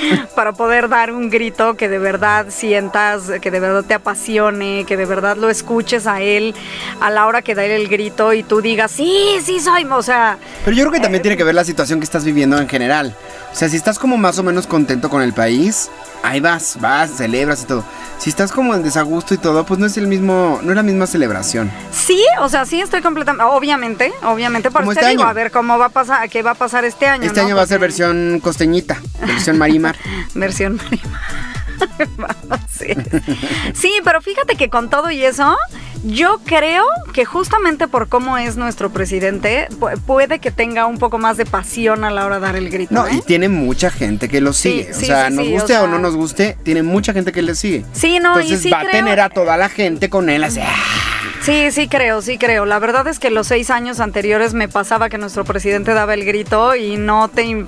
para 0.34 0.52
poder 0.52 0.88
dar 0.88 1.12
un 1.12 1.30
grito 1.30 1.74
que 1.74 1.88
de 1.88 1.98
verdad 1.98 2.46
sientas, 2.48 3.30
que 3.40 3.50
de 3.50 3.60
verdad 3.60 3.84
te 3.84 3.94
apasione, 3.94 4.84
que 4.86 4.96
de 4.96 5.06
verdad 5.06 5.36
lo 5.36 5.50
escuches 5.50 6.06
a 6.06 6.20
él 6.20 6.54
a 7.00 7.10
la 7.10 7.26
hora 7.26 7.42
que 7.42 7.54
da 7.54 7.64
él 7.64 7.72
el 7.72 7.88
grito 7.88 8.32
y 8.32 8.42
tú 8.42 8.60
digas, 8.60 8.90
sí, 8.90 9.38
sí 9.42 9.60
soy, 9.60 9.84
o 9.84 10.02
sea, 10.02 10.38
Pero 10.64 10.76
yo 10.76 10.84
creo 10.84 10.92
que 10.92 11.00
también 11.00 11.22
tiene 11.22 11.36
que 11.36 11.44
ver 11.44 11.54
la 11.54 11.64
situación 11.64 12.00
que 12.00 12.04
estás 12.04 12.24
viviendo 12.24 12.58
en 12.58 12.68
general. 12.68 13.14
O 13.52 13.54
sea, 13.54 13.68
si 13.68 13.76
estás 13.76 13.98
como 13.98 14.16
más 14.16 14.38
o 14.38 14.42
menos 14.42 14.66
contento 14.66 15.08
con 15.08 15.22
el 15.22 15.32
país, 15.32 15.90
ahí 16.22 16.40
vas, 16.40 16.78
vas, 16.80 17.10
celebras 17.10 17.62
y 17.62 17.66
todo. 17.66 17.84
Si 18.18 18.30
estás 18.30 18.50
como 18.50 18.74
en 18.74 18.82
desagusto 18.82 19.34
y 19.34 19.38
todo, 19.38 19.64
pues 19.64 19.78
no 19.78 19.86
es 19.86 19.96
el 19.96 20.06
mismo, 20.06 20.60
no 20.62 20.70
es 20.70 20.76
la 20.76 20.82
misma 20.82 21.06
celebración. 21.06 21.70
sí, 21.92 22.24
o 22.40 22.48
sea, 22.48 22.64
sí 22.64 22.80
estoy 22.80 23.00
completamente, 23.00 23.44
obviamente, 23.44 24.12
obviamente, 24.24 24.70
por 24.70 24.82
este 24.82 24.96
te 24.96 25.06
digo, 25.08 25.22
año. 25.22 25.30
a 25.30 25.32
ver 25.34 25.50
cómo 25.50 25.78
va 25.78 25.86
a 25.86 25.90
pasar, 25.90 26.28
qué 26.28 26.42
va 26.42 26.52
a 26.52 26.54
pasar 26.54 26.84
este 26.84 27.06
año. 27.06 27.24
Este 27.26 27.40
¿no? 27.40 27.46
año 27.46 27.56
va 27.56 27.62
a 27.62 27.66
ser 27.66 27.78
versión 27.78 28.40
costeñita, 28.42 29.00
versión 29.20 29.58
marimar. 29.58 29.96
Versión 30.34 30.76
Marimar. 30.76 31.20
Es. 32.80 32.96
Sí, 33.74 33.92
pero 34.04 34.20
fíjate 34.22 34.54
que 34.56 34.68
con 34.70 34.88
todo 34.88 35.10
y 35.10 35.24
eso, 35.24 35.56
yo 36.04 36.40
creo 36.44 36.84
que 37.12 37.24
justamente 37.24 37.88
por 37.88 38.08
cómo 38.08 38.38
es 38.38 38.56
nuestro 38.56 38.90
presidente, 38.90 39.66
pu- 39.80 39.98
puede 40.02 40.38
que 40.38 40.50
tenga 40.52 40.86
un 40.86 40.98
poco 40.98 41.18
más 41.18 41.36
de 41.36 41.44
pasión 41.44 42.04
a 42.04 42.10
la 42.10 42.24
hora 42.24 42.36
de 42.36 42.40
dar 42.42 42.56
el 42.56 42.70
grito. 42.70 42.94
No, 42.94 43.06
¿eh? 43.06 43.16
y 43.16 43.20
tiene 43.22 43.48
mucha 43.48 43.90
gente 43.90 44.28
que 44.28 44.40
lo 44.40 44.52
Sí, 44.52 44.70
sigue. 44.84 44.94
sí, 44.94 45.04
o 45.04 45.06
sea, 45.06 45.28
sí, 45.28 45.34
nos 45.34 45.46
sí, 45.46 45.52
guste 45.52 45.72
o 45.76 45.80
o, 45.80 45.82
sea- 45.84 45.88
no 45.90 45.98
nos 45.98 46.14
guste, 46.14 46.56
tiene 46.62 46.82
mucha 46.84 47.12
gente 47.12 47.32
que 47.32 47.42
le 47.42 47.54
sigue. 47.56 47.84
Sí, 47.92 48.20
no, 48.20 48.34
Entonces 48.38 48.60
y 48.60 48.62
sí 48.64 48.70
va 48.70 48.80
a 48.82 48.86
tener 48.88 49.20
a 49.20 49.28
toda 49.28 49.56
la 49.56 49.68
gente 49.68 50.08
con 50.08 50.28
él 50.30 50.44
así. 50.44 50.60
Sí, 51.48 51.70
sí 51.70 51.88
creo, 51.88 52.20
sí 52.20 52.36
creo. 52.36 52.66
La 52.66 52.78
verdad 52.78 53.06
es 53.06 53.18
que 53.18 53.30
los 53.30 53.46
seis 53.46 53.70
años 53.70 54.00
anteriores 54.00 54.52
me 54.52 54.68
pasaba 54.68 55.08
que 55.08 55.16
nuestro 55.16 55.46
presidente 55.46 55.94
daba 55.94 56.12
el 56.12 56.26
grito 56.26 56.76
y 56.76 56.98
no 56.98 57.28
te, 57.28 57.64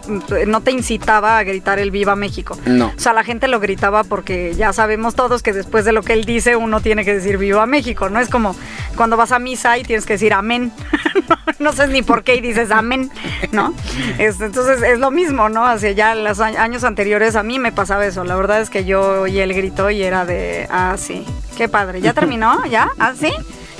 no 0.46 0.60
te 0.60 0.70
incitaba 0.70 1.38
a 1.38 1.42
gritar 1.44 1.78
el 1.78 1.90
Viva 1.90 2.14
México. 2.14 2.58
No. 2.66 2.88
O 2.94 3.00
sea, 3.00 3.14
la 3.14 3.24
gente 3.24 3.48
lo 3.48 3.58
gritaba 3.58 4.04
porque 4.04 4.54
ya 4.54 4.74
sabemos 4.74 5.14
todos 5.14 5.42
que 5.42 5.54
después 5.54 5.86
de 5.86 5.92
lo 5.92 6.02
que 6.02 6.12
él 6.12 6.26
dice 6.26 6.56
uno 6.56 6.82
tiene 6.82 7.06
que 7.06 7.14
decir 7.14 7.38
Viva 7.38 7.64
México, 7.64 8.10
¿no? 8.10 8.20
Es 8.20 8.28
como 8.28 8.54
cuando 8.96 9.16
vas 9.16 9.32
a 9.32 9.38
misa 9.38 9.78
y 9.78 9.82
tienes 9.82 10.04
que 10.04 10.12
decir 10.12 10.34
amén. 10.34 10.72
no, 11.30 11.36
no 11.58 11.72
sé 11.72 11.88
ni 11.88 12.02
por 12.02 12.22
qué 12.22 12.34
y 12.34 12.42
dices 12.42 12.70
amén, 12.72 13.10
¿no? 13.50 13.72
Es- 14.18 14.42
entonces 14.42 14.82
es 14.82 14.98
lo 14.98 15.10
mismo, 15.10 15.48
¿no? 15.48 15.66
Hacia 15.66 15.92
ya 15.92 16.14
los 16.14 16.40
años 16.40 16.84
anteriores 16.84 17.34
a 17.34 17.42
mí 17.42 17.58
me 17.58 17.72
pasaba 17.72 18.04
eso. 18.04 18.24
La 18.24 18.36
verdad 18.36 18.60
es 18.60 18.68
que 18.68 18.84
yo 18.84 19.22
oí 19.22 19.38
el 19.40 19.54
grito 19.54 19.88
y 19.88 20.02
era 20.02 20.26
de, 20.26 20.68
ah, 20.70 20.96
sí, 20.98 21.24
qué 21.56 21.66
padre. 21.70 22.02
¿Ya 22.02 22.12
terminó? 22.12 22.62
¿Ya? 22.66 22.90
¿Ah, 22.98 23.14
sí? 23.18 23.32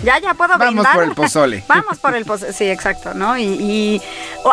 Ya, 0.02 0.18
ya 0.18 0.34
puedo 0.34 0.56
Vamos 0.56 0.66
brindar. 0.74 0.94
por 0.94 1.04
el 1.04 1.14
pozole. 1.14 1.64
Vamos 1.68 1.98
por 1.98 2.14
el 2.14 2.24
pozole, 2.24 2.52
sí, 2.52 2.68
exacto, 2.70 3.12
¿no? 3.14 3.36
Y, 3.36 3.42
y, 3.44 4.02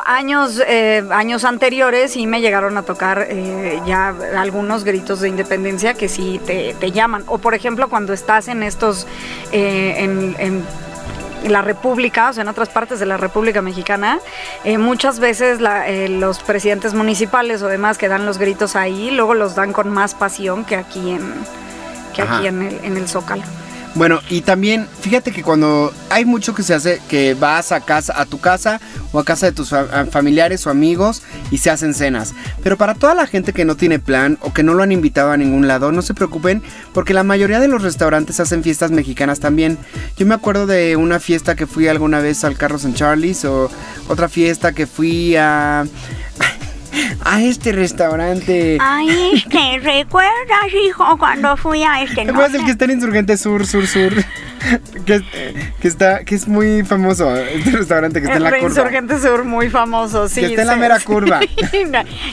años, 0.06 0.62
eh, 0.68 1.04
años 1.12 1.46
anteriores 1.46 2.12
sí 2.14 2.28
me 2.28 2.42
llegaron 2.42 2.78
a 2.78 2.84
tocar 2.84 3.28
eh, 3.30 3.80
ya 3.86 4.14
algunos 4.38 4.84
gritos 4.84 5.22
de 5.22 5.30
independencia 5.30 5.94
que 5.94 6.10
sí 6.10 6.42
te, 6.46 6.74
te 6.80 6.92
llaman. 6.92 7.24
O 7.28 7.38
por 7.38 7.54
ejemplo, 7.54 7.88
cuando 7.90 8.14
estás 8.14 8.48
en 8.50 8.62
estos, 8.64 9.08
eh, 9.52 9.96
en, 10.00 10.36
en 10.40 10.64
la 11.50 11.62
República, 11.62 12.30
o 12.30 12.34
sea, 12.34 12.42
en 12.42 12.50
otras 12.50 12.68
partes 12.68 13.00
de 13.00 13.06
la 13.06 13.16
República 13.16 13.62
Mexicana, 13.62 14.20
eh, 14.66 14.78
muchas 14.78 15.20
veces 15.20 15.62
la- 15.62 15.88
eh, 15.88 16.10
los 16.10 16.40
presidentes 16.40 16.94
municipales 16.94 17.62
o 17.62 17.68
demás 17.68 17.98
que 17.98 18.10
dan 18.10 18.26
los 18.26 18.38
gritos 18.38 18.76
ahí, 18.76 19.12
luego 19.12 19.34
los 19.34 19.56
dan 19.56 19.72
con 19.72 19.90
más 19.90 20.14
pasión 20.14 20.66
que 20.66 20.76
aquí 20.76 21.12
en, 21.12 21.22
que 22.14 22.24
Ajá. 22.24 22.38
aquí 22.40 22.48
en 22.48 22.64
el, 22.64 22.80
en 22.84 22.98
el 22.98 23.08
Zócalo. 23.08 23.44
Bueno, 23.96 24.20
y 24.30 24.42
también, 24.42 24.88
fíjate 25.02 25.32
que 25.32 25.42
cuando 25.42 25.92
hay 26.10 26.24
mucho 26.24 26.54
que 26.54 26.62
se 26.62 26.76
hace, 26.76 27.02
que 27.08 27.34
vas 27.34 27.72
a 27.72 27.82
casa, 27.82 28.14
a 28.20 28.26
tu 28.26 28.40
casa 28.40 28.80
o 29.12 29.20
a 29.20 29.26
casa 29.26 29.48
de 29.48 29.52
tus 29.54 29.74
familiares 30.12 30.68
o 30.68 30.70
amigos 30.70 31.24
y 31.50 31.58
se 31.58 31.72
hacen 31.72 31.96
cenas. 31.96 32.36
Pero 32.62 32.78
para 32.78 32.94
toda 32.94 33.16
la 33.16 33.26
gente 33.26 33.54
que 33.54 33.66
no 33.66 33.76
tiene 33.76 33.98
plan 33.98 34.38
o 34.42 34.54
que 34.54 34.62
no 34.62 34.76
lo 34.76 34.84
han 34.84 34.92
invitado 34.92 35.32
a 35.32 35.38
ningún 35.38 35.68
lado, 35.68 35.92
no 35.92 36.04
se 36.04 36.14
preocupen 36.14 36.62
porque 36.94 37.16
la 37.16 37.24
mayoría 37.24 37.60
de 37.60 37.68
los 37.68 37.82
restaurantes 37.82 38.40
hacen 38.40 38.62
fiestas 38.64 38.92
mexicanas 38.92 39.40
también. 39.40 39.80
Yo 40.16 40.28
me 40.28 40.36
acuerdo 40.36 40.68
de 40.68 40.96
una 40.96 41.20
fiesta 41.20 41.56
que 41.56 41.66
fui 41.66 41.88
alguna 41.88 42.20
vez 42.20 42.44
al 42.44 42.56
Carlos 42.56 42.86
en 42.86 42.94
Charlie's 42.94 43.46
o 43.46 43.72
otra 44.08 44.30
fiesta 44.30 44.74
que 44.74 44.86
fui 44.86 45.36
a 45.36 45.86
a 47.24 47.42
este 47.42 47.72
restaurante. 47.72 48.78
Ay, 48.80 49.44
¿te 49.50 49.80
recuerdas, 49.80 50.32
hijo, 50.88 51.18
cuando 51.18 51.58
fui 51.58 51.84
a 51.84 52.02
este 52.04 52.16
¿Te 52.16 52.26
no 52.26 52.32
acuerdas 52.34 52.56
el 52.56 52.66
que 52.66 52.72
está 52.72 52.86
en 52.86 52.92
Insurgente 52.92 53.38
Sur, 53.38 53.66
Sur, 53.66 53.88
Sur? 53.88 54.14
que, 55.06 55.16
es- 55.16 55.24
que 55.80 55.88
está, 55.88 56.24
que 56.26 56.36
es 56.36 56.48
muy 56.48 56.84
famoso, 56.84 57.36
este 57.36 57.72
restaurante 57.72 58.20
que 58.20 58.26
está 58.26 58.38
en 58.38 58.44
la 58.44 58.50
el 58.50 58.56
curva. 58.60 58.70
Insurgente 58.70 59.20
Sur, 59.20 59.44
muy 59.46 59.70
famoso, 59.70 60.28
sí. 60.28 60.42
Que 60.42 60.48
está 60.48 60.62
en 60.64 60.68
la 60.68 60.76
mera 60.76 61.00
sí. 61.00 61.06
curva. 61.06 61.40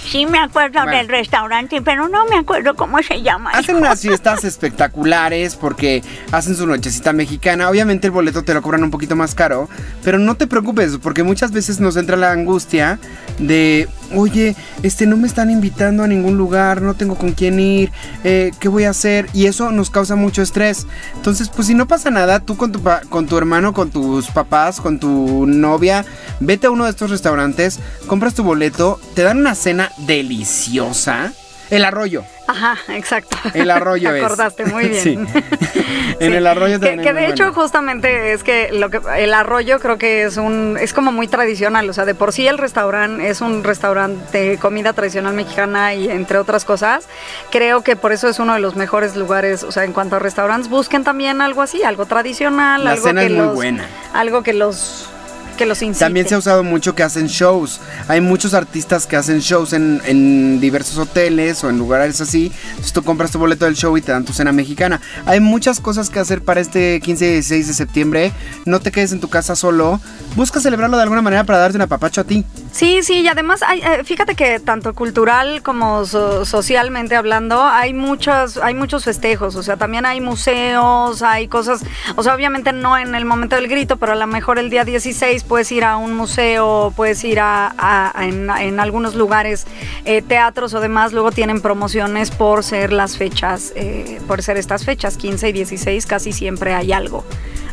Sí 0.04 0.26
me 0.26 0.38
acuerdo 0.38 0.80
Bueno. 0.82 0.96
del 0.96 1.08
restaurante, 1.08 1.82
pero 1.82 2.08
no 2.08 2.24
me 2.26 2.36
acuerdo 2.36 2.74
cómo 2.74 3.02
se 3.02 3.22
llama. 3.22 3.50
Hacen 3.50 3.76
hijo. 3.76 3.84
unas 3.84 4.00
fiestas 4.00 4.44
espectaculares 4.44 5.54
porque 5.56 6.02
hacen 6.32 6.56
su 6.56 6.66
nochecita 6.66 7.12
mexicana. 7.12 7.68
Obviamente 7.68 8.06
el 8.06 8.10
boleto 8.12 8.42
te 8.42 8.54
lo 8.54 8.62
cobran 8.62 8.82
un 8.84 8.90
poquito 8.90 9.16
más 9.16 9.34
caro, 9.34 9.68
pero 10.02 10.18
no 10.18 10.36
te 10.36 10.46
preocupes 10.46 10.98
porque 11.02 11.22
muchas 11.22 11.52
veces 11.52 11.80
nos 11.80 11.96
entra 11.96 12.16
la 12.16 12.32
angustia 12.32 12.98
de 13.38 13.88
oye, 14.16 14.56
este, 14.82 15.06
no 15.06 15.16
me 15.16 15.26
están 15.26 15.50
invitando 15.50 16.02
a 16.02 16.06
ningún 16.06 16.36
lugar, 16.36 16.82
no 16.82 16.94
tengo 16.94 17.16
con 17.16 17.32
quién 17.32 17.60
ir, 17.60 17.92
eh, 18.24 18.52
¿qué 18.60 18.68
voy 18.68 18.84
a 18.84 18.90
hacer? 18.90 19.28
Y 19.32 19.46
eso 19.46 19.70
nos 19.70 19.90
causa 19.90 20.16
mucho 20.16 20.42
estrés. 20.42 20.86
Entonces, 21.14 21.48
pues 21.48 21.66
si 21.66 21.74
no 21.74 21.86
pasa 21.86 22.10
nada, 22.10 22.40
tú 22.40 22.56
con 22.56 22.72
tu, 22.72 22.80
con 23.08 23.26
tu 23.26 23.38
hermano, 23.38 23.72
con 23.72 23.90
tus 23.90 24.28
papás, 24.28 24.80
con 24.80 24.98
tu 24.98 25.46
novia, 25.46 26.04
vete 26.40 26.66
a 26.66 26.70
uno 26.70 26.84
de 26.84 26.90
estos 26.90 27.10
restaurantes, 27.10 27.78
compras 28.06 28.34
tu 28.34 28.42
boleto, 28.42 29.00
te 29.14 29.22
dan 29.22 29.38
una 29.38 29.54
cena 29.54 29.90
deliciosa. 29.98 31.32
El 31.70 31.84
arroyo. 31.84 32.24
Ajá, 32.46 32.76
exacto. 32.88 33.36
El 33.54 33.70
arroyo 33.70 34.10
Te 34.10 34.18
es. 34.18 34.24
acordaste 34.24 34.66
muy 34.66 34.88
bien. 34.88 35.02
Sí. 35.02 35.18
En 36.20 36.30
Sí. 36.30 36.36
el 36.36 36.46
arroyo 36.46 36.78
también 36.78 37.02
que 37.02 37.12
de 37.12 37.26
hecho 37.26 37.44
bueno. 37.44 37.60
justamente 37.60 38.32
es 38.34 38.44
que 38.44 38.70
lo 38.72 38.88
que 38.88 39.00
el 39.18 39.34
arroyo 39.34 39.80
creo 39.80 39.98
que 39.98 40.22
es 40.22 40.36
un 40.36 40.76
es 40.80 40.92
como 40.92 41.10
muy 41.10 41.26
tradicional, 41.26 41.90
o 41.90 41.92
sea, 41.92 42.04
de 42.04 42.14
por 42.14 42.32
sí 42.32 42.46
el 42.46 42.56
restaurante 42.56 43.28
es 43.28 43.40
un 43.40 43.64
restaurante 43.64 44.38
de 44.50 44.58
comida 44.58 44.92
tradicional 44.92 45.34
mexicana 45.34 45.92
y 45.94 46.08
entre 46.08 46.38
otras 46.38 46.64
cosas, 46.64 47.08
creo 47.50 47.82
que 47.82 47.96
por 47.96 48.12
eso 48.12 48.28
es 48.28 48.38
uno 48.38 48.54
de 48.54 48.60
los 48.60 48.76
mejores 48.76 49.16
lugares, 49.16 49.64
o 49.64 49.72
sea, 49.72 49.82
en 49.84 49.92
cuanto 49.92 50.14
a 50.14 50.18
restaurantes 50.20 50.68
busquen 50.70 51.02
también 51.02 51.40
algo 51.40 51.62
así, 51.62 51.82
algo 51.82 52.06
tradicional, 52.06 52.84
La 52.84 52.92
algo 52.92 53.06
cena 53.08 53.22
que 53.22 53.26
es 53.26 53.32
muy 53.32 53.40
los 53.46 53.54
buena. 53.56 53.84
algo 54.12 54.42
que 54.44 54.52
los 54.52 55.08
que 55.54 55.66
los. 55.66 55.80
También 55.98 56.28
se 56.28 56.34
ha 56.34 56.38
usado 56.38 56.62
mucho 56.62 56.94
que 56.94 57.02
hacen 57.02 57.26
shows. 57.26 57.80
Hay 58.08 58.20
muchos 58.20 58.54
artistas 58.54 59.06
que 59.06 59.16
hacen 59.16 59.40
shows 59.40 59.72
en, 59.72 60.00
en 60.06 60.60
diversos 60.60 60.98
hoteles 60.98 61.62
o 61.64 61.70
en 61.70 61.78
lugares 61.78 62.20
así. 62.20 62.52
Entonces 62.70 62.92
tú 62.92 63.02
compras 63.02 63.30
tu 63.30 63.38
boleto 63.38 63.64
del 63.64 63.74
show 63.74 63.96
y 63.96 64.02
te 64.02 64.12
dan 64.12 64.24
tu 64.24 64.32
cena 64.32 64.52
mexicana. 64.52 65.00
Hay 65.26 65.40
muchas 65.40 65.80
cosas 65.80 66.10
que 66.10 66.18
hacer 66.18 66.42
para 66.42 66.60
este 66.60 67.00
15 67.00 67.26
y 67.26 67.30
16 67.32 67.68
de 67.68 67.74
septiembre. 67.74 68.32
No 68.64 68.80
te 68.80 68.92
quedes 68.92 69.12
en 69.12 69.20
tu 69.20 69.28
casa 69.28 69.56
solo. 69.56 70.00
Busca 70.36 70.60
celebrarlo 70.60 70.96
de 70.96 71.02
alguna 71.02 71.22
manera 71.22 71.44
para 71.44 71.58
darte 71.58 71.76
un 71.76 71.82
apapacho 71.82 72.20
a 72.20 72.24
ti. 72.24 72.44
Sí, 72.74 73.04
sí, 73.04 73.20
y 73.20 73.28
además 73.28 73.62
hay, 73.62 73.80
eh, 73.82 74.02
fíjate 74.02 74.34
que 74.34 74.58
tanto 74.58 74.94
cultural 74.94 75.62
como 75.62 76.04
so- 76.06 76.44
socialmente 76.44 77.14
hablando 77.14 77.62
hay 77.62 77.94
muchos 77.94 78.56
hay 78.56 78.74
muchos 78.74 79.04
festejos, 79.04 79.54
o 79.54 79.62
sea, 79.62 79.76
también 79.76 80.04
hay 80.06 80.20
museos, 80.20 81.22
hay 81.22 81.46
cosas, 81.46 81.84
o 82.16 82.24
sea, 82.24 82.34
obviamente 82.34 82.72
no 82.72 82.98
en 82.98 83.14
el 83.14 83.26
momento 83.26 83.54
del 83.54 83.68
grito, 83.68 83.96
pero 83.98 84.10
a 84.10 84.16
lo 84.16 84.26
mejor 84.26 84.58
el 84.58 84.70
día 84.70 84.84
16 84.84 85.44
puedes 85.44 85.70
ir 85.70 85.84
a 85.84 85.96
un 85.98 86.14
museo, 86.16 86.92
puedes 86.96 87.22
ir 87.22 87.38
a, 87.40 88.12
en 88.18 88.80
algunos 88.80 89.14
lugares, 89.14 89.68
eh, 90.04 90.20
teatros 90.22 90.74
o 90.74 90.80
demás, 90.80 91.12
luego 91.12 91.30
tienen 91.30 91.60
promociones 91.60 92.32
por 92.32 92.64
ser 92.64 92.92
las 92.92 93.16
fechas, 93.16 93.72
eh, 93.76 94.20
por 94.26 94.42
ser 94.42 94.56
estas 94.56 94.84
fechas, 94.84 95.16
15 95.16 95.48
y 95.50 95.52
16, 95.52 96.06
casi 96.06 96.32
siempre 96.32 96.74
hay 96.74 96.92
algo, 96.92 97.24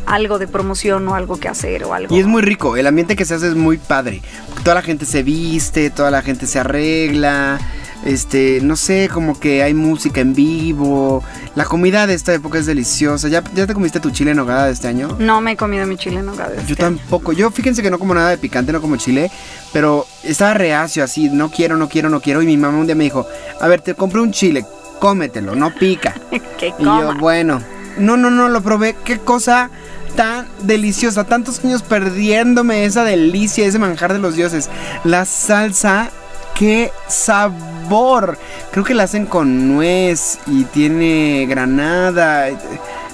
algo 0.06 0.38
de 0.38 0.48
promoción 0.48 1.06
o 1.08 1.14
algo 1.14 1.38
que 1.38 1.48
hacer 1.48 1.84
o 1.84 1.94
algo. 1.94 2.14
Y 2.14 2.20
es 2.20 2.26
muy 2.26 2.42
rico. 2.42 2.76
El 2.76 2.86
ambiente 2.86 3.16
que 3.16 3.24
se 3.24 3.34
hace 3.34 3.48
es 3.48 3.54
muy 3.54 3.78
padre. 3.78 4.22
Toda 4.64 4.74
la 4.74 4.82
gente 4.82 5.06
se 5.06 5.22
viste, 5.22 5.90
toda 5.90 6.10
la 6.10 6.22
gente 6.22 6.46
se 6.46 6.58
arregla. 6.58 7.58
Este, 8.04 8.58
no 8.62 8.74
sé, 8.74 9.08
como 9.12 9.38
que 9.38 9.62
hay 9.62 9.74
música 9.74 10.20
en 10.20 10.34
vivo. 10.34 11.22
La 11.54 11.64
comida 11.64 12.06
de 12.08 12.14
esta 12.14 12.34
época 12.34 12.58
es 12.58 12.66
deliciosa. 12.66 13.28
¿Ya, 13.28 13.44
ya 13.54 13.66
te 13.66 13.74
comiste 13.74 14.00
tu 14.00 14.10
chile 14.10 14.32
en 14.32 14.38
nogada 14.38 14.66
de 14.66 14.72
este 14.72 14.88
año? 14.88 15.16
No 15.20 15.40
me 15.40 15.52
he 15.52 15.56
comido 15.56 15.86
mi 15.86 15.96
chile 15.96 16.18
en 16.18 16.26
nogada 16.26 16.52
Yo 16.56 16.60
este 16.72 16.84
año. 16.84 16.96
tampoco. 16.98 17.32
Yo 17.32 17.50
fíjense 17.52 17.80
que 17.80 17.90
no 17.90 18.00
como 18.00 18.12
nada 18.14 18.30
de 18.30 18.38
picante, 18.38 18.72
no 18.72 18.80
como 18.80 18.96
chile, 18.96 19.30
pero 19.72 20.04
estaba 20.24 20.54
reacio 20.54 21.04
así, 21.04 21.28
no 21.28 21.48
quiero, 21.50 21.76
no 21.76 21.88
quiero, 21.88 22.08
no 22.08 22.20
quiero. 22.20 22.42
Y 22.42 22.46
mi 22.46 22.56
mamá 22.56 22.76
un 22.78 22.86
día 22.86 22.96
me 22.96 23.04
dijo, 23.04 23.24
a 23.60 23.68
ver, 23.68 23.80
te 23.82 23.94
compré 23.94 24.20
un 24.20 24.32
chile, 24.32 24.64
cómetelo, 24.98 25.54
no 25.54 25.72
pica. 25.72 26.14
que 26.58 26.68
y 26.68 26.70
yo, 26.70 26.76
coma. 26.78 27.16
bueno, 27.20 27.62
no, 27.98 28.16
no, 28.16 28.30
no, 28.30 28.48
lo 28.48 28.62
probé. 28.62 28.96
Qué 29.04 29.18
cosa 29.18 29.70
tan 30.16 30.46
deliciosa. 30.62 31.24
Tantos 31.24 31.64
años 31.64 31.82
perdiéndome 31.82 32.84
esa 32.84 33.04
delicia, 33.04 33.66
ese 33.66 33.78
manjar 33.78 34.12
de 34.12 34.18
los 34.18 34.36
dioses. 34.36 34.70
La 35.04 35.24
salsa, 35.24 36.10
qué 36.54 36.92
sabor. 37.08 38.38
Creo 38.70 38.84
que 38.84 38.94
la 38.94 39.04
hacen 39.04 39.26
con 39.26 39.68
nuez 39.68 40.38
y 40.46 40.64
tiene 40.64 41.46
granada. 41.48 42.48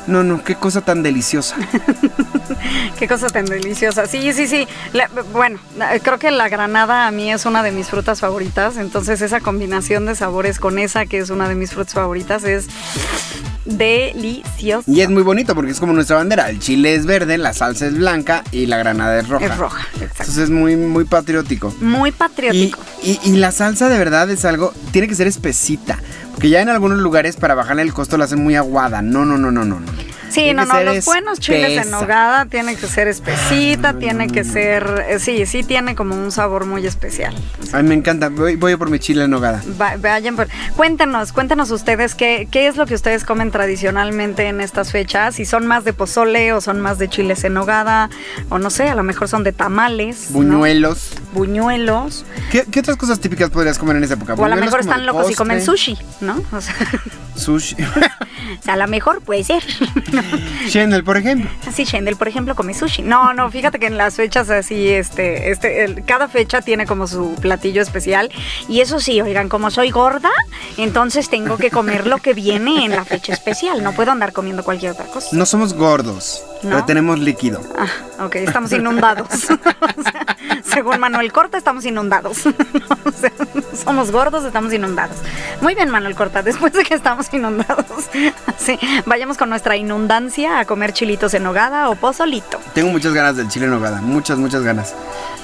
No, 0.07 0.25
no, 0.25 0.43
qué 0.43 0.55
cosa 0.55 0.81
tan 0.81 1.03
deliciosa. 1.03 1.55
Qué 2.99 3.07
cosa 3.07 3.29
tan 3.29 3.45
deliciosa. 3.45 4.07
Sí, 4.07 4.33
sí, 4.33 4.49
sí. 4.49 4.67
Bueno, 5.33 5.61
creo 6.03 6.19
que 6.19 6.31
la 6.31 6.49
granada 6.49 7.07
a 7.07 7.11
mí 7.13 7.31
es 7.31 7.47
una 7.47 7.63
de 7.63 7.71
mis 7.71 7.89
frutas 7.89 8.21
favoritas. 8.21 8.79
Entonces 8.79 9.21
esa 9.21 9.41
combinación 9.41 10.07
de 10.07 10.17
sabores 10.17 10.59
con 10.59 10.79
esa 10.79 11.07
que 11.07 11.19
es 11.19 11.31
una 11.31 11.49
de 11.49 11.55
mis 11.55 11.73
frutas 11.73 11.95
favoritas 11.95 12.43
es 12.45 12.67
deliciosa. 13.77 14.91
Y 14.91 15.01
es 15.01 15.11
muy 15.11 15.23
bonito 15.23 15.55
porque 15.55 15.71
es 15.73 15.81
como 15.81 15.93
nuestra 15.93 16.17
bandera. 16.17 16.49
El 16.51 16.59
chile 16.59 16.95
es 16.95 17.07
verde, 17.07 17.39
la 17.39 17.53
salsa 17.53 17.87
es 17.87 17.97
blanca 17.97 18.43
y 18.53 18.67
la 18.67 18.79
granada 18.79 19.19
es 19.19 19.29
roja. 19.29 19.47
Es 19.47 19.57
roja, 19.57 19.81
exacto. 19.95 20.15
Entonces 20.23 20.39
es 20.45 20.51
muy, 20.51 20.77
muy 20.77 21.05
patriótico. 21.05 21.75
Muy 21.81 22.11
patriótico. 22.13 22.79
y- 23.03 23.19
y 23.25 23.33
la 23.37 23.53
salsa 23.53 23.89
de 23.89 23.99
verdad 23.99 24.31
es 24.31 24.45
algo, 24.45 24.73
tiene 24.93 25.09
que 25.09 25.15
ser 25.15 25.27
espesita. 25.27 25.99
Porque 26.33 26.51
ya 26.51 26.61
en 26.61 26.69
algunos 26.69 26.99
lugares 26.99 27.37
para 27.37 27.55
bajarle 27.55 27.83
el 27.83 27.93
costo 27.93 28.17
la 28.17 28.25
hacen 28.25 28.43
muy 28.43 28.55
aguada. 28.55 29.03
No, 29.03 29.25
no, 29.25 29.37
no, 29.39 29.51
no, 29.51 29.65
no. 29.65 29.81
no. 29.81 29.87
Sí, 30.29 30.41
Tiene 30.43 30.55
no, 30.55 30.67
no, 30.67 30.81
los 30.83 31.05
buenos 31.05 31.41
chiles 31.41 31.85
en 31.85 31.91
nogada 31.91 32.45
tienen 32.47 32.77
que 32.77 32.87
ser 32.87 33.09
espesita, 33.09 33.95
tiene 33.99 34.29
que 34.29 34.45
ser, 34.45 35.05
eh, 35.09 35.19
sí, 35.19 35.47
sí 35.47 35.63
tiene 35.63 35.95
como 35.95 36.15
un 36.15 36.31
sabor 36.31 36.67
muy 36.67 36.87
especial. 36.87 37.35
A 37.73 37.83
mí 37.83 37.89
me 37.89 37.95
encanta. 37.95 38.29
Voy, 38.29 38.57
voy 38.57 38.77
por 38.77 38.91
mi 38.91 38.99
chile 38.99 39.25
en 39.25 39.31
nogada. 39.31 39.63
Va- 39.81 39.97
vayan 39.97 40.37
por... 40.37 40.49
Cuéntenos, 40.77 41.33
cuéntenos 41.33 41.71
ustedes 41.71 42.15
qué, 42.15 42.47
qué 42.51 42.67
es 42.69 42.77
lo 42.77 42.87
que 42.87 42.95
ustedes 42.95 43.25
comen 43.25 43.51
tradicionalmente 43.51 44.47
en 44.49 44.61
estas 44.61 44.93
fechas, 44.93 45.37
si 45.37 45.45
son 45.45 45.67
más 45.67 45.85
de 45.85 45.93
pozole 45.93 46.53
o 46.53 46.61
son 46.61 46.81
más 46.81 46.99
de 46.99 47.09
chiles 47.09 47.43
en 47.45 47.55
nogada, 47.55 48.11
o 48.51 48.59
no 48.59 48.71
sé, 48.71 48.89
a 48.89 48.95
lo 48.95 49.03
mejor 49.03 49.29
son 49.29 49.45
de 49.45 49.53
tamales. 49.53 50.31
¿no? 50.31 50.37
Buñuelos. 50.39 51.13
Buñuelos. 51.33 52.25
¿Qué, 52.51 52.65
qué 52.71 52.81
otras 52.81 52.97
cosas 52.97 53.19
típicas 53.21 53.51
podrías 53.51 53.79
comer 53.79 53.97
en 53.97 54.05
esa 54.05 54.15
época? 54.15 54.35
O 54.35 54.45
a 54.45 54.49
lo 54.49 54.57
mejor 54.57 54.81
están 54.81 55.07
locos 55.07 55.31
y 55.31 55.35
comen 55.35 55.65
sushi, 55.65 55.97
¿no? 56.21 56.43
O 56.53 56.61
sea, 56.61 56.75
Sushi. 57.35 57.77
O 58.61 58.63
sea, 58.63 58.75
a 58.75 58.77
lo 58.79 58.89
mejor 58.89 59.21
puede 59.21 59.45
ser. 59.45 59.63
Shendel, 60.69 61.05
por 61.05 61.17
ejemplo. 61.17 61.51
así 61.67 61.85
Shendel, 61.85 62.17
por 62.17 62.29
ejemplo, 62.29 62.55
come 62.55 62.75
sushi. 62.75 63.03
No, 63.03 63.33
no, 63.35 63.51
fíjate 63.51 63.79
que 63.79 63.87
en 63.87 63.97
las 63.97 64.17
fechas 64.17 64.51
así, 64.51 64.89
este, 64.89 65.51
este, 65.51 65.85
el- 65.85 66.05
cada 66.05 66.29
fecha 66.29 66.61
tiene 66.63 66.87
como 66.87 67.07
su 67.07 67.35
platillo 67.41 67.83
especial. 67.83 68.31
Y 68.69 68.81
eso 68.81 69.01
sí, 69.01 69.21
oigan, 69.21 69.49
como 69.49 69.71
soy 69.71 69.91
gorda, 69.91 70.31
entonces 70.77 71.29
tengo 71.31 71.57
que 71.57 71.71
comer 71.71 72.07
lo 72.07 72.19
que 72.19 72.35
viene 72.35 72.85
en 72.85 72.93
la 72.93 73.05
fecha 73.05 73.33
especial. 73.33 73.83
No 73.83 73.93
puedo 73.93 74.11
andar 74.13 74.33
comiendo 74.33 74.65
cualquier 74.65 74.93
otra 74.93 75.07
cosa. 75.07 75.29
No 75.33 75.47
somos 75.47 75.75
gordos, 75.75 76.43
¿No? 76.63 76.71
pero 76.71 76.85
tenemos 76.85 77.19
líquido. 77.19 77.61
Ah, 77.79 78.25
ok, 78.25 78.37
estamos 78.37 78.73
inundados. 78.73 79.29
O 79.99 80.03
sea, 80.03 80.37
según 80.63 81.01
Manuel 81.01 81.33
Corta, 81.33 81.59
estamos 81.59 81.85
inundados. 81.85 82.45
O 83.05 83.11
sea, 83.13 83.33
somos 83.85 84.13
gordos, 84.13 84.45
estamos 84.45 84.73
inundados. 84.73 85.17
Muy 85.61 85.75
bien, 85.75 85.89
Manuel 85.91 86.15
Corta, 86.15 86.43
después 86.43 86.73
de 86.73 86.85
que 86.85 86.95
estamos 86.95 87.33
inundados, 87.33 87.87
sí, 88.59 88.79
vayamos 89.07 89.39
con 89.39 89.49
nuestra 89.49 89.77
inundancia 89.77 90.61
a 90.61 90.65
comer 90.67 90.93
chilitos 90.93 91.35
en 91.35 91.47
hogada 91.47 91.89
o 91.89 91.97
pozolito. 91.97 92.61
Tengo 92.75 92.91
muchas 92.91 93.13
ganas 93.15 93.37
del 93.37 93.49
chile 93.49 93.65
en 93.65 93.73
nogada, 93.73 94.01
muchas, 94.01 94.39
muchas 94.39 94.63
ganas. 94.63 94.95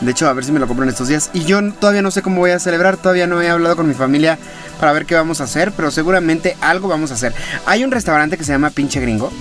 De 0.00 0.10
hecho, 0.10 0.28
a 0.28 0.32
ver 0.34 0.44
si 0.44 0.52
me 0.52 0.60
lo 0.60 0.66
compro 0.66 0.84
en 0.84 0.90
estos 0.90 1.08
días. 1.08 1.30
Y 1.32 1.44
yo 1.44 1.60
todavía 1.72 2.02
no 2.02 2.10
sé 2.10 2.22
cómo 2.22 2.38
voy 2.38 2.50
a 2.50 2.58
celebrar, 2.58 2.96
todavía 2.96 3.26
no 3.26 3.40
he 3.40 3.48
hablado 3.48 3.76
con 3.76 3.88
mi 3.88 3.94
familia 3.94 4.38
para 4.78 4.92
ver 4.92 5.06
qué 5.06 5.14
vamos 5.14 5.40
a 5.40 5.44
hacer, 5.44 5.72
pero 5.72 5.90
seguramente 5.90 6.56
algo 6.60 6.88
vamos 6.88 7.10
a 7.10 7.14
hacer. 7.14 7.34
Hay 7.66 7.84
un 7.84 7.90
restaurante 7.90 8.36
que 8.36 8.44
se 8.44 8.52
llama 8.52 8.70
Pinche 8.70 9.00
Gringo, 9.00 9.32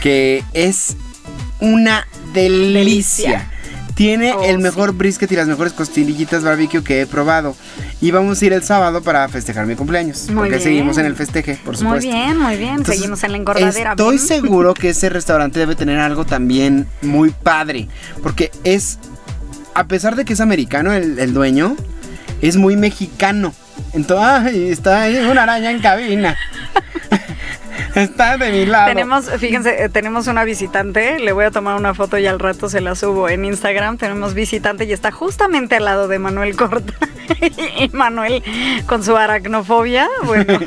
que 0.00 0.44
es 0.52 0.96
una 1.60 2.06
delicia. 2.32 3.30
Delicia. 3.30 3.50
Tiene 3.94 4.32
Oh, 4.32 4.42
el 4.44 4.56
sí. 4.56 4.62
mejor 4.62 4.94
brisket 4.94 5.30
y 5.30 5.36
las 5.36 5.46
mejores 5.46 5.74
costillitas 5.74 6.42
barbecue 6.42 6.82
que 6.82 7.02
he 7.02 7.06
probado. 7.06 7.54
Y 8.00 8.12
vamos 8.12 8.40
a 8.40 8.46
ir 8.46 8.52
el 8.54 8.62
sábado 8.62 9.02
para 9.02 9.28
festejar 9.28 9.66
mi 9.66 9.74
cumpleaños. 9.74 10.26
Muy 10.28 10.36
porque 10.36 10.50
bien. 10.52 10.62
seguimos 10.62 10.96
en 10.96 11.04
el 11.04 11.16
festeje, 11.16 11.56
por 11.56 11.74
Muy 11.74 11.76
supuesto. 11.82 12.08
bien, 12.10 12.38
muy 12.38 12.56
bien. 12.56 12.70
Entonces, 12.76 12.96
Seguimos 12.96 13.22
en 13.24 13.32
la 13.32 13.36
engordadera. 13.38 13.90
Estoy 13.90 14.16
bien. 14.16 14.26
seguro 14.26 14.72
que 14.72 14.90
ese 14.90 15.10
restaurante 15.10 15.58
debe 15.58 15.74
tener 15.74 15.98
algo 15.98 16.24
también 16.24 16.86
muy 17.02 17.28
padre. 17.30 17.88
Porque 18.22 18.50
es, 18.64 18.98
a 19.74 19.84
pesar 19.86 20.16
de 20.16 20.24
que 20.24 20.32
es 20.32 20.40
americano 20.40 20.94
el, 20.94 21.18
el 21.18 21.34
dueño, 21.34 21.76
es 22.40 22.56
muy 22.56 22.76
mexicano. 22.76 23.52
Entonces, 23.92 24.26
ay, 24.54 24.68
está 24.70 25.02
ahí 25.02 25.16
una 25.16 25.42
araña 25.42 25.70
en 25.72 25.80
cabina. 25.80 26.38
Está 27.94 28.36
de 28.36 28.50
mi 28.50 28.66
lado. 28.66 28.88
Tenemos, 28.88 29.30
fíjense, 29.38 29.84
eh, 29.84 29.88
tenemos 29.88 30.26
una 30.26 30.44
visitante, 30.44 31.18
le 31.18 31.32
voy 31.32 31.44
a 31.44 31.50
tomar 31.50 31.76
una 31.76 31.94
foto 31.94 32.18
y 32.18 32.26
al 32.26 32.38
rato 32.38 32.68
se 32.68 32.80
la 32.80 32.94
subo 32.94 33.28
en 33.28 33.44
Instagram. 33.44 33.96
Tenemos 33.98 34.34
visitante 34.34 34.84
y 34.84 34.92
está 34.92 35.10
justamente 35.10 35.76
al 35.76 35.84
lado 35.84 36.08
de 36.08 36.18
Manuel 36.18 36.56
Corta. 36.56 36.92
y 37.78 37.88
Manuel 37.92 38.42
con 38.86 39.04
su 39.04 39.16
aracnofobia, 39.16 40.08
bueno, 40.24 40.58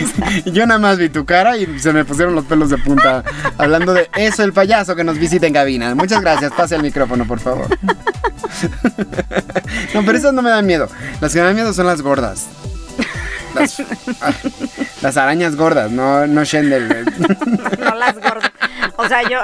Yo 0.46 0.66
nada 0.66 0.78
más 0.80 0.98
vi 0.98 1.08
tu 1.08 1.24
cara 1.24 1.56
y 1.56 1.78
se 1.78 1.92
me 1.92 2.04
pusieron 2.04 2.34
los 2.34 2.44
pelos 2.44 2.70
de 2.70 2.78
punta. 2.78 3.24
hablando 3.58 3.94
de 3.94 4.08
eso, 4.16 4.42
el 4.42 4.52
payaso 4.52 4.96
que 4.96 5.04
nos 5.04 5.18
visita 5.18 5.46
en 5.46 5.52
cabina. 5.52 5.94
Muchas 5.94 6.20
gracias. 6.20 6.52
Pase 6.52 6.76
el 6.76 6.82
micrófono, 6.82 7.26
por 7.26 7.40
favor. 7.40 7.66
no, 9.94 10.04
pero 10.04 10.18
esas 10.18 10.32
no 10.32 10.42
me 10.42 10.50
dan 10.50 10.66
miedo. 10.66 10.88
Las 11.20 11.32
que 11.32 11.40
me 11.40 11.46
dan 11.46 11.54
miedo 11.54 11.72
son 11.72 11.86
las 11.86 12.02
gordas. 12.02 12.46
Las, 13.60 13.80
ah, 14.20 14.32
las 15.02 15.16
arañas 15.16 15.56
gordas, 15.56 15.90
no, 15.90 16.26
no 16.26 16.44
Shendel. 16.44 16.88
no 17.78 17.94
las 17.94 18.14
gordas. 18.14 18.52
O 18.96 19.08
sea, 19.08 19.22
yo, 19.28 19.38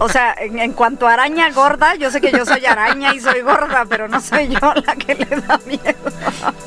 o 0.00 0.08
sea, 0.08 0.34
en, 0.38 0.58
en 0.58 0.72
cuanto 0.72 1.08
a 1.08 1.14
araña 1.14 1.50
gorda, 1.50 1.94
yo 1.94 2.10
sé 2.10 2.20
que 2.20 2.30
yo 2.30 2.44
soy 2.44 2.64
araña 2.66 3.14
y 3.14 3.20
soy 3.20 3.40
gorda, 3.40 3.84
pero 3.88 4.06
no 4.08 4.20
soy 4.20 4.48
yo 4.48 4.74
la 4.86 4.96
que 4.96 5.14
le 5.14 5.24
da 5.24 5.58
miedo. 5.66 6.12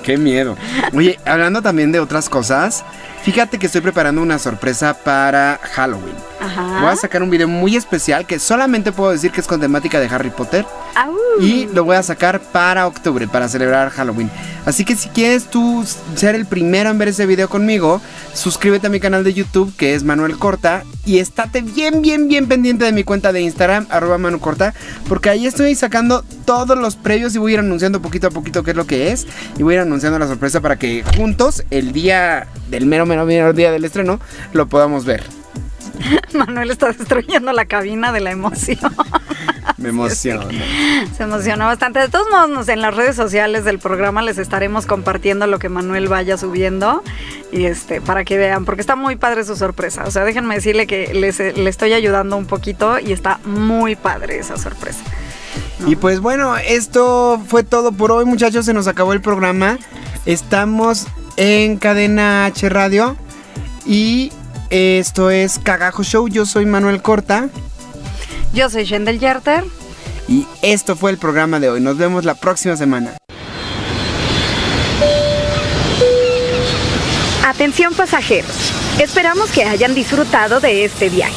Qué 0.04 0.18
miedo. 0.18 0.58
Oye, 0.94 1.20
hablando 1.26 1.62
también 1.62 1.92
de 1.92 2.00
otras 2.00 2.30
cosas, 2.30 2.84
fíjate 3.24 3.60
que 3.60 3.68
estoy 3.68 3.82
preparando 3.82 4.22
una 4.22 4.40
sorpresa 4.40 4.96
para 5.04 5.60
Halloween. 5.74 6.16
Ajá. 6.46 6.82
Voy 6.82 6.92
a 6.92 6.96
sacar 6.96 7.24
un 7.24 7.30
video 7.30 7.48
muy 7.48 7.76
especial 7.76 8.26
que 8.28 8.40
solamente 8.40 8.92
puedo 8.92 9.12
decir 9.12 9.32
que 9.32 9.42
es 9.42 9.48
con 9.48 9.60
temática 9.60 10.00
de 10.00 10.08
Harry 10.08 10.30
Potter. 10.30 10.66
Au. 10.96 11.16
Y 11.42 11.68
lo 11.74 11.84
voy 11.84 11.96
a 11.96 12.04
sacar 12.04 12.40
para 12.40 12.88
octubre, 12.88 13.28
para 13.28 13.50
celebrar 13.50 13.90
Halloween. 13.90 14.30
Así 14.66 14.86
que 14.86 14.96
si 14.96 15.10
quieres 15.10 15.46
tú 15.46 15.86
ser 16.16 16.36
el 16.36 16.46
primero 16.46 16.90
en 16.90 16.98
ver 16.98 17.10
ese 17.10 17.26
video 17.26 17.50
conmigo, 17.50 18.02
suscríbete 18.34 18.88
a 18.88 18.90
mi 18.90 19.00
canal 19.00 19.24
de 19.24 19.34
YouTube 19.34 19.76
que 19.76 19.96
es 19.96 20.04
Manuel 20.04 20.38
Corta. 20.38 20.84
Y 21.06 21.20
estate 21.20 21.62
bien, 21.62 22.02
bien, 22.02 22.28
bien 22.28 22.48
pendiente 22.48 22.86
de 22.86 22.92
mi 22.92 23.04
cuenta 23.04 23.32
de 23.32 23.42
Instagram, 23.42 23.86
arroba 23.90 24.18
Manu 24.18 24.40
Corta, 24.40 24.74
porque 25.08 25.30
ahí 25.30 25.46
estoy 25.46 25.76
sacando 25.76 26.24
todos 26.46 26.78
los 26.78 26.96
previos 26.96 27.36
y 27.36 27.38
voy 27.38 27.52
a 27.52 27.54
ir 27.56 27.60
anunciando 27.60 28.02
poquito 28.02 28.28
a 28.28 28.32
poquito 28.32 28.64
qué 28.64 28.72
es 28.72 28.78
lo 28.78 28.88
que 28.88 29.12
es. 29.12 29.28
Y 29.58 29.64
voy 29.64 29.74
a 29.74 29.78
ir 29.78 29.82
anunciando 29.82 30.18
la 30.18 30.28
sorpresa 30.28 30.62
para 30.62 30.78
que 30.78 31.04
juntos, 31.16 31.64
el 31.70 31.92
día 31.92 32.48
del 32.70 32.88
mero, 32.88 33.06
mero, 33.06 33.26
mero 33.26 33.54
día 33.54 33.72
del 33.72 33.86
estreno, 33.86 34.20
lo 34.54 34.68
podamos 34.68 35.06
ver. 35.06 35.45
Manuel 36.34 36.72
está 36.72 36.92
destruyendo 36.92 37.52
la 37.54 37.66
cabina 37.66 38.12
de 38.12 38.22
la 38.22 38.32
emoción. 38.32 38.80
Me 39.78 39.90
emociona. 39.90 40.46
Se 41.18 41.24
emocionó 41.24 41.66
bastante. 41.66 42.00
De 42.00 42.08
todos 42.08 42.28
modos, 42.30 42.70
en 42.70 42.82
las 42.82 42.96
redes 42.96 43.16
sociales 43.16 43.66
del 43.66 43.80
programa 43.80 44.22
les 44.22 44.38
estaremos 44.38 44.86
compartiendo 44.86 45.48
lo 45.48 45.60
que 45.60 45.70
Manuel 45.70 46.08
vaya 46.08 46.38
subiendo 46.38 47.04
y 47.52 47.66
este 47.66 48.00
para 48.00 48.24
que 48.24 48.38
vean, 48.38 48.64
porque 48.64 48.82
está 48.82 48.96
muy 48.96 49.16
padre 49.16 49.44
su 49.44 49.56
sorpresa. 49.56 50.04
O 50.06 50.12
sea, 50.12 50.24
déjenme 50.24 50.56
decirle 50.56 50.88
que 50.88 51.14
les, 51.14 51.40
le 51.40 51.70
estoy 51.70 51.94
ayudando 51.94 52.38
un 52.38 52.46
poquito 52.46 53.00
y 53.00 53.12
está 53.12 53.40
muy 53.44 53.96
padre 53.96 54.40
esa 54.40 54.58
sorpresa. 54.58 55.04
Y 55.86 55.96
pues 55.96 56.20
bueno, 56.20 56.56
esto 56.58 57.42
fue 57.48 57.64
todo 57.64 57.92
por 57.92 58.12
hoy, 58.12 58.26
muchachos. 58.26 58.66
Se 58.66 58.74
nos 58.74 58.88
acabó 58.88 59.14
el 59.14 59.22
programa. 59.22 59.78
Estamos 60.26 61.08
en 61.38 61.78
Cadena 61.78 62.46
H 62.46 62.70
Radio. 62.70 63.18
Y 63.86 64.32
esto 64.70 65.30
es 65.30 65.60
Cagajo 65.60 66.04
Show. 66.04 66.28
Yo 66.28 66.46
soy 66.46 66.66
Manuel 66.66 67.02
Corta. 67.02 67.50
Yo 68.54 68.70
soy 68.70 68.86
Shendel 68.86 69.20
Yerter. 69.20 69.64
Y 70.28 70.48
esto 70.62 70.96
fue 70.96 71.12
el 71.12 71.18
programa 71.18 71.60
de 71.60 71.70
hoy. 71.70 71.82
Nos 71.82 71.98
vemos 71.98 72.26
la 72.26 72.36
próxima 72.36 72.76
semana. 72.76 73.18
Atención 77.46 77.94
pasajeros, 77.94 78.74
esperamos 79.00 79.52
que 79.52 79.64
hayan 79.64 79.94
disfrutado 79.94 80.60
de 80.60 80.84
este 80.84 81.10
viaje. 81.10 81.34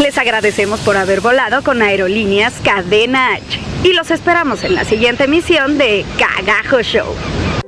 Les 0.00 0.16
agradecemos 0.16 0.80
por 0.80 0.96
haber 0.96 1.20
volado 1.20 1.62
con 1.62 1.82
Aerolíneas 1.82 2.54
Cadena 2.64 3.34
H 3.34 3.60
y 3.84 3.92
los 3.92 4.10
esperamos 4.10 4.62
en 4.64 4.74
la 4.74 4.84
siguiente 4.84 5.24
emisión 5.24 5.76
de 5.76 6.06
Cagajo 6.18 6.80
Show. 6.82 7.14